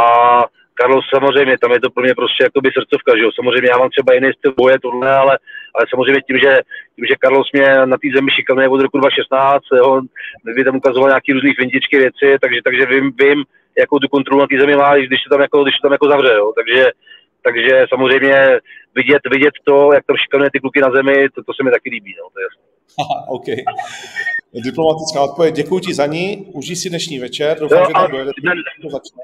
Carlos 0.82 1.06
samozřejmě, 1.14 1.58
tam 1.58 1.72
je 1.72 1.80
to 1.80 1.90
pro 1.90 2.04
mě 2.04 2.16
prostě 2.16 2.44
jakoby 2.44 2.70
srdcovka, 2.72 3.18
že 3.18 3.24
jo. 3.24 3.32
Samozřejmě 3.36 3.70
já 3.70 3.78
mám 3.78 3.90
třeba 3.90 4.14
jiný 4.14 4.30
styl 4.38 4.54
boje, 4.58 4.80
tohle, 4.80 5.16
ale, 5.16 5.34
ale 5.76 5.86
samozřejmě 5.90 6.22
tím, 6.22 6.38
že, 6.44 6.52
tím, 6.96 7.06
že 7.06 7.22
Carlos 7.24 7.52
mě 7.54 7.68
na 7.86 7.98
té 7.98 8.08
zemi 8.16 8.32
šikanuje 8.32 8.68
od 8.70 8.82
roku 8.82 8.98
2016, 8.98 9.64
jo, 9.78 10.02
by 10.56 10.64
tam 10.64 10.76
ukazoval 10.76 11.10
nějaký 11.10 11.34
různý 11.34 11.52
vindičky 11.60 11.98
věci, 11.98 12.28
takže, 12.42 12.60
takže 12.64 12.86
vím, 12.86 13.12
vím, 13.22 13.44
jakou 13.80 14.00
tu 14.00 14.08
kontrolu 14.08 14.42
na 14.42 14.48
té 14.48 14.56
zemi 14.60 14.76
má, 14.76 14.96
když 14.96 15.24
to 15.24 15.30
tam 15.30 15.42
jako, 15.42 15.64
když 15.64 15.76
to 15.76 15.86
tam 15.86 15.92
jako 15.92 16.08
zavře, 16.08 16.34
jo. 16.34 16.54
Takže, 16.60 16.92
takže 17.44 17.86
samozřejmě 17.90 18.60
vidět, 18.96 19.22
vidět 19.32 19.54
to, 19.64 19.94
jak 19.94 20.06
tam 20.06 20.18
šikanuje 20.18 20.50
ty 20.52 20.60
kluky 20.60 20.80
na 20.82 20.92
zemi, 20.92 21.30
to, 21.30 21.44
to 21.44 21.54
se 21.54 21.64
mi 21.64 21.72
taky 21.72 21.90
líbí, 21.90 22.16
no, 22.18 22.30
to 22.34 22.40
je 22.40 22.44
jasné. 22.44 22.69
OK. 23.28 23.46
Diplomatická 24.54 25.22
odpověď. 25.22 25.56
Děkuji 25.56 25.80
ti 25.80 25.94
za 25.94 26.06
ní. 26.06 26.46
Užij 26.54 26.76
si 26.76 26.90
dnešní 26.90 27.20
večer. 27.20 27.60
Doufám, 27.60 27.80
no, 27.80 27.86
že 27.88 27.94
tam 27.94 28.12
dojede. 28.12 28.32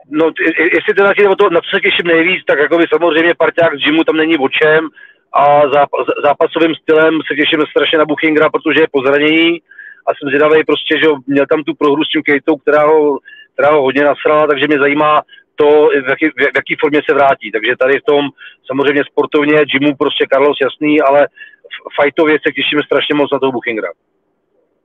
No, 0.10 0.32
jestli 0.78 0.93
teda 0.93 1.13
na 1.30 1.36
to, 1.36 1.49
na 1.49 1.62
co 1.62 1.69
se 1.75 1.82
těším 1.82 2.08
nejvíc, 2.08 2.41
tak 2.47 2.60
jako 2.60 2.78
by 2.78 2.86
samozřejmě 2.89 3.34
parťák 3.38 3.71
z 3.75 3.86
Jimu 3.86 4.04
tam 4.04 4.17
není 4.17 4.38
o 4.38 4.49
čem 4.49 4.88
a 5.34 5.62
zápasovým 6.23 6.75
stylem 6.75 7.13
se 7.28 7.36
těším 7.36 7.62
strašně 7.71 7.97
na 7.97 8.06
Buchingra, 8.06 8.49
protože 8.49 8.80
je 8.82 8.88
po 8.91 9.01
zranění 9.01 9.62
a 10.08 10.10
jsem 10.13 10.30
zvědavý 10.30 10.63
prostě, 10.63 10.93
že 11.01 11.08
měl 11.28 11.45
tam 11.51 11.63
tu 11.63 11.73
prohru 11.75 12.04
s 12.04 12.10
tím 12.12 12.23
Kejtou, 12.23 12.56
která 12.58 12.86
ho, 12.88 13.19
která 13.54 13.69
ho 13.71 13.82
hodně 13.82 14.04
nasrala, 14.04 14.47
takže 14.47 14.67
mě 14.67 14.80
zajímá 14.80 15.21
to, 15.56 15.89
v 16.06 16.10
jaký, 16.10 16.25
v 16.25 16.56
jaký 16.56 16.75
formě 16.80 17.01
se 17.10 17.13
vrátí. 17.13 17.51
Takže 17.51 17.71
tady 17.80 17.99
v 17.99 18.08
tom 18.12 18.23
samozřejmě 18.69 19.04
sportovně 19.12 19.56
Jimu 19.73 19.95
prostě 19.95 20.25
Carlos 20.32 20.58
jasný, 20.62 21.01
ale 21.01 21.28
fajtově 21.99 22.38
se 22.47 22.51
těšíme 22.51 22.82
strašně 22.86 23.15
moc 23.15 23.32
na 23.32 23.39
toho 23.39 23.51
Bookingra. 23.51 23.89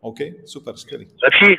OK, 0.00 0.18
super, 0.44 0.76
skvělý. 0.76 1.06
Lepší? 1.24 1.56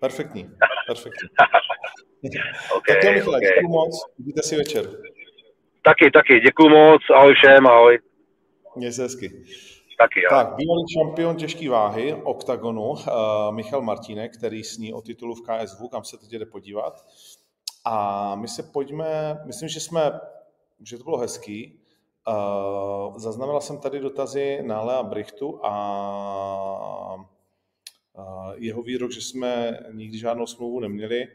Perfektní, 0.00 0.50
perfektní. 0.86 1.28
okay, 2.76 2.96
tak 2.96 3.04
jo, 3.04 3.12
Michale, 3.12 3.36
okay. 3.36 3.48
děkuji 3.48 3.68
moc, 3.68 3.94
vidíte 4.18 4.42
si 4.42 4.56
večer. 4.56 4.84
Taky, 5.84 6.10
taky, 6.10 6.40
děkuji 6.40 6.68
moc, 6.68 7.02
ahoj 7.14 7.34
všem, 7.34 7.66
ahoj. 7.66 7.98
Měj 8.76 8.92
se 8.92 9.02
hezky. 9.02 9.44
Taky, 9.98 10.22
jo. 10.22 10.28
Tak, 10.30 10.54
bývalý 10.54 10.84
šampion 10.92 11.36
těžké 11.36 11.70
váhy, 11.70 12.14
OKTAGONu, 12.14 12.90
uh, 12.90 12.98
Michal 13.50 13.82
Martínek, 13.82 14.36
který 14.36 14.64
sní 14.64 14.92
o 14.92 15.00
titulu 15.00 15.34
v 15.34 15.42
KSV, 15.42 15.78
kam 15.90 16.04
se 16.04 16.16
teď 16.18 16.30
jde 16.30 16.46
podívat. 16.46 17.06
A 17.84 18.34
my 18.34 18.48
se 18.48 18.62
pojďme, 18.62 19.38
myslím, 19.46 19.68
že 19.68 19.80
jsme, 19.80 20.20
že 20.84 20.98
to 20.98 21.04
bylo 21.04 21.18
hezký, 21.18 21.80
Uh, 22.28 23.18
zaznamenal 23.18 23.60
jsem 23.60 23.78
tady 23.78 24.00
dotazy 24.00 24.62
na 24.62 24.82
Lea 24.82 25.02
Brichtu 25.02 25.66
a 25.66 27.24
uh, 28.12 28.52
jeho 28.56 28.82
výrok, 28.82 29.10
že 29.10 29.20
jsme 29.20 29.78
nikdy 29.92 30.18
žádnou 30.18 30.46
smlouvu 30.46 30.80
neměli. 30.80 31.28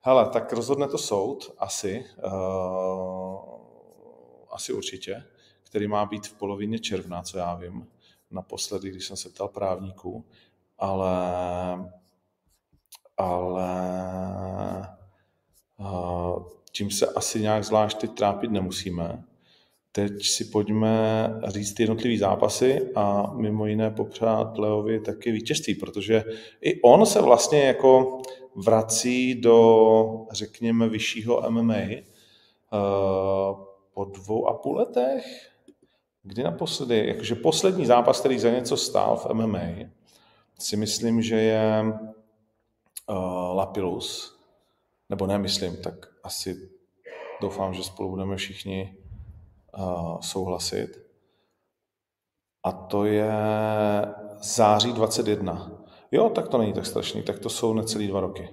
Hele, 0.00 0.28
tak 0.28 0.52
rozhodne 0.52 0.88
to 0.88 0.98
soud, 0.98 1.54
asi, 1.58 2.04
uh, 2.24 3.38
asi 4.50 4.72
určitě, 4.72 5.24
který 5.62 5.88
má 5.88 6.06
být 6.06 6.26
v 6.26 6.34
polovině 6.38 6.78
června, 6.78 7.22
co 7.22 7.38
já 7.38 7.54
vím, 7.54 7.86
naposledy, 8.30 8.90
když 8.90 9.06
jsem 9.06 9.16
se 9.16 9.28
ptal 9.28 9.48
právníků, 9.48 10.24
ale, 10.78 11.26
ale 13.16 13.68
tím 16.72 16.90
se 16.90 17.06
asi 17.06 17.40
nějak 17.40 17.64
zvlášť 17.64 17.98
teď 17.98 18.10
trápit 18.14 18.50
nemusíme 18.50 19.24
Teď 19.96 20.26
si 20.26 20.44
pojďme 20.44 21.28
říct 21.46 21.80
jednotlivý 21.80 22.18
zápasy 22.18 22.90
a 22.94 23.32
mimo 23.34 23.66
jiné 23.66 23.90
popřát 23.90 24.58
Leovi 24.58 25.00
taky 25.00 25.32
vítězství, 25.32 25.74
protože 25.74 26.24
i 26.60 26.80
on 26.82 27.06
se 27.06 27.22
vlastně 27.22 27.62
jako 27.62 28.22
vrací 28.54 29.34
do, 29.34 30.26
řekněme, 30.32 30.88
vyššího 30.88 31.50
MMA 31.50 31.74
eh, 31.74 32.02
po 33.94 34.04
dvou 34.04 34.48
a 34.48 34.54
půl 34.54 34.76
letech. 34.76 35.50
Kdy 36.22 36.42
naposledy, 36.42 37.06
jakože 37.06 37.34
poslední 37.34 37.86
zápas, 37.86 38.20
který 38.20 38.38
za 38.38 38.50
něco 38.50 38.76
stál 38.76 39.16
v 39.16 39.34
MMA, 39.34 39.90
si 40.58 40.76
myslím, 40.76 41.22
že 41.22 41.36
je 41.36 41.84
uh, 43.08 43.56
Lapilus. 43.56 44.38
Nebo 45.10 45.26
nemyslím, 45.26 45.76
tak 45.76 45.94
asi 46.22 46.70
doufám, 47.40 47.74
že 47.74 47.82
spolu 47.82 48.10
budeme 48.10 48.36
všichni 48.36 48.96
souhlasit. 50.20 50.88
A 52.64 52.72
to 52.72 53.04
je 53.04 53.32
září 54.40 54.92
21. 54.92 55.70
Jo, 56.12 56.30
tak 56.30 56.48
to 56.48 56.58
není 56.58 56.72
tak 56.72 56.86
strašný, 56.86 57.22
tak 57.22 57.38
to 57.38 57.48
jsou 57.48 57.74
necelý 57.74 58.08
dva 58.08 58.20
roky. 58.20 58.48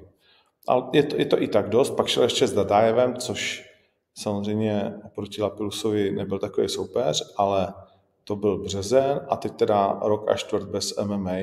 Ale 0.68 0.84
je 0.94 1.04
to, 1.04 1.16
je 1.18 1.26
to 1.26 1.42
i 1.42 1.48
tak 1.48 1.70
dost. 1.70 1.90
Pak 1.90 2.08
šel 2.08 2.24
ještě 2.24 2.48
s 2.48 2.54
Dadajevem, 2.54 3.16
což 3.16 3.70
samozřejmě 4.18 4.94
oproti 5.06 5.42
Lapilusovi 5.42 6.12
nebyl 6.12 6.40
takový 6.40 6.70
soupeř, 6.70 7.34
ale 7.38 7.74
to 8.24 8.36
byl 8.36 8.64
březen 8.64 9.26
a 9.30 9.36
teď 9.36 9.54
teda 9.56 10.00
rok 10.02 10.32
a 10.32 10.36
čtvrt 10.36 10.70
bez 10.70 10.98
MMA, 10.98 11.38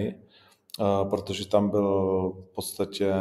protože 1.11 1.49
tam 1.49 1.71
byl 1.71 2.31
v 2.31 2.55
podstatě 2.55 3.12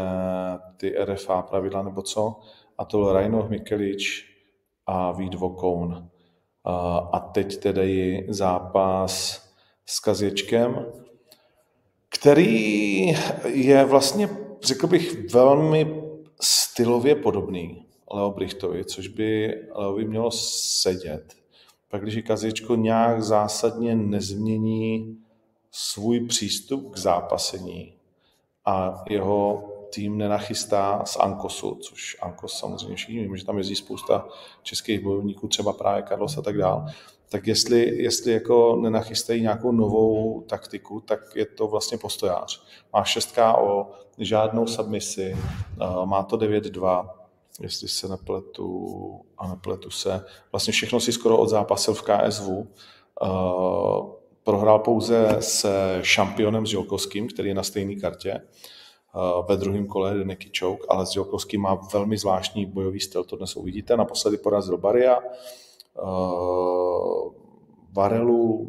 ty 0.78 0.96
RFA 1.06 1.42
pravidla 1.42 1.84
nebo 1.84 2.02
co, 2.02 2.40
a 2.78 2.86
to 2.86 2.98
byl 2.98 3.14
Rajno 3.14 3.48
Mikelič 3.50 4.36
a 4.86 5.12
Vít 5.12 5.34
Vokoun. 5.34 6.10
A 7.12 7.20
teď 7.34 7.58
tedy 7.58 8.26
zápas 8.30 9.44
s 9.86 10.00
Kazěčkem, 10.00 10.86
který 12.10 13.06
je 13.46 13.86
vlastně, 13.86 14.30
řekl 14.64 14.88
bych, 14.88 15.34
velmi 15.34 16.02
stylově 16.42 17.16
podobný 17.16 17.86
Leo 18.12 18.32
Brichtovi, 18.32 18.86
což 18.86 19.08
by 19.08 19.62
Leovi 19.76 20.06
mělo 20.06 20.32
sedět. 20.32 21.34
Pak 21.90 22.02
když 22.02 22.24
Kazěčko 22.24 22.76
nějak 22.76 23.24
zásadně 23.24 23.96
nezmění 23.96 25.18
svůj 25.72 26.28
přístup 26.28 26.94
k 26.94 26.98
zápasení 26.98 27.94
a 28.66 29.04
jeho 29.10 29.69
tým 29.90 30.18
nenachystá 30.18 31.06
z 31.06 31.18
Ankosu, 31.18 31.76
což 31.76 32.18
Ankos 32.22 32.60
samozřejmě 32.60 32.96
všichni 32.96 33.22
víme, 33.22 33.38
že 33.38 33.46
tam 33.46 33.58
jezdí 33.58 33.76
spousta 33.76 34.28
českých 34.64 35.00
bojovníků, 35.00 35.48
třeba 35.48 35.74
právě 35.74 36.04
Carlos 36.08 36.38
a 36.38 36.42
tak 36.42 36.58
dál, 36.58 36.86
tak 37.30 37.48
jestli, 37.48 38.04
jestli 38.04 38.32
jako 38.32 38.76
nenachystají 38.82 39.42
nějakou 39.42 39.72
novou 39.72 40.42
taktiku, 40.42 41.00
tak 41.00 41.20
je 41.36 41.46
to 41.46 41.68
vlastně 41.68 41.98
postojář. 41.98 42.64
Má 42.94 43.04
6 43.04 43.36
KO, 43.36 43.92
žádnou 44.18 44.68
submisi, 44.68 45.38
má 46.06 46.24
to 46.24 46.38
9-2, 46.38 47.10
jestli 47.62 47.88
se 47.88 48.08
nepletu 48.08 49.22
a 49.38 49.48
nepletu 49.48 49.90
se. 49.90 50.26
Vlastně 50.52 50.72
všechno 50.72 51.00
si 51.00 51.12
skoro 51.12 51.38
odzápasil 51.38 51.94
v 51.94 52.02
KSV. 52.02 52.50
Prohrál 54.44 54.80
pouze 54.80 55.38
se 55.40 56.00
šampionem 56.02 56.68
s 56.68 56.70
Žilkovským, 56.70 57.28
který 57.28 57.50
je 57.50 57.56
na 57.56 57.64
stejné 57.64 57.96
kartě. 57.96 58.42
Eh, 59.16 59.44
ve 59.50 59.58
druhém 59.58 59.88
kole 59.88 60.14
Deneky 60.14 60.52
Chouk, 60.60 60.86
ale 60.90 61.06
Zjokovský 61.06 61.58
má 61.58 61.76
velmi 61.94 62.18
zvláštní 62.18 62.66
bojový 62.66 63.00
styl, 63.00 63.24
to 63.24 63.36
dnes 63.36 63.56
uvidíte. 63.56 63.98
Naposledy 63.98 64.38
porazil 64.38 64.78
Baria, 64.78 65.20
uh, 66.02 67.34
Varelu, 67.92 68.68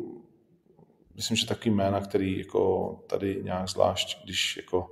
myslím, 1.15 1.37
že 1.37 1.47
taky 1.47 1.71
jména, 1.71 2.01
který 2.01 2.39
jako 2.39 2.95
tady 3.07 3.41
nějak 3.45 3.69
zvlášť, 3.69 4.25
když 4.25 4.57
jako 4.57 4.87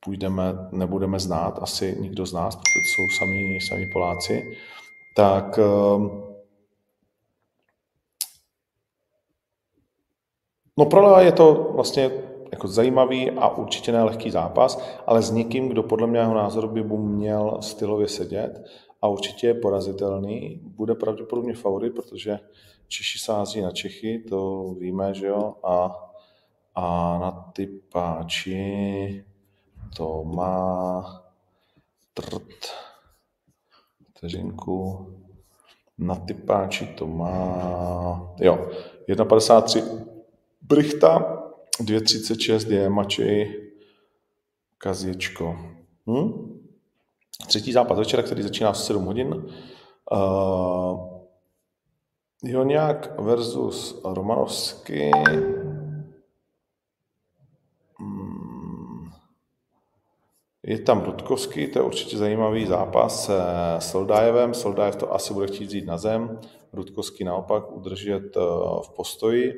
půjdeme, 0.00 0.68
nebudeme 0.72 1.20
znát 1.20 1.58
asi 1.62 1.96
nikdo 2.00 2.26
z 2.26 2.32
nás, 2.32 2.56
protože 2.56 2.74
to 2.74 3.02
jsou 3.02 3.18
sami, 3.18 3.58
sami 3.68 3.86
Poláci, 3.92 4.56
tak 5.16 5.58
No 10.76 10.86
pro 10.86 11.06
Lea 11.06 11.20
je 11.20 11.32
to 11.32 11.70
vlastně 11.74 12.10
jako 12.54 12.68
zajímavý 12.68 13.30
a 13.30 13.48
určitě 13.48 13.92
nelehký 13.92 14.30
zápas, 14.30 14.82
ale 15.06 15.22
s 15.22 15.30
někým, 15.30 15.68
kdo 15.68 15.82
podle 15.82 16.06
mého 16.06 16.34
názoru 16.34 16.68
by 16.68 16.82
mu 16.82 16.96
měl 16.96 17.58
stylově 17.60 18.08
sedět 18.08 18.64
a 19.02 19.08
určitě 19.08 19.46
je 19.46 19.54
porazitelný, 19.54 20.60
bude 20.64 20.94
pravděpodobně 20.94 21.54
favorit, 21.54 21.94
protože 21.94 22.38
Češi 22.88 23.18
sází 23.18 23.60
na 23.60 23.70
Čechy, 23.70 24.24
to 24.28 24.74
víme, 24.78 25.14
že 25.14 25.26
jo, 25.26 25.54
a, 25.64 25.92
a 26.74 27.18
na 27.18 27.30
ty 27.30 27.66
páči 27.66 29.24
to 29.96 30.24
má 30.24 31.22
trt, 32.14 32.70
vteřinku, 34.16 35.08
na 35.98 36.14
ty 36.14 36.34
páči 36.34 36.86
to 36.86 37.06
má, 37.06 38.34
jo, 38.40 38.70
1,53 39.08 40.06
Brichta 40.62 41.43
2.36 41.80 42.72
je 42.72 42.88
Mačej 42.88 43.70
Kazěčko. 44.78 45.58
Hm? 46.06 46.60
Třetí 47.46 47.72
zápas 47.72 47.98
večera, 47.98 48.22
který 48.22 48.42
začíná 48.42 48.72
v 48.72 48.78
7 48.78 49.04
hodin. 49.04 49.34
Uh, 50.12 51.14
Joniak 52.44 53.20
versus 53.20 54.00
Romanovský. 54.04 55.10
Hmm. 57.98 59.10
Je 60.62 60.78
tam 60.78 61.04
Rudkovský, 61.04 61.66
to 61.66 61.78
je 61.78 61.82
určitě 61.82 62.18
zajímavý 62.18 62.66
zápas 62.66 63.24
se 63.26 63.32
Soldájevem. 63.78 64.54
Soldájev 64.54 64.96
to 64.96 65.14
asi 65.14 65.34
bude 65.34 65.46
chtít 65.46 65.64
vzít 65.64 65.86
na 65.86 65.98
zem, 65.98 66.40
Rudkovský 66.72 67.24
naopak 67.24 67.72
udržet 67.72 68.36
eh, 68.36 68.40
v 68.86 68.90
postoji. 68.96 69.54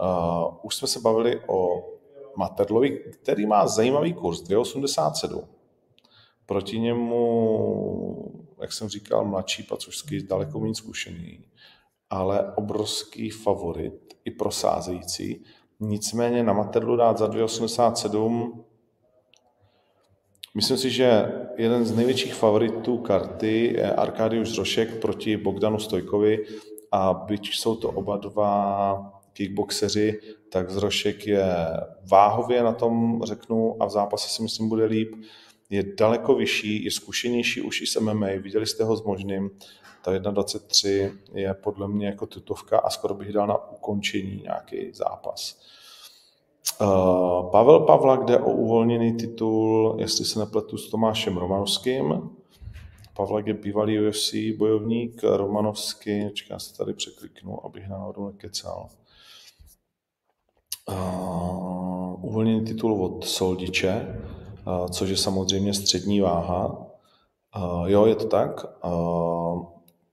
Uh, 0.00 0.54
už 0.62 0.74
jsme 0.74 0.88
se 0.88 1.00
bavili 1.00 1.40
o 1.46 1.88
Materlovi, 2.36 2.90
který 2.90 3.46
má 3.46 3.66
zajímavý 3.66 4.12
kurz, 4.12 4.42
2,87. 4.42 5.44
Proti 6.46 6.80
němu, 6.80 8.44
jak 8.60 8.72
jsem 8.72 8.88
říkal, 8.88 9.24
mladší 9.24 9.62
Pacušský, 9.62 10.22
daleko 10.22 10.60
méně 10.60 10.74
zkušený, 10.74 11.44
ale 12.10 12.52
obrovský 12.54 13.30
favorit 13.30 14.14
i 14.24 14.30
prosázející. 14.30 15.44
Nicméně 15.80 16.42
na 16.42 16.52
Materlu 16.52 16.96
dát 16.96 17.18
za 17.18 17.26
2,87 17.28 18.64
Myslím 20.54 20.78
si, 20.78 20.90
že 20.90 21.32
jeden 21.56 21.84
z 21.84 21.96
největších 21.96 22.34
favoritů 22.34 22.98
karty 22.98 23.72
je 23.76 23.94
Arkadiusz 23.94 24.58
Rošek 24.58 25.00
proti 25.00 25.36
Bogdanu 25.36 25.78
Stojkovi 25.78 26.44
a 26.92 27.14
byť 27.14 27.48
jsou 27.54 27.76
to 27.76 27.88
oba 27.88 28.16
dva 28.16 29.19
kickboxeři, 29.32 30.20
tak 30.50 30.70
Zrošek 30.70 31.26
je 31.26 31.46
váhově 32.10 32.62
na 32.62 32.72
tom, 32.72 33.20
řeknu, 33.24 33.82
a 33.82 33.86
v 33.86 33.90
zápase 33.90 34.28
si 34.28 34.42
myslím 34.42 34.68
bude 34.68 34.84
líp. 34.84 35.14
Je 35.70 35.84
daleko 35.98 36.34
vyšší, 36.34 36.84
je 36.84 36.90
zkušenější 36.90 37.62
už 37.62 37.80
i 37.80 37.86
s 37.86 38.00
MMA, 38.00 38.26
viděli 38.26 38.66
jste 38.66 38.84
ho 38.84 38.96
s 38.96 39.02
možným. 39.02 39.50
Ta 40.04 40.12
1.23 40.12 41.12
je 41.34 41.54
podle 41.54 41.88
mě 41.88 42.06
jako 42.06 42.26
tutovka 42.26 42.78
a 42.78 42.90
skoro 42.90 43.14
bych 43.14 43.32
dal 43.32 43.46
na 43.46 43.70
ukončení 43.70 44.40
nějaký 44.42 44.92
zápas. 44.92 45.60
Uh, 46.80 47.50
Pavel 47.50 47.80
Pavla, 47.80 48.16
kde 48.16 48.38
o 48.38 48.52
uvolněný 48.52 49.16
titul, 49.16 49.96
jestli 49.98 50.24
se 50.24 50.38
nepletu, 50.38 50.78
s 50.78 50.90
Tomášem 50.90 51.36
Romanovským. 51.36 52.30
Pavlak 53.16 53.46
je 53.46 53.54
bývalý 53.54 54.08
UFC 54.08 54.34
bojovník, 54.56 55.22
Romanovský, 55.22 56.30
čeká 56.32 56.58
se 56.58 56.76
tady 56.76 56.94
překliknu, 56.94 57.66
abych 57.66 57.88
náhodou 57.88 58.26
nekecal 58.26 58.88
uvolněný 62.22 62.64
titul 62.64 63.04
od 63.04 63.24
Soldiče, 63.24 64.22
což 64.90 65.10
je 65.10 65.16
samozřejmě 65.16 65.74
střední 65.74 66.20
váha. 66.20 66.86
Jo, 67.86 68.06
je 68.06 68.14
to 68.14 68.26
tak. 68.26 68.66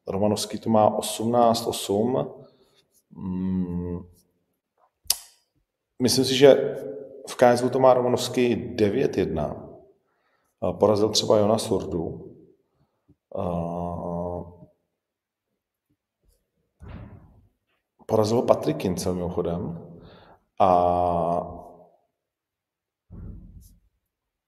Romanovský 0.07 0.59
to 0.59 0.69
má 0.69 0.99
18-8. 0.99 2.32
Mm. 3.11 3.99
Myslím 6.01 6.25
si, 6.25 6.36
že 6.36 6.78
v 7.30 7.36
KSV 7.36 7.71
to 7.71 7.80
má 7.80 7.93
Romanovský 7.93 8.75
9-1. 8.75 9.55
Uh, 10.59 10.78
porazil 10.78 11.09
třeba 11.09 11.38
Jona 11.38 11.57
Surdu. 11.57 12.34
Porazil 18.05 18.41
Patrick 18.41 18.80
Kincel 18.80 19.13
mimochodem. 19.13 19.87
A 20.60 21.68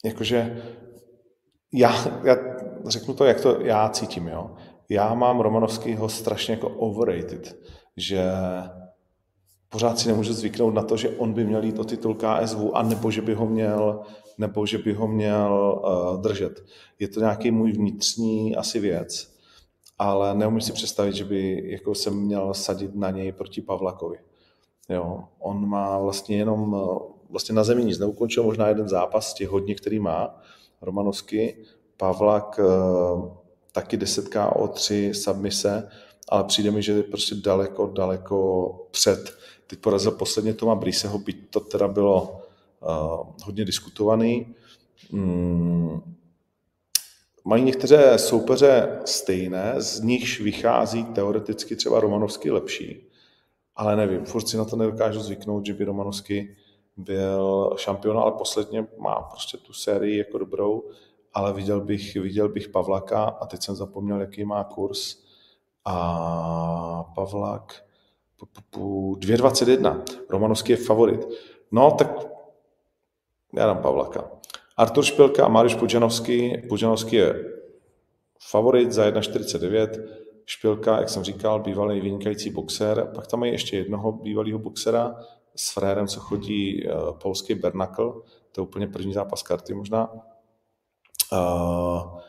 jakože 0.05 0.64
já, 1.74 2.22
já 2.24 2.36
řeknu 2.88 3.14
to, 3.14 3.26
jak 3.26 3.41
to 3.41 3.62
já 3.62 3.89
cítím, 3.89 4.28
jo. 4.28 4.55
Já 4.89 5.14
mám 5.14 5.39
Romanovskýho 5.39 6.10
strašně 6.10 6.53
jako 6.53 6.70
overrated, 6.70 7.60
že 7.97 8.24
pořád 9.70 9.99
si 9.99 10.07
nemůžu 10.07 10.34
zvyknout 10.34 10.74
na 10.74 10.84
to, 10.84 10.97
že 10.97 11.10
on 11.10 11.34
by 11.34 11.45
měl 11.45 11.64
jít 11.64 11.80
o 11.80 11.84
titul 11.84 12.16
KSV 12.16 12.57
a 12.74 12.84
nebo 12.84 13.12
že 13.12 13.22
by 13.22 13.34
ho 13.34 13.45
měl, 13.45 14.01
nebo 14.38 14.66
že 14.66 14.78
by 14.78 14.93
ho 14.93 15.07
měl 15.07 15.82
uh, 15.84 16.22
držet. 16.22 16.66
Je 16.99 17.07
to 17.07 17.20
nějaký 17.20 17.51
můj 17.51 17.72
vnitřní 17.72 18.55
asi 18.55 18.80
věc, 18.80 19.39
ale 19.97 20.36
neumím 20.36 20.62
si 20.62 20.74
představit, 20.74 21.16
že 21.16 21.26
by 21.26 21.64
jako 21.72 21.95
jsem 21.95 22.14
měl 22.14 22.53
sadit 22.53 22.95
na 22.95 23.10
něj 23.12 23.32
proti 23.32 23.62
Pavlakovi. 23.62 24.18
Jo, 24.90 25.24
on 25.40 25.70
má 25.70 26.00
vlastně 26.00 26.38
jenom, 26.38 26.76
eh, 26.76 27.14
vlastně 27.30 27.56
na 27.56 27.64
zemi 27.64 27.86
nic 27.86 28.00
neukončil, 28.00 28.44
možná 28.44 28.68
jeden 28.68 28.90
zápas 28.90 29.30
z 29.30 29.34
těch 29.34 29.50
hodně, 29.50 29.76
který 29.76 30.00
má, 30.00 30.42
Romanovský, 30.82 31.54
Pavlak 31.98 32.60
eh, 32.60 33.30
taky 33.72 33.98
10 33.98 34.50
o 34.56 34.68
3 34.68 35.14
submise, 35.14 35.90
ale 36.30 36.44
přijde 36.44 36.72
mi, 36.72 36.82
že 36.82 36.92
je 36.92 37.04
prostě 37.04 37.36
daleko, 37.36 37.88
daleko 37.88 38.70
před. 38.92 39.34
Teď 39.68 39.80
porazil 39.80 40.12
posledně 40.12 40.54
Toma 40.54 40.76
Briseho, 40.76 41.20
byť 41.20 41.50
to 41.50 41.60
teda 41.60 41.88
bylo 41.88 42.42
uh, 42.82 43.28
hodně 43.44 43.66
diskutovaný. 43.66 44.56
Mm, 45.12 46.16
mají 47.46 47.64
některé 47.64 48.18
soupeře 48.18 49.00
stejné, 49.06 49.74
z 49.78 50.00
nichž 50.00 50.40
vychází 50.42 51.06
teoreticky 51.06 51.76
třeba 51.76 52.00
Romanovský 52.00 52.52
lepší 52.52 53.09
ale 53.80 53.95
nevím, 53.95 54.25
furt 54.25 54.47
si 54.47 54.57
na 54.57 54.65
to 54.65 54.75
nedokážu 54.75 55.19
zvyknout, 55.19 55.65
že 55.65 55.73
by 55.73 55.86
Romanovský 55.86 56.55
byl 56.97 57.73
šampion, 57.77 58.17
ale 58.17 58.32
posledně 58.32 58.88
má 58.97 59.21
prostě 59.21 59.57
tu 59.57 59.73
sérii 59.73 60.17
jako 60.17 60.38
dobrou, 60.38 60.84
ale 61.34 61.53
viděl 61.53 61.82
bych, 61.82 62.15
viděl 62.15 62.49
bych 62.49 62.69
Pavlaka 62.69 63.23
a 63.23 63.45
teď 63.45 63.63
jsem 63.63 63.75
zapomněl, 63.75 64.21
jaký 64.21 64.45
má 64.45 64.63
kurz 64.63 65.17
a 65.86 67.03
Pavlak 67.15 67.84
2,21. 68.55 70.03
Romanovský 70.30 70.71
je 70.71 70.77
favorit. 70.77 71.27
No, 71.71 71.91
tak 71.91 72.27
já 73.53 73.65
dám 73.65 73.77
Pavlaka. 73.77 74.32
Artur 74.77 75.03
Špilka 75.03 75.45
a 75.45 75.49
Mariusz 75.49 75.75
Pudžanovský. 75.75 76.57
Pudžanovský 76.69 77.15
je 77.15 77.45
favorit 78.49 78.91
za 78.91 79.09
1,49. 79.11 80.03
Špilka, 80.52 81.00
jak 81.00 81.10
jsem 81.10 81.24
říkal, 81.24 81.60
bývalý 81.60 82.02
vynikající 82.02 82.50
boxer. 82.50 83.12
Pak 83.16 83.28
tam 83.28 83.39
mají 83.39 83.52
ještě 83.52 83.78
jednoho 83.78 84.12
bývalého 84.12 84.60
boxera 84.60 85.16
s 85.56 85.74
frérem, 85.74 86.08
co 86.08 86.20
chodí 86.20 86.88
uh, 86.88 87.12
polský 87.12 87.56
Bernakl. 87.56 88.24
To 88.52 88.62
je 88.62 88.68
úplně 88.68 88.88
první 88.88 89.14
zápas 89.14 89.43
karty 89.43 89.74
možná. 89.74 90.10
Uh, 91.34 92.20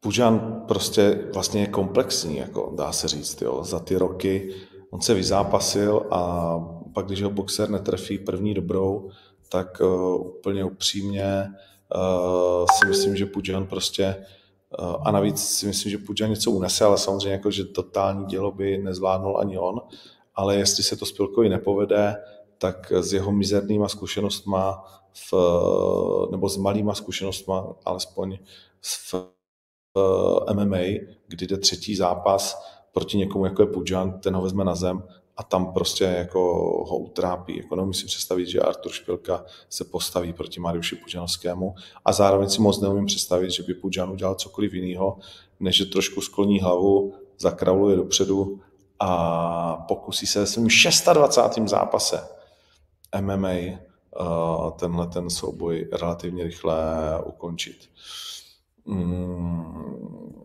Pužan 0.00 0.64
prostě 0.68 1.24
vlastně 1.34 1.60
je 1.60 1.66
komplexní, 1.66 2.36
jako 2.36 2.72
dá 2.76 2.92
se 2.92 3.08
říct, 3.08 3.42
jo. 3.42 3.64
za 3.64 3.78
ty 3.78 3.96
roky. 3.96 4.54
On 4.90 5.00
se 5.00 5.14
vyzápasil 5.14 6.06
a 6.10 6.58
pak, 6.94 7.06
když 7.06 7.22
ho 7.22 7.30
boxer 7.30 7.70
netrefí 7.70 8.18
první 8.18 8.54
dobrou, 8.54 9.10
tak 9.48 9.80
uh, 9.80 10.26
úplně 10.26 10.64
upřímně 10.64 11.46
uh, 11.94 12.66
si 12.78 12.86
myslím, 12.86 13.16
že 13.16 13.26
Pujan 13.26 13.66
prostě 13.66 14.26
a 15.02 15.10
navíc 15.10 15.48
si 15.48 15.66
myslím, 15.66 15.90
že 15.90 15.98
Pudža 15.98 16.26
něco 16.26 16.50
unese, 16.50 16.84
ale 16.84 16.98
samozřejmě 16.98 17.30
jako, 17.30 17.50
že 17.50 17.64
totální 17.64 18.26
dělo 18.26 18.52
by 18.52 18.78
nezvládnul 18.78 19.40
ani 19.40 19.58
on. 19.58 19.80
Ale 20.34 20.56
jestli 20.56 20.82
se 20.82 20.96
to 20.96 21.06
Spilkovi 21.06 21.48
nepovede, 21.48 22.16
tak 22.58 22.92
s 22.92 23.12
jeho 23.12 23.32
mizernýma 23.32 23.88
zkušenostma 23.88 24.84
v, 25.30 25.34
nebo 26.30 26.48
s 26.48 26.56
malýma 26.56 26.94
zkušenostma, 26.94 27.74
alespoň 27.84 28.38
v, 28.80 29.14
v 29.14 30.54
MMA, 30.54 31.06
kdy 31.26 31.46
jde 31.46 31.56
třetí 31.58 31.96
zápas 31.96 32.62
proti 32.92 33.16
někomu, 33.16 33.44
jako 33.44 33.62
je 33.62 33.66
Pudžan, 33.66 34.20
ten 34.20 34.34
ho 34.34 34.42
vezme 34.42 34.64
na 34.64 34.74
zem 34.74 35.02
a 35.36 35.42
tam 35.42 35.72
prostě 35.72 36.04
jako 36.04 36.40
ho 36.88 36.98
utrápí. 36.98 37.56
Jako 37.56 37.76
neumím 37.76 37.94
si 37.94 38.06
představit, 38.06 38.46
že 38.46 38.60
Artur 38.60 38.92
Špilka 38.92 39.44
se 39.68 39.84
postaví 39.84 40.32
proti 40.32 40.60
Mariuši 40.60 40.96
Puďanskému 40.96 41.74
a 42.04 42.12
zároveň 42.12 42.48
si 42.48 42.62
moc 42.62 42.80
neumím 42.80 43.06
představit, 43.06 43.50
že 43.50 43.62
by 43.62 43.74
Puďan 43.74 44.10
udělal 44.10 44.34
cokoliv 44.34 44.74
jiného, 44.74 45.18
než 45.60 45.76
že 45.76 45.84
trošku 45.84 46.20
skloní 46.20 46.60
hlavu, 46.60 47.14
zakravluje 47.38 47.96
dopředu 47.96 48.60
a 49.00 49.84
pokusí 49.88 50.26
se 50.26 50.40
ve 50.40 50.46
svým 50.46 50.68
26. 51.12 51.68
zápase 51.68 52.28
MMA 53.20 53.48
eh, 53.48 53.78
tenhle 54.78 55.06
ten 55.06 55.30
souboj 55.30 55.88
relativně 55.92 56.44
rychle 56.44 56.76
ukončit. 57.24 57.76
Mm, 58.84 60.36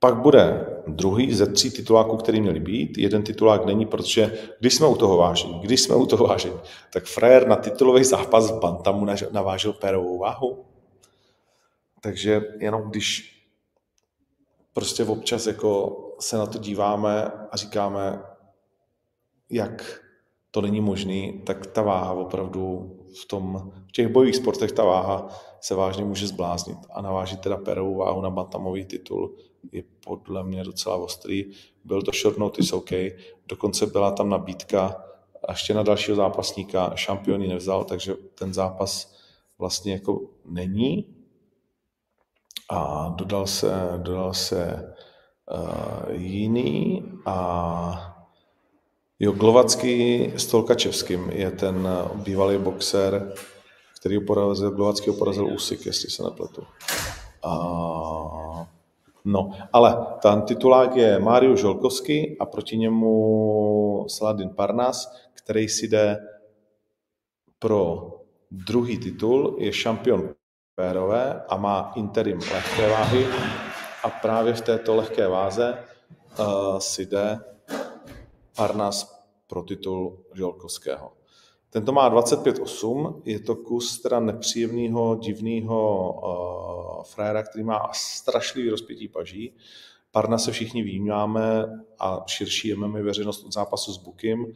pak 0.00 0.16
bude 0.16 0.66
druhý 0.86 1.34
ze 1.34 1.46
tří 1.46 1.70
tituláků, 1.70 2.16
který 2.16 2.40
měli 2.40 2.60
být. 2.60 2.98
Jeden 2.98 3.22
titulák 3.22 3.64
není, 3.66 3.86
protože 3.86 4.38
když 4.60 4.74
jsme 4.74 4.86
u 4.86 4.96
toho 4.96 5.16
vážení, 5.16 5.60
když 5.60 5.82
jsme 5.82 5.94
u 5.94 6.06
toho 6.06 6.26
vážení, 6.26 6.60
tak 6.92 7.04
frajer 7.04 7.48
na 7.48 7.56
titulový 7.56 8.04
zápas 8.04 8.50
v 8.50 8.60
Bantamu 8.60 9.06
navážil 9.32 9.72
pérovou 9.72 10.18
váhu. 10.18 10.64
Takže 12.00 12.42
jenom 12.60 12.82
když 12.82 13.38
prostě 14.72 15.04
občas 15.04 15.46
jako 15.46 15.96
se 16.20 16.36
na 16.36 16.46
to 16.46 16.58
díváme 16.58 17.24
a 17.50 17.56
říkáme, 17.56 18.22
jak 19.50 20.02
to 20.50 20.60
není 20.60 20.80
možný, 20.80 21.42
tak 21.46 21.66
ta 21.66 21.82
váha 21.82 22.12
opravdu 22.12 22.94
v, 23.22 23.26
tom, 23.26 23.72
v 23.88 23.92
těch 23.92 24.08
bojových 24.08 24.36
sportech 24.36 24.72
ta 24.72 24.84
váha 24.84 25.28
se 25.60 25.74
vážně 25.74 26.04
může 26.04 26.26
zbláznit 26.26 26.78
a 26.90 27.02
navážit 27.02 27.40
teda 27.40 27.56
perovou 27.56 27.96
váhu 27.96 28.20
na 28.20 28.30
bantamový 28.30 28.84
titul 28.84 29.36
je 29.72 29.82
podle 30.04 30.44
mě 30.44 30.64
docela 30.64 30.96
ostrý. 30.96 31.52
Byl 31.84 32.02
to 32.02 32.10
short 32.22 32.38
notice 32.38 32.76
OK, 32.76 32.90
dokonce 33.48 33.86
byla 33.86 34.10
tam 34.10 34.28
nabídka 34.28 35.04
ještě 35.48 35.74
na 35.74 35.82
dalšího 35.82 36.16
zápasníka, 36.16 36.92
šampion 36.94 37.42
ji 37.42 37.48
nevzal, 37.48 37.84
takže 37.84 38.14
ten 38.34 38.54
zápas 38.54 39.14
vlastně 39.58 39.92
jako 39.92 40.20
není. 40.44 41.14
A 42.70 43.08
dodal 43.08 43.46
se, 43.46 43.72
dodal 43.96 44.34
se 44.34 44.94
uh, 45.50 46.14
jiný 46.14 47.04
a 47.26 48.14
Jo, 49.20 49.32
Glovacký 49.32 50.24
s 50.36 50.46
Tolkačevským 50.46 51.30
je 51.30 51.50
ten 51.50 51.88
bývalý 52.14 52.58
boxer, 52.58 53.34
který 54.00 54.26
porazil, 54.26 54.70
Glovacký 54.70 55.12
porazil 55.18 55.46
Úsik, 55.46 55.86
jestli 55.86 56.10
se 56.10 56.22
nepletu. 56.22 56.62
A, 57.42 57.50
no, 59.28 59.50
ale 59.72 60.06
ten 60.22 60.42
titulák 60.42 60.96
je 60.96 61.18
Mário 61.18 61.56
Žolkovský 61.56 62.38
a 62.40 62.46
proti 62.46 62.76
němu 62.76 64.04
Saladin 64.08 64.50
Parnas, 64.50 65.12
který 65.34 65.68
si 65.68 65.88
jde 65.88 66.18
pro 67.58 68.10
druhý 68.50 68.98
titul, 68.98 69.56
je 69.58 69.72
šampion 69.72 70.28
pérové 70.74 71.42
a 71.48 71.56
má 71.56 71.92
interim 71.96 72.38
lehké 72.38 72.90
váhy 72.90 73.26
a 74.04 74.10
právě 74.10 74.52
v 74.52 74.60
této 74.60 74.96
lehké 74.96 75.28
váze 75.28 75.78
uh, 76.38 76.78
si 76.78 77.06
jde 77.06 77.38
Parnas 78.56 79.24
pro 79.46 79.62
titul 79.62 80.18
Žolkovského. 80.34 81.12
Tento 81.70 81.92
má 81.92 82.10
25-8, 82.10 83.22
je 83.24 83.40
to 83.40 83.56
kus 83.56 83.98
teda 84.02 84.20
nepříjemného, 84.20 85.16
divného 85.16 86.12
uh, 86.12 86.77
frajera, 87.02 87.42
který 87.42 87.64
má 87.64 87.90
strašlivý 87.94 88.70
rozpětí 88.70 89.08
paží. 89.08 89.56
Parna 90.10 90.38
se 90.38 90.52
všichni 90.52 90.82
vnímáme 90.82 91.64
a 91.98 92.24
širší 92.26 92.74
MMA 92.74 92.98
veřejnost 93.02 93.44
od 93.44 93.52
zápasu 93.52 93.92
s 93.92 93.98
Bukim, 93.98 94.44
uh, 94.44 94.52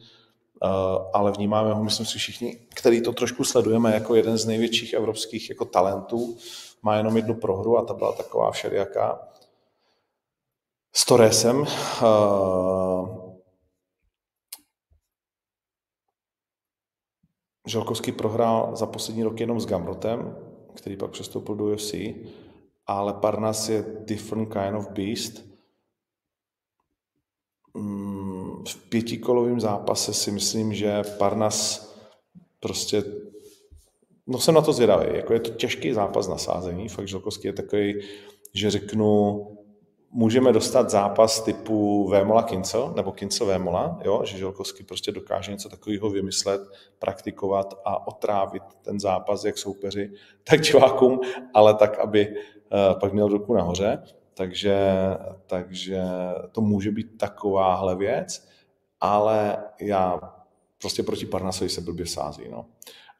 ale 1.13 1.31
vnímáme 1.31 1.73
ho, 1.73 1.83
myslím 1.83 2.05
si 2.05 2.17
všichni, 2.17 2.67
který 2.75 3.01
to 3.01 3.13
trošku 3.13 3.43
sledujeme 3.43 3.93
jako 3.93 4.15
jeden 4.15 4.37
z 4.37 4.45
největších 4.45 4.93
evropských 4.93 5.49
jako 5.49 5.65
talentů. 5.65 6.37
Má 6.81 6.97
jenom 6.97 7.17
jednu 7.17 7.35
prohru 7.35 7.77
a 7.77 7.85
ta 7.85 7.93
byla 7.93 8.11
taková 8.11 8.51
všelijaká. 8.51 9.27
S 10.95 11.05
Torresem. 11.05 11.65
Uh, 12.01 13.33
Žalkovský 17.67 18.11
prohrál 18.11 18.75
za 18.75 18.85
poslední 18.85 19.23
rok 19.23 19.39
jenom 19.39 19.59
s 19.59 19.65
Gamrotem, 19.65 20.35
který 20.73 20.97
pak 20.97 21.11
přestoupil 21.11 21.55
do 21.55 21.65
UFC, 21.65 21.93
ale 22.87 23.13
Parnas 23.13 23.69
je 23.69 23.85
different 23.99 24.53
kind 24.53 24.75
of 24.75 24.89
beast. 24.89 25.45
Mm, 27.73 28.65
v 28.67 28.89
pětikolovém 28.89 29.59
zápase 29.59 30.13
si 30.13 30.31
myslím, 30.31 30.73
že 30.73 31.01
Parnas 31.17 31.93
prostě 32.59 33.03
No 34.27 34.39
jsem 34.39 34.55
na 34.55 34.61
to 34.61 34.73
zvědavý. 34.73 35.05
Jako 35.17 35.33
je 35.33 35.39
to 35.39 35.49
těžký 35.49 35.93
zápas 35.93 36.27
na 36.27 36.37
sázení. 36.37 36.89
Fakt 36.89 37.07
Žalkovský 37.07 37.47
je 37.47 37.53
takový, 37.53 38.01
že 38.53 38.71
řeknu, 38.71 39.47
můžeme 40.13 40.53
dostat 40.53 40.89
zápas 40.89 41.41
typu 41.41 42.07
Vémola 42.09 42.43
Kincel, 42.43 42.93
nebo 42.95 43.11
Kincel 43.11 43.47
Vémola, 43.47 43.99
jo, 44.03 44.21
že 44.25 44.37
Želkovský 44.37 44.83
prostě 44.83 45.11
dokáže 45.11 45.51
něco 45.51 45.69
takového 45.69 46.09
vymyslet, 46.09 46.61
praktikovat 46.99 47.73
a 47.85 48.07
otrávit 48.07 48.63
ten 48.81 48.99
zápas 48.99 49.43
jak 49.43 49.57
soupeři, 49.57 50.11
tak 50.43 50.61
divákům, 50.61 51.19
ale 51.53 51.73
tak, 51.73 51.99
aby 51.99 52.29
uh, 52.29 52.99
pak 52.99 53.13
měl 53.13 53.27
ruku 53.27 53.53
nahoře. 53.53 54.03
Takže, 54.33 54.95
takže 55.47 56.01
to 56.51 56.61
může 56.61 56.91
být 56.91 57.17
takováhle 57.17 57.95
věc, 57.95 58.47
ale 58.99 59.57
já 59.81 60.19
prostě 60.81 61.03
proti 61.03 61.25
Parnasovi 61.25 61.69
se 61.69 61.81
blbě 61.81 62.05
sází. 62.05 62.43
No. 62.51 62.65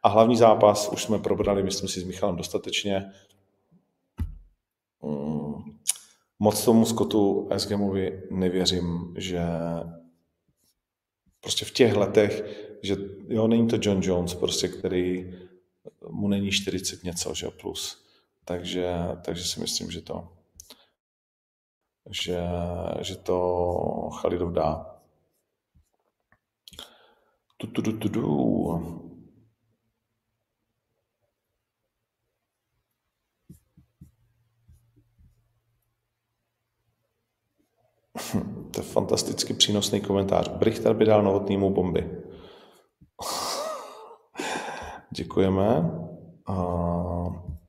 A 0.04 0.10
hlavní 0.10 0.36
zápas 0.36 0.90
už 0.90 1.04
jsme 1.04 1.20
probrali, 1.20 1.64
myslím 1.64 1.90
si, 1.90 2.00
s 2.00 2.04
Michalem 2.04 2.36
dostatečně. 2.36 3.12
Mm 5.02 5.43
moc 6.44 6.66
tomu 6.66 6.86
Scottu 6.86 7.48
Esgemovi 7.52 8.24
nevěřím, 8.32 9.16
že 9.18 9.42
prostě 11.40 11.66
v 11.66 11.72
těch 11.72 11.96
letech, 11.96 12.44
že 12.82 12.96
jo, 13.28 13.48
není 13.48 13.68
to 13.68 13.78
John 13.82 14.00
Jones, 14.04 14.34
prostě, 14.34 14.68
který 14.68 15.36
mu 16.10 16.28
není 16.28 16.52
40 16.52 17.04
něco, 17.04 17.34
že 17.34 17.48
plus. 17.62 18.06
Takže, 18.46 18.94
takže 19.26 19.44
si 19.44 19.60
myslím, 19.60 19.92
že 19.92 20.02
to 20.02 20.30
že, 22.10 22.40
že 23.02 23.16
to 23.16 24.10
Chalidov 24.22 24.52
dá. 24.54 25.00
Tu, 27.58 27.68
tu, 27.68 27.82
tu, 27.82 27.98
tu, 27.98 28.10
tu. 28.10 29.13
Hm, 38.32 38.70
to 38.72 38.80
je 38.80 38.84
fantasticky 38.84 39.54
přínosný 39.54 40.02
komentář. 40.02 40.48
Brichter 40.50 40.94
by 40.94 41.06
dal 41.06 41.24
novotnýmu 41.24 41.70
bomby. 41.70 42.12
Děkujeme. 45.12 45.92
A 46.46 46.56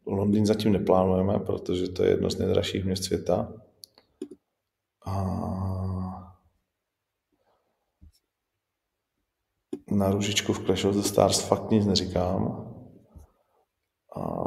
Londýn 0.06 0.46
zatím 0.46 0.72
neplánujeme, 0.72 1.38
protože 1.38 1.88
to 1.88 2.04
je 2.04 2.10
jedno 2.10 2.30
z 2.30 2.38
nejdražších 2.38 2.84
měst 2.84 3.04
světa. 3.04 3.52
A 5.06 5.14
na 9.90 10.10
růžičku 10.10 10.52
v 10.52 10.64
Clash 10.64 10.84
of 10.84 10.94
the 10.94 11.02
Stars 11.02 11.40
fakt 11.40 11.70
nic 11.70 11.86
neříkám. 11.86 12.70
A 14.16 14.44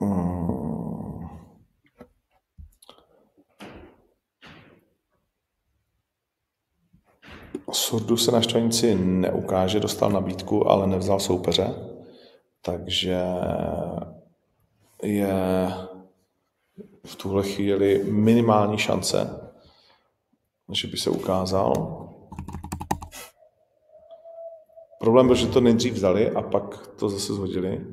Hmm. 0.00 0.29
Surdu 7.72 8.16
se 8.16 8.32
na 8.32 8.40
štvanici 8.40 8.94
neukáže, 8.94 9.80
dostal 9.80 10.10
nabídku, 10.10 10.70
ale 10.70 10.86
nevzal 10.86 11.20
soupeře, 11.20 11.74
takže 12.62 13.24
je 15.02 15.72
v 17.06 17.16
tuhle 17.16 17.42
chvíli 17.42 18.04
minimální 18.04 18.78
šance, 18.78 19.50
že 20.72 20.88
by 20.88 20.96
se 20.96 21.10
ukázal. 21.10 21.74
Problém 25.00 25.26
byl, 25.26 25.36
že 25.36 25.46
to 25.46 25.60
nejdřív 25.60 25.92
vzali 25.92 26.30
a 26.30 26.42
pak 26.42 26.86
to 26.86 27.08
zase 27.08 27.34
zhodili. 27.34 27.86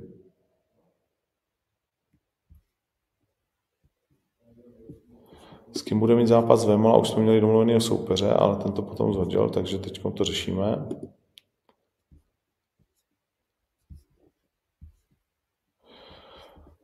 S 5.78 5.82
kým 5.82 6.00
bude 6.00 6.16
mít 6.16 6.28
zápas 6.28 6.66
Vemola, 6.66 6.98
už 6.98 7.10
jsme 7.10 7.22
měli 7.22 7.42
domluvený 7.42 7.82
soupeře, 7.82 8.34
ale 8.34 8.56
ten 8.56 8.72
to 8.72 8.82
potom 8.82 9.14
zhodil, 9.14 9.50
takže 9.50 9.78
teď 9.78 10.02
to 10.14 10.24
řešíme. 10.24 10.88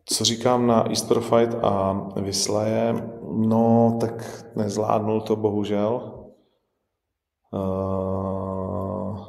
Co 0.06 0.24
říkám 0.24 0.68
na 0.68 0.90
Easter 0.90 1.20
Fight 1.20 1.56
a 1.64 1.94
Vyslaje? 2.22 3.10
No, 3.32 3.98
tak 4.02 4.46
nezvládnul 4.56 5.22
to 5.22 5.36
bohužel. 5.36 6.20
Uh, 7.54 9.20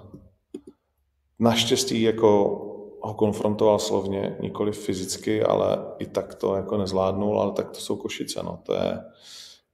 naštěstí 1.38 2.02
jako 2.02 2.28
ho 3.02 3.14
konfrontoval 3.14 3.78
slovně, 3.78 4.36
nikoli 4.40 4.72
fyzicky, 4.72 5.42
ale 5.42 5.78
i 5.98 6.06
tak 6.06 6.34
to 6.34 6.54
jako 6.54 6.76
nezvládnul, 6.76 7.40
ale 7.40 7.52
tak 7.52 7.70
to 7.70 7.80
jsou 7.80 7.96
Košice, 7.96 8.42
no. 8.42 8.58
To 8.62 8.74
je, 8.74 9.04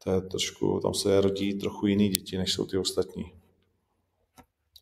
to 0.04 0.10
je 0.10 0.20
trošku, 0.20 0.80
tam 0.82 0.94
se 0.94 1.20
rodí 1.20 1.58
trochu 1.58 1.86
jiný 1.86 2.08
děti, 2.08 2.38
než 2.38 2.52
jsou 2.52 2.66
ty 2.66 2.78
ostatní. 2.78 3.32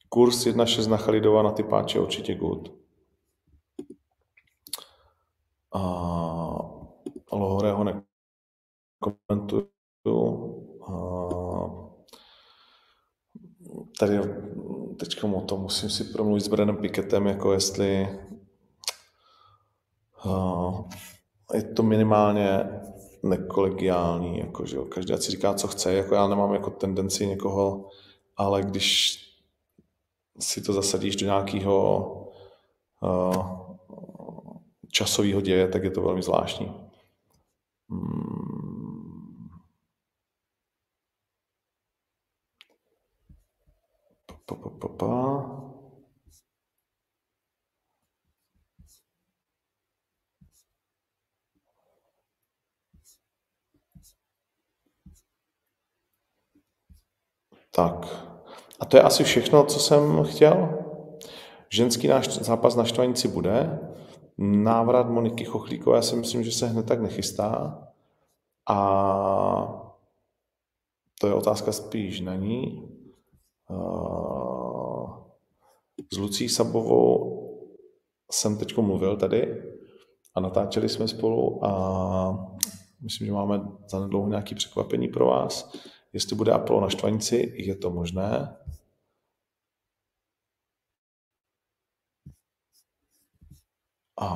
Kurs 0.09 0.47
1.6 0.47 0.89
na 0.89 0.97
Chalidova 0.97 1.43
na 1.43 1.51
typáče 1.51 2.01
určitě 2.01 2.35
good. 2.35 2.73
A 5.73 5.79
Lohorého 7.33 7.85
nekomentuju. 9.01 9.69
A 10.87 10.93
tady 13.99 14.19
teď 14.99 15.25
o 15.25 15.41
tom 15.41 15.61
musím 15.61 15.91
si 15.91 16.05
promluvit 16.05 16.41
s 16.41 16.49
Brenem 16.49 16.77
Piketem, 16.77 17.27
jako 17.27 17.53
jestli 17.53 18.09
uh, 20.25 20.89
je 21.55 21.63
to 21.63 21.83
minimálně 21.83 22.65
nekolegiální, 23.23 24.39
jako, 24.39 24.67
že 24.67 24.79
každý 24.89 25.17
si 25.17 25.31
říká, 25.31 25.55
co 25.55 25.69
chce, 25.69 25.93
jako 25.93 26.15
já 26.15 26.29
nemám 26.29 26.55
jako 26.55 26.71
tendenci 26.71 27.27
někoho, 27.27 27.89
ale 28.37 28.63
když 28.63 29.19
si 30.39 30.63
to 30.63 30.73
zasadíš 30.73 31.17
do 31.17 31.27
nějakého 31.27 32.07
uh, 33.03 33.69
časového 34.93 35.41
děje, 35.41 35.69
tak 35.69 35.85
je 35.85 35.91
to 35.91 36.03
velmi 36.03 36.23
zvláštní. 36.23 36.73
Hmm. 37.91 39.49
Pa, 44.27 44.55
pa, 44.55 44.71
pa, 44.71 44.89
pa. 44.89 45.58
Tak. 57.79 58.07
A 58.81 58.85
to 58.85 58.97
je 58.97 59.03
asi 59.03 59.25
všechno, 59.25 59.65
co 59.65 59.79
jsem 59.79 60.25
chtěl. 60.25 60.79
Ženský 61.71 62.09
náš 62.09 62.29
zápas 62.29 62.77
na 62.77 62.85
Štvanici 62.85 63.29
bude. 63.29 63.79
Návrat 64.39 65.11
Moniky 65.11 65.45
Chochlíkové 65.45 66.03
si 66.03 66.17
myslím, 66.17 66.45
že 66.45 66.53
se 66.53 66.67
hned 66.67 66.87
tak 66.87 67.01
nechystá. 67.01 67.83
A 68.69 68.79
to 71.21 71.27
je 71.27 71.35
otázka 71.35 71.73
spíš 71.73 72.21
na 72.21 72.35
ní. 72.35 72.89
S 76.13 76.19
Lucí 76.19 76.49
Sabovou 76.49 77.43
jsem 78.31 78.59
teď 78.59 78.77
mluvil 78.77 79.17
tady 79.17 79.63
a 80.35 80.41
natáčeli 80.41 80.89
jsme 80.89 81.09
spolu 81.09 81.65
a 81.65 82.47
myslím, 83.03 83.27
že 83.27 83.33
máme 83.33 83.61
zanedlouho 83.89 84.29
nějaké 84.29 84.55
překvapení 84.55 85.09
pro 85.09 85.27
vás. 85.27 85.73
Jestli 86.13 86.37
bude 86.37 86.53
Apollo 86.53 86.81
na 86.81 86.91
Štvanici, 86.91 87.53
je 87.57 87.77
to 87.77 87.91
možné. 87.91 88.57
A, 94.21 94.29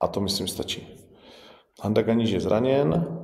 a 0.00 0.08
to 0.08 0.20
myslím 0.20 0.48
stačí. 0.48 0.88
Handa 1.82 2.02
Ganíž 2.02 2.30
je 2.30 2.40
zraněn. 2.40 3.18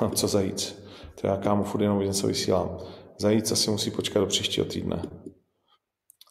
Co 0.14 0.28
zajíc? 0.28 0.82
To 1.20 1.26
já 1.26 1.36
kámo 1.36 1.64
furt 1.64 1.82
jenom 1.82 2.00
něco 2.00 2.26
vysílám. 2.26 2.78
Zajíc 3.18 3.52
asi 3.52 3.70
musí 3.70 3.90
počkat 3.90 4.20
do 4.20 4.26
příštího 4.26 4.66
týdne. 4.66 5.02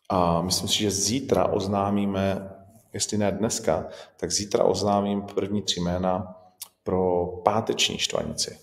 A 0.10 0.42
myslím 0.42 0.70
si, 0.70 0.78
že 0.78 0.92
zítra 0.92 1.46
oznámíme, 1.46 2.50
jestli 2.94 3.18
ne 3.18 3.32
dneska, 3.32 3.88
tak 4.18 4.32
zítra 4.32 4.64
oznámím 4.64 5.22
první 5.22 5.62
tři 5.62 5.80
jména 5.80 6.36
pro 6.84 7.28
páteční 7.28 7.98
štvanici. 7.98 8.60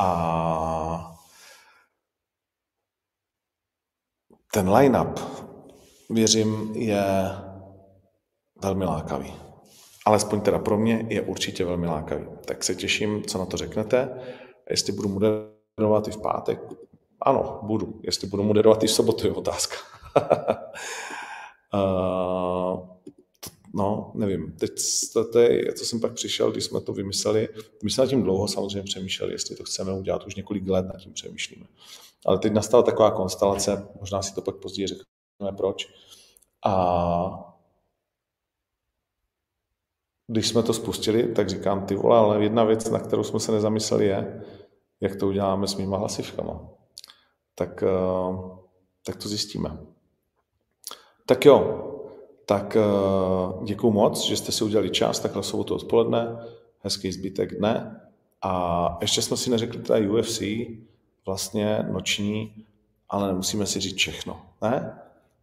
A 0.00 1.16
ten 4.52 4.70
line-up, 4.70 5.20
věřím, 6.10 6.72
je 6.74 7.04
velmi 8.62 8.84
lákavý. 8.84 9.34
Alespoň 10.06 10.40
teda 10.40 10.58
pro 10.58 10.78
mě 10.78 11.06
je 11.08 11.22
určitě 11.22 11.64
velmi 11.64 11.86
lákavý. 11.86 12.26
Tak 12.44 12.64
se 12.64 12.74
těším, 12.74 13.24
co 13.24 13.38
na 13.38 13.46
to 13.46 13.56
řeknete. 13.56 14.20
Jestli 14.70 14.92
budu 14.92 15.08
moderovat 15.08 16.08
i 16.08 16.10
v 16.10 16.22
pátek, 16.22 16.60
ano, 17.20 17.60
budu. 17.62 18.00
Jestli 18.02 18.26
budu 18.26 18.42
moderovat 18.42 18.82
i 18.82 18.86
v 18.86 18.90
sobotu, 18.90 19.26
je 19.26 19.32
otázka. 19.32 19.76
Uh, 21.74 22.88
no, 23.74 24.12
nevím. 24.14 24.52
Teď 24.52 24.70
to, 25.32 25.38
je, 25.38 25.72
co 25.72 25.84
jsem 25.84 26.00
pak 26.00 26.12
přišel, 26.12 26.50
když 26.50 26.64
jsme 26.64 26.80
to 26.80 26.92
vymysleli. 26.92 27.48
My 27.82 27.90
jsme 27.90 28.04
nad 28.04 28.10
tím 28.10 28.22
dlouho 28.22 28.48
samozřejmě 28.48 28.82
přemýšleli, 28.82 29.32
jestli 29.32 29.56
to 29.56 29.64
chceme 29.64 29.92
udělat, 29.92 30.26
už 30.26 30.34
několik 30.34 30.68
let 30.68 30.86
nad 30.86 30.96
tím 30.96 31.12
přemýšlíme. 31.12 31.66
Ale 32.26 32.38
teď 32.38 32.52
nastala 32.52 32.82
taková 32.82 33.10
konstelace, 33.10 33.88
možná 34.00 34.22
si 34.22 34.34
to 34.34 34.42
pak 34.42 34.56
později 34.56 34.86
řekneme 34.86 35.56
proč. 35.56 35.88
A 36.64 37.52
když 40.26 40.48
jsme 40.48 40.62
to 40.62 40.74
spustili, 40.74 41.34
tak 41.34 41.48
říkám, 41.48 41.86
ty 41.86 41.94
vole, 41.94 42.18
ale 42.18 42.42
jedna 42.42 42.64
věc, 42.64 42.90
na 42.90 42.98
kterou 42.98 43.24
jsme 43.24 43.40
se 43.40 43.52
nezamysleli, 43.52 44.06
je, 44.06 44.44
jak 45.00 45.16
to 45.16 45.28
uděláme 45.28 45.66
s 45.66 45.76
mýma 45.76 45.96
hlasivkama. 45.96 46.68
Tak, 47.54 47.82
eh, 47.82 47.86
tak 49.06 49.16
to 49.16 49.28
zjistíme. 49.28 49.78
Tak 51.26 51.44
jo, 51.44 51.88
tak 52.46 52.76
uh, 52.76 53.64
děkuji 53.64 53.90
moc, 53.90 54.24
že 54.24 54.36
jste 54.36 54.52
si 54.52 54.64
udělali 54.64 54.90
čas 54.90 55.20
takhle 55.20 55.42
sobotu 55.42 55.74
odpoledne, 55.74 56.36
hezký 56.80 57.12
zbytek 57.12 57.58
dne. 57.58 58.00
A 58.42 58.98
ještě 59.00 59.22
jsme 59.22 59.36
si 59.36 59.50
neřekli 59.50 59.80
teda 59.80 60.12
UFC, 60.12 60.42
vlastně 61.26 61.78
noční, 61.92 62.64
ale 63.08 63.26
nemusíme 63.28 63.66
si 63.66 63.80
říct 63.80 63.96
všechno. 63.96 64.42
Ne? 64.62 64.98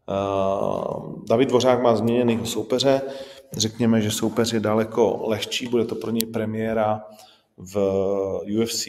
Uh, 0.10 1.24
David 1.30 1.50
Dvořák 1.50 1.82
má 1.82 1.96
změněného 1.96 2.46
soupeře, 2.46 3.02
řekněme, 3.54 4.02
že 4.02 4.12
soupeř 4.12 4.54
je 4.54 4.60
daleko 4.60 5.28
lehčí, 5.28 5.68
bude 5.68 5.86
to 5.86 5.96
pro 5.96 6.12
něj 6.12 6.26
premiéra 6.26 7.06
v 7.58 7.78
UFC, 8.62 8.86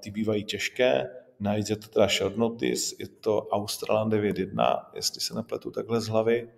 ty 0.00 0.10
bývají 0.10 0.44
těžké, 0.44 1.10
Navíc 1.40 1.70
je 1.70 1.76
to 1.76 1.88
teda 1.88 2.08
short 2.08 2.36
notice, 2.36 2.94
je 2.98 3.08
to 3.08 3.42
Australan 3.42 4.10
9.1, 4.10 4.84
jestli 4.94 5.20
se 5.20 5.34
nepletu 5.34 5.70
takhle 5.70 6.00
z 6.00 6.08
hlavy. 6.08 6.48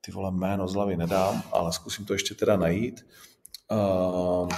Ty 0.00 0.12
vole, 0.12 0.30
jméno 0.30 0.68
z 0.68 0.74
hlavy 0.74 0.96
nedám, 0.96 1.42
ale 1.52 1.72
zkusím 1.72 2.04
to 2.04 2.12
ještě 2.12 2.34
teda 2.34 2.56
najít. 2.56 3.06
Uh, 3.70 4.48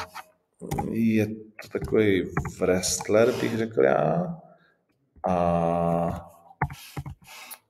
je 0.90 1.26
to 1.26 1.68
takový 1.72 2.24
wrestler, 2.60 3.32
bych 3.40 3.56
řekl 3.56 3.82
já. 3.82 4.36
A 5.28 6.30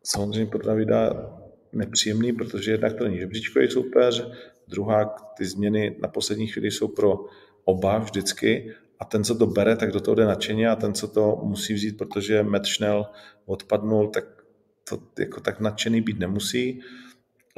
samozřejmě 0.04 0.50
pro 0.50 0.66
Davida 0.66 1.30
nepříjemný, 1.72 2.32
protože 2.32 2.70
jednak 2.70 2.94
to 2.98 3.04
není 3.04 3.18
žebříčkový 3.18 3.70
soupeř, 3.70 4.26
druhá 4.68 5.04
ty 5.36 5.44
změny 5.44 5.96
na 6.02 6.08
poslední 6.08 6.46
chvíli 6.46 6.70
jsou 6.70 6.88
pro 6.88 7.24
oba 7.64 7.98
vždycky 7.98 8.74
a 9.02 9.04
ten, 9.04 9.24
co 9.24 9.34
to 9.34 9.46
bere, 9.46 9.76
tak 9.76 9.92
do 9.92 10.00
toho 10.00 10.14
jde 10.14 10.24
nadšeně 10.24 10.68
a 10.68 10.76
ten, 10.76 10.94
co 10.94 11.08
to 11.08 11.40
musí 11.42 11.74
vzít, 11.74 11.98
protože 11.98 12.46
Schnell 12.64 13.06
odpadnul, 13.46 14.08
tak 14.08 14.24
to 14.88 14.98
jako 15.18 15.40
tak 15.40 15.60
nadšený 15.60 16.00
být 16.00 16.18
nemusí. 16.18 16.80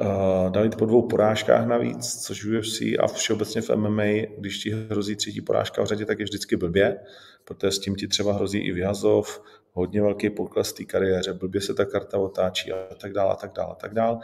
Uh, 0.01 0.51
dali 0.51 0.69
po 0.69 0.85
dvou 0.85 1.07
porážkách 1.07 1.67
navíc, 1.67 2.23
což 2.25 2.45
UFC 2.45 2.81
a 2.81 3.07
všeobecně 3.07 3.61
v 3.61 3.69
MMA, 3.75 4.03
když 4.37 4.57
ti 4.57 4.71
hrozí 4.71 5.15
třetí 5.15 5.41
porážka 5.41 5.83
v 5.83 5.85
řadě, 5.85 6.05
tak 6.05 6.19
je 6.19 6.25
vždycky 6.25 6.55
blbě, 6.55 6.99
protože 7.45 7.71
s 7.71 7.79
tím 7.79 7.95
ti 7.95 8.07
třeba 8.07 8.33
hrozí 8.33 8.59
i 8.59 8.71
vyhazov, 8.71 9.41
hodně 9.71 10.01
velký 10.01 10.29
pokles 10.29 10.73
té 10.73 10.83
kariéře, 10.83 11.33
blbě 11.33 11.61
se 11.61 11.73
ta 11.73 11.85
karta 11.85 12.17
otáčí 12.17 12.71
a 12.71 12.95
tak 12.95 13.13
dále, 13.13 13.31
a 13.31 13.35
tak 13.35 13.51
dále, 13.55 13.71
a 13.71 13.75
tak 13.75 13.93
dále. 13.93 14.17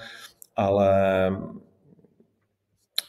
Ale 0.56 0.92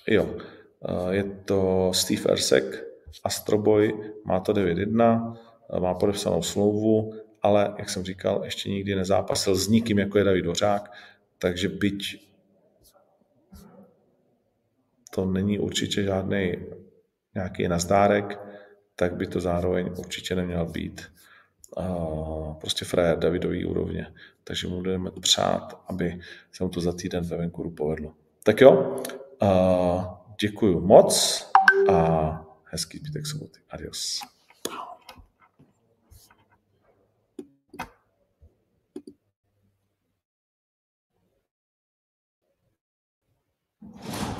jo, 0.06 0.24
uh, 0.24 1.10
je 1.10 1.24
to 1.44 1.90
Steve 1.94 2.32
Ersek, 2.32 2.91
Astroboy, 3.24 4.12
má 4.24 4.40
to 4.40 4.52
9.1, 4.52 5.36
má 5.80 5.94
podepsanou 5.94 6.42
smlouvu, 6.42 7.14
ale, 7.42 7.74
jak 7.78 7.90
jsem 7.90 8.04
říkal, 8.04 8.40
ještě 8.44 8.70
nikdy 8.70 8.94
nezápasil 8.94 9.56
s 9.56 9.68
nikým, 9.68 9.98
jako 9.98 10.18
je 10.18 10.24
David 10.24 10.46
Hořák, 10.46 10.92
takže 11.38 11.68
byť 11.68 12.28
to 15.14 15.24
není 15.24 15.58
určitě 15.58 16.02
žádný 16.02 16.56
nějaký 17.34 17.68
nazdárek, 17.68 18.40
tak 18.96 19.16
by 19.16 19.26
to 19.26 19.40
zároveň 19.40 19.90
určitě 19.98 20.34
neměl 20.34 20.66
být 20.66 21.02
uh, 21.76 22.54
prostě 22.54 22.84
frajer 22.84 23.18
Davidový 23.18 23.64
úrovně. 23.64 24.06
Takže 24.44 24.68
mu 24.68 24.76
budeme 24.76 25.10
přát, 25.20 25.82
aby 25.86 26.20
se 26.52 26.64
mu 26.64 26.70
to 26.70 26.80
za 26.80 26.92
týden 26.92 27.24
ve 27.24 27.36
Vancouveru 27.36 27.70
povedlo. 27.70 28.12
Tak 28.42 28.60
jo, 28.60 28.96
uh, 29.42 30.04
děkuju 30.40 30.80
moc 30.80 31.46
a 31.90 32.51
hezký 32.72 32.98
zbytek 32.98 33.26
soboty. 33.26 33.60
Adios. 33.68 34.20
you 43.92 44.31